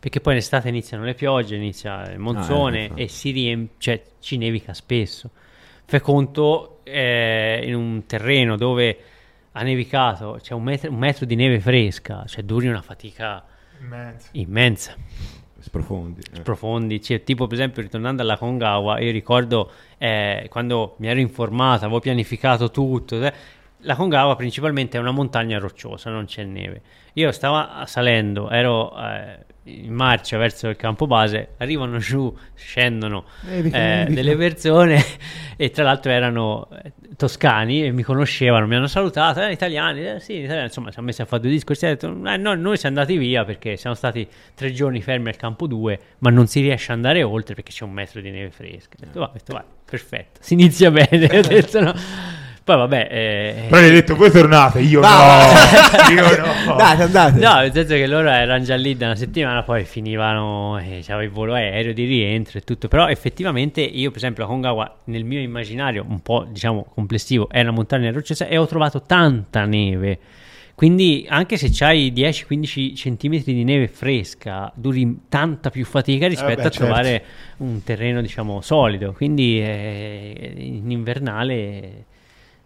[0.00, 2.96] Perché poi in estate iniziano le piogge, inizia il monsone ah, ecco.
[2.96, 5.30] e si riempie, cioè ci nevica spesso.
[5.92, 8.98] Fai conto eh, in un terreno dove
[9.52, 13.44] ha nevicato, c'è un metro, un metro di neve fresca, cioè duri una fatica
[13.78, 14.28] immensa.
[14.32, 14.94] immensa
[15.58, 16.22] sprofondi.
[16.32, 16.36] Eh.
[16.36, 21.84] Sprofondi, cioè, tipo per esempio ritornando alla Congawa, io ricordo eh, quando mi ero informato,
[21.84, 23.32] avevo pianificato tutto, eh,
[23.80, 26.80] la Congawa principalmente è una montagna rocciosa, non c'è neve.
[27.12, 34.06] Io stavo salendo, ero eh, in marcia verso il campo base, arrivano giù, scendono eh,
[34.08, 35.00] delle persone
[35.56, 40.20] e tra l'altro erano eh, toscani e mi conoscevano, mi hanno salutato, eh, italiani, eh,
[40.20, 40.66] sì, italiani.
[40.66, 43.44] insomma ci hanno messo a fare due discorsi, detto, eh, no, noi siamo andati via
[43.44, 47.22] perché siamo stati tre giorni fermi al campo 2, ma non si riesce ad andare
[47.22, 48.96] oltre perché c'è un metro di neve fresca.
[48.96, 51.94] Ho detto, va, ho detto, va perfetto, si inizia bene, ho detto no.
[52.64, 53.08] Poi vabbè...
[53.10, 53.66] Eh...
[53.68, 56.12] Però gli hai detto voi tornate, io no, no.
[56.14, 56.70] io no.
[56.72, 57.38] Andate, andate.
[57.40, 61.22] No, nel senso che loro erano già lì da una settimana, poi finivano, eh, c'era
[61.22, 62.86] il volo aereo di rientro e tutto.
[62.86, 67.60] Però effettivamente io per esempio a Kongawa nel mio immaginario un po' diciamo complessivo è
[67.60, 70.18] una montagna rocciosa e ho trovato tanta neve.
[70.74, 76.54] Quindi anche se c'hai 10-15 cm di neve fresca, duri tanta più fatica rispetto eh
[76.54, 76.84] beh, a certo.
[76.84, 77.24] trovare
[77.58, 79.12] un terreno, diciamo, solido.
[79.12, 82.06] Quindi eh, in invernale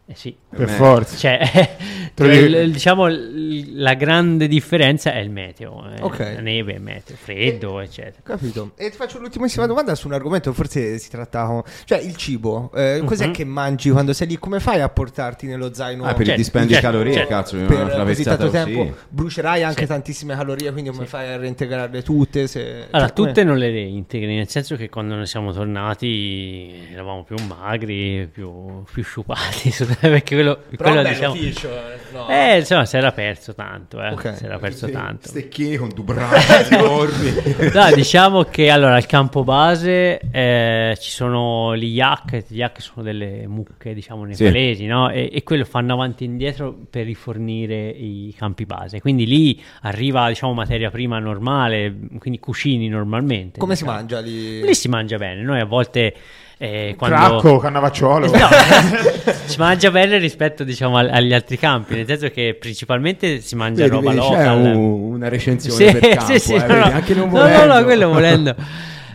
[0.09, 1.17] eh sì, per forza.
[1.17, 1.41] Cioè,
[2.15, 6.35] cioè il, diciamo la grande differenza è il meteo, eh, okay.
[6.35, 8.21] la neve, il meteo, freddo, e, eccetera.
[8.23, 8.71] Capito.
[8.77, 12.71] E ti faccio l'ultimissima domanda su un argomento, forse si tratta, cioè il cibo.
[12.73, 13.33] Eh, cos'è uh-huh.
[13.33, 14.39] che mangi quando sei lì?
[14.39, 16.05] Come fai a portarti nello zaino?
[16.05, 17.29] Ah, per certo, il dispendio certo, di calorie, certo.
[17.29, 18.93] cazzo, per così tanto tempo sì.
[19.09, 19.87] brucerai anche sì.
[19.87, 21.11] tantissime calorie, quindi come sì.
[21.11, 22.47] fai a reintegrarle tutte?
[22.47, 22.87] Se...
[22.93, 27.35] Allora, cioè, tutte non le reintegri, nel senso che quando noi siamo tornati eravamo più
[27.45, 32.29] magri, più, più sciupati perché quello, quello diciamo, ficio, eh, no.
[32.29, 34.13] eh, insomma, si era perso tanto, eh.
[34.13, 34.37] okay.
[34.37, 35.29] si era perso tanto.
[35.29, 37.33] Stecchini con dubrati enormi.
[37.73, 43.03] no, diciamo che allora al campo base eh, ci sono gli yak, gli yak sono
[43.03, 44.87] delle mucche, diciamo, nepalesi, sì.
[44.87, 45.11] no?
[45.11, 49.01] E, e, quello fanno avanti e indietro per rifornire i campi base.
[49.01, 53.59] Quindi lì arriva, diciamo, materia prima normale, quindi cucini normalmente.
[53.59, 53.93] Come diciamo.
[53.93, 54.63] si mangia lì?
[54.63, 56.15] Lì si mangia bene, noi a volte
[56.59, 57.17] eh, quando...
[57.17, 58.31] Cracco, cannavacciolo.
[58.31, 58.49] No,
[59.45, 63.95] si mangia bene rispetto diciamo, agli altri campi, nel senso che principalmente si mangia vedi,
[63.95, 64.43] roba vedi, local.
[64.43, 64.75] C'è un,
[65.15, 67.59] una recensione sì, per campo, sì, sì, eh, no, vedi, anche non volendo.
[67.59, 68.55] No, no, no, quello volendo.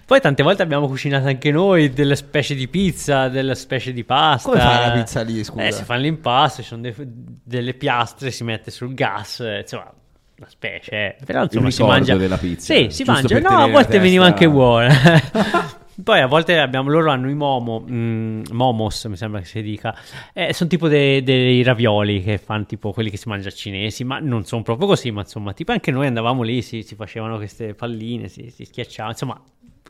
[0.06, 4.50] Poi tante volte abbiamo cucinato anche noi delle specie di pizza, delle specie di pasta.
[4.50, 5.66] Come fai la pizza lì, scusa?
[5.66, 9.90] Eh, si fa l'impasto, ci sono de- delle piastre, si mette sul gas, eh, insomma
[10.38, 11.16] una specie, eh.
[11.24, 12.74] però insomma si mangia della pizza.
[12.74, 13.40] Sì, si mangia.
[13.40, 14.94] No, a volte veniva anche buona.
[16.04, 19.96] Poi a volte abbiamo, loro hanno i momo, mm, momos mi sembra che si dica,
[20.34, 24.20] eh, sono tipo dei, dei, ravioli che fanno tipo quelli che si mangia cinesi, ma
[24.20, 27.74] non sono proprio così, ma insomma, tipo anche noi andavamo lì, si, si facevano queste
[27.74, 29.42] palline, si, si schiacciavano, insomma,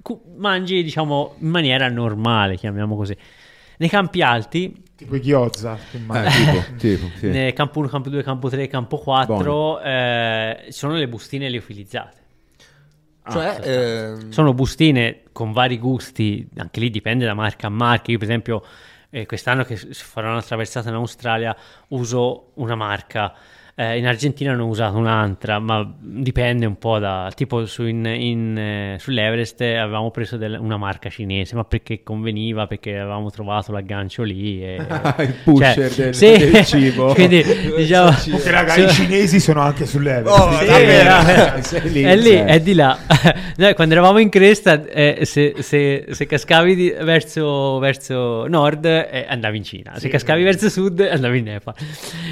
[0.02, 3.16] cu- mangi diciamo in maniera normale, chiamiamo così.
[3.78, 5.98] Nei campi alti Tipo i ghiozza, eh,
[6.30, 7.54] tipo, tipo, sì.
[7.56, 12.20] campo 1, campo 2, campo 3, campo 4 eh, sono le bustine liofilizzate.
[13.40, 14.30] Ah, cioè, ehm...
[14.32, 18.12] Sono bustine con vari gusti, anche lì dipende da marca a marca.
[18.12, 18.64] Io, per esempio,
[19.10, 21.56] eh, quest'anno che farò una traversata in Australia,
[21.90, 23.34] uso una marca
[23.76, 27.31] eh, in Argentina hanno usato un'altra, ma dipende un po' da...
[27.35, 32.68] Tipo su in, in, eh, sull'Everest avevamo preso del, una marca cinese, ma perché conveniva,
[32.68, 34.64] perché avevamo trovato l'aggancio lì.
[34.64, 34.76] E,
[35.19, 37.14] Il pusher cioè, del, sì, del, cibo.
[37.15, 37.43] Quindi
[37.77, 38.11] diciamo...
[38.23, 40.39] Comunque raga, i cinesi sono anche sull'Everest.
[40.39, 42.98] Oh, sì, è, lì, è lì, è di là.
[43.57, 49.26] Noi quando eravamo in cresta, eh, se, se, se, cascavi di, verso, verso, nord, eh,
[49.27, 49.98] andavi in Cina.
[49.98, 51.73] Se cascavi verso sud, andavi in Nepal.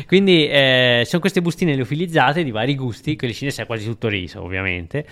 [0.05, 4.07] Quindi eh, sono questi queste bustine liofilizzate di vari gusti, quelli cinesi è quasi tutto
[4.07, 5.05] riso ovviamente,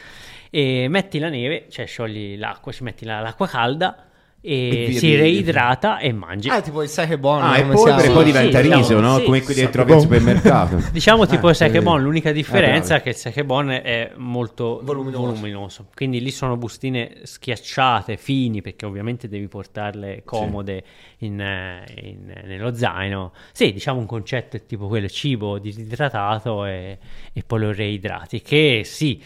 [0.49, 4.06] e metti la neve, cioè sciogli l'acqua, ci metti la, l'acqua calda
[4.47, 6.47] e, si reidrata e mangi.
[6.47, 7.43] Ah, tipo il sake bon.
[7.43, 9.17] Ah, e poi, poi diventa sì, riso, no?
[9.17, 10.81] Sì, Come quelli che trovi al supermercato.
[10.89, 14.79] diciamo tipo ah, il sake bon, l'unica differenza è che il sake bon è molto
[14.83, 15.25] voluminoso.
[15.25, 15.85] voluminoso.
[15.93, 20.83] Quindi lì sono bustine schiacciate, fini, perché ovviamente devi portarle comode
[21.17, 21.25] sì.
[21.25, 23.33] in, in, nello zaino.
[23.51, 26.97] Sì, diciamo un concetto è tipo quello cibo disidratato e,
[27.33, 29.21] e poi lo reidrati, che sì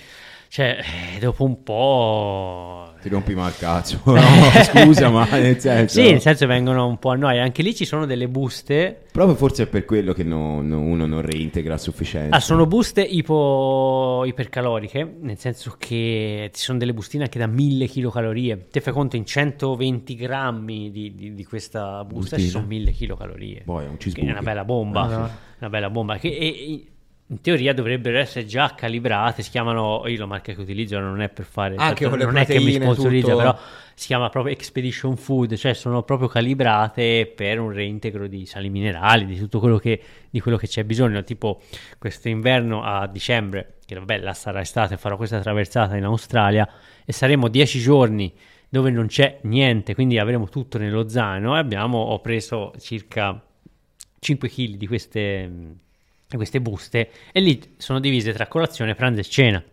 [0.52, 0.80] cioè,
[1.16, 2.94] eh, dopo un po'...
[3.02, 4.20] Ti rompi mal cazzo, no,
[4.66, 6.02] scusa, ma nel senso...
[6.02, 7.40] Sì, nel senso vengono un po' a noi.
[7.40, 9.06] Anche lì ci sono delle buste...
[9.14, 12.36] Proprio forse è per quello che no, no, uno non reintegra a sufficienza.
[12.36, 17.88] Ah, sono buste ipo, ipercaloriche, nel senso che ci sono delle bustine anche da 1000
[17.88, 18.66] kcal.
[18.70, 22.42] Te fai conto in 120 grammi di, di, di questa busta Bustina.
[22.42, 23.62] ci sono 1000 kcal.
[23.64, 25.02] Poi è un Che è una bella bomba.
[25.02, 26.18] Ah, una bella bomba.
[26.18, 26.91] Che, e,
[27.32, 31.30] in teoria dovrebbero essere già calibrate, si chiamano, io la marca che utilizzo non è
[31.30, 33.38] per fare, Anche certo, non è che mi sponsorizza, tutto...
[33.38, 33.58] però
[33.94, 39.26] si chiama proprio Expedition Food, cioè sono proprio calibrate per un reintegro di sali minerali,
[39.26, 41.62] di tutto quello che, di quello che c'è bisogno, tipo
[41.98, 46.68] questo inverno a dicembre, che vabbè la sarà estate, farò questa traversata in Australia
[47.06, 48.34] e saremo dieci giorni
[48.68, 53.42] dove non c'è niente, quindi avremo tutto nello zaino e abbiamo, ho preso circa
[54.20, 55.50] 5 kg di queste
[56.38, 59.64] queste buste e lì sono divise tra colazione, pranzo e cena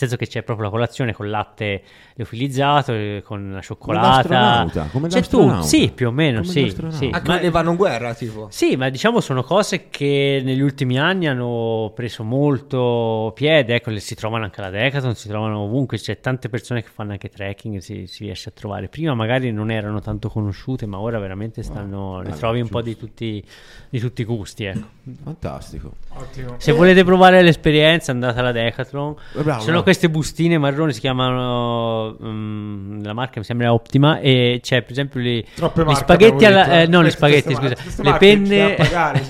[0.00, 1.82] senso che c'è proprio la colazione con latte
[2.14, 4.88] liofilizzato, eh, con la cioccolata.
[4.90, 7.10] Come c'è tu, sì, più o meno, sì, sì.
[7.12, 8.48] Ah, ma le vanno in guerra, tipo.
[8.50, 14.00] Sì, ma diciamo sono cose che negli ultimi anni hanno preso molto piede, ecco, le
[14.00, 17.78] si trovano anche alla Decathlon, si trovano ovunque, c'è tante persone che fanno anche trekking,
[17.78, 18.88] si, si riesce a trovare.
[18.88, 22.80] Prima magari non erano tanto conosciute, ma ora veramente stanno, ah, le trovi un po'
[22.80, 23.44] di tutti,
[23.88, 24.86] di tutti i gusti, ecco.
[25.22, 25.92] Fantastico.
[26.14, 26.54] Ottimo.
[26.58, 29.14] Se volete provare l'esperienza andate alla Decathlon.
[29.42, 34.82] Bravo, sono queste bustine marroni si chiamano um, la marca mi sembra Optima e c'è
[34.82, 37.74] per esempio le, le spaghetti alla, eh, no le spaghetti scusa.
[38.02, 39.20] le penne pagare,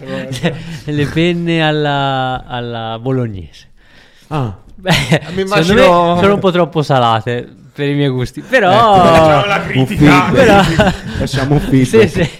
[0.84, 3.68] le penne alla, alla bolognese.
[4.28, 4.54] Ah.
[4.80, 6.18] Beh, mi immagino...
[6.20, 10.30] sono un po' troppo salate per i miei gusti però ecco, la critica.
[10.30, 10.62] Però...
[11.18, 12.30] lasciamo un fit sì, sì.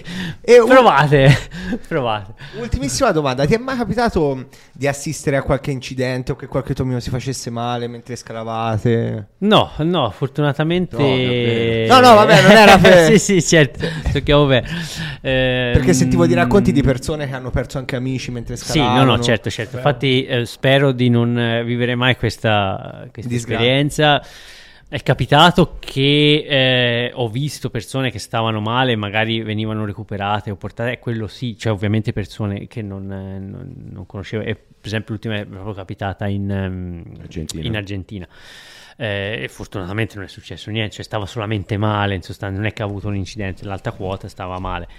[0.43, 1.29] E provate,
[1.87, 2.33] provate.
[2.59, 6.83] Ultimissima domanda: ti è mai capitato di assistere a qualche incidente o che qualche tuo
[6.83, 9.27] amico si facesse male mentre scalavate?
[9.39, 11.85] No, no, fortunatamente.
[11.87, 13.11] No, no, vabbè, non era per.
[13.11, 13.85] sì, sì, certo.
[14.11, 14.67] Tocchiamo bene.
[15.21, 18.99] Eh, Perché sentivo di racconti di persone che hanno perso anche amici mentre scalavano.
[18.99, 19.75] Sì, no, no, certo, certo.
[19.75, 24.23] Infatti, eh, spero di non eh, vivere mai questa, questa esperienza.
[24.91, 30.99] È capitato che eh, ho visto persone che stavano male, magari venivano recuperate o portate,
[30.99, 34.43] quello sì, cioè ovviamente persone che non, eh, non, non conoscevo.
[34.43, 37.65] E, per esempio l'ultima è proprio capitata in, um, Argentina.
[37.65, 38.27] In Argentina.
[38.97, 42.73] Eh, e fortunatamente non è successo niente, cioè stava solamente male, in sostanza non è
[42.73, 44.89] che ha avuto un incidente, l'alta quota stava male.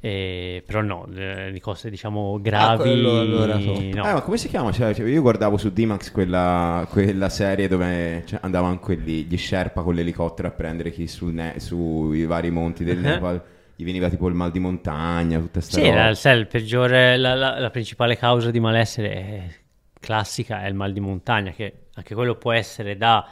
[0.00, 1.08] Eh, però no,
[1.50, 2.74] di cose diciamo gravi.
[2.74, 3.72] Ah, quello, allora, so.
[3.72, 3.78] no.
[3.78, 4.70] eh, ma come si chiama?
[4.70, 9.82] Cioè, cioè, io guardavo su D-Max quella, quella serie dove cioè, andavano quelli, gli Sherpa
[9.82, 13.02] con l'elicottero a prendere chi sul ne- sui vari monti del uh-huh.
[13.02, 13.42] Nepal.
[13.78, 16.14] Gli veniva tipo il mal di montagna, tutta questa sì, roba.
[16.14, 19.64] Sì, il peggiore, la, la, la, principale causa di malessere
[20.00, 23.28] classica è il mal di montagna, che anche quello può essere da,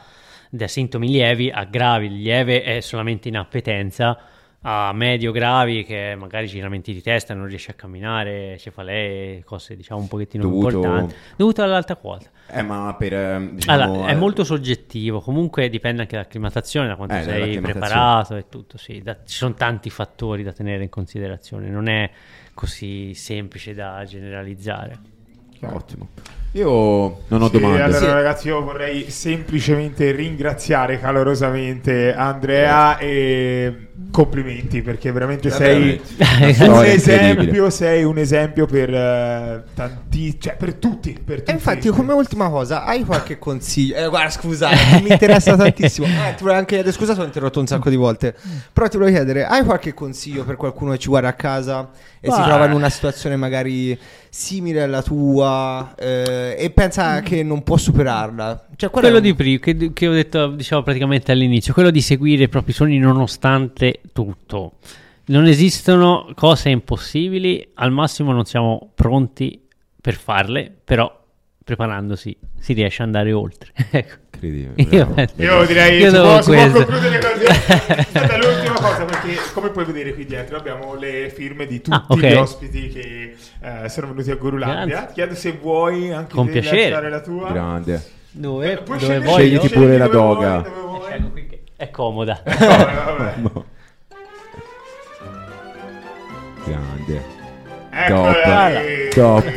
[0.51, 2.05] da sintomi lievi a gravi.
[2.05, 4.19] Il lieve è solamente inappetenza
[4.67, 10.01] a medio gravi che magari giramenti di testa, non riesce a camminare, cefalee, cose diciamo
[10.01, 10.75] un pochettino dovuto...
[10.75, 12.29] importanti, dovuto all'alta quota.
[12.47, 16.95] Eh, ma per, ehm, diciamo, allora, è eh, molto soggettivo, comunque dipende anche dall'acclimatazione, da
[16.95, 19.01] quanto eh, sei preparato e tutto, sì.
[19.03, 22.09] Da, ci sono tanti fattori da tenere in considerazione, non è
[22.55, 24.97] così semplice da generalizzare.
[25.61, 26.09] Ottimo.
[26.55, 27.81] Io non ho sì, domande.
[27.81, 28.05] Allora, sì.
[28.05, 35.99] ragazzi, io vorrei semplicemente ringraziare calorosamente Andrea e complimenti perché veramente sei
[36.61, 41.19] un esempio, sei un esempio per uh, tanti, cioè per tutti.
[41.21, 41.51] Per tutti.
[41.51, 43.97] E infatti, come ultima cosa, hai qualche consiglio?
[43.97, 44.69] Eh, guarda, scusa,
[45.01, 46.07] mi interessa tantissimo.
[46.07, 48.33] Eh, ti volevo anche chiedere, scusa, sono interrotto un sacco di volte.
[48.71, 51.89] Però ti volevo chiedere, hai qualche consiglio per qualcuno che ci guarda a casa
[52.21, 52.37] e Vai.
[52.37, 53.99] si trova in una situazione magari
[54.29, 58.67] simile alla tua eh, e pensa che non può superarla?
[58.75, 59.21] Cioè, quello è...
[59.21, 62.97] di prima, che, che, ho detto, diciamo praticamente all'inizio, quello di seguire i propri sogni
[62.97, 64.73] nonostante tutto.
[65.27, 69.59] Non esistono cose impossibili, al massimo non siamo pronti
[69.99, 71.24] per farle, però
[71.65, 73.71] preparandosi si riesce ad andare oltre.
[73.91, 74.23] ecco.
[74.41, 77.45] Io, io direi io si, può, si può concludere così.
[78.13, 82.05] È l'ultima cosa perché come puoi vedere qui dietro abbiamo le firme di tutti ah,
[82.07, 82.31] okay.
[82.31, 85.05] gli ospiti che eh, sono venuti a Gurulandia.
[85.05, 87.09] Ti chiedo se vuoi anche Con piacere.
[87.09, 87.51] la tua.
[87.51, 88.03] Grande.
[88.29, 89.47] Dove, eh, dove vuoi?
[89.47, 90.61] Scegliti pure la doga.
[90.61, 92.43] Vuoi, è comoda.
[96.65, 97.34] Grande.
[97.95, 99.53] Top, top.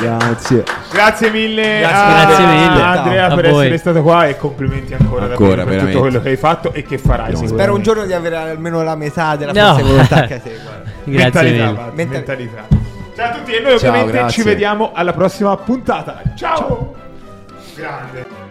[0.00, 0.64] Grazie.
[0.90, 2.82] Grazie mille, grazie, a, grazie mille.
[2.82, 3.60] Andrea a per voi.
[3.64, 6.96] essere stato qua e complimenti ancora, ancora per tutto quello che hai fatto e che
[6.96, 7.36] farai.
[7.46, 9.74] Spero un giorno di avere almeno la metà della no.
[9.74, 10.58] forza volontà che te.
[11.04, 12.66] Grazie mentalità.
[13.14, 16.22] Ciao a tutti e noi ovviamente Ciao, ci vediamo alla prossima puntata.
[16.34, 16.56] Ciao.
[16.56, 16.94] Ciao.
[17.74, 18.49] Grande.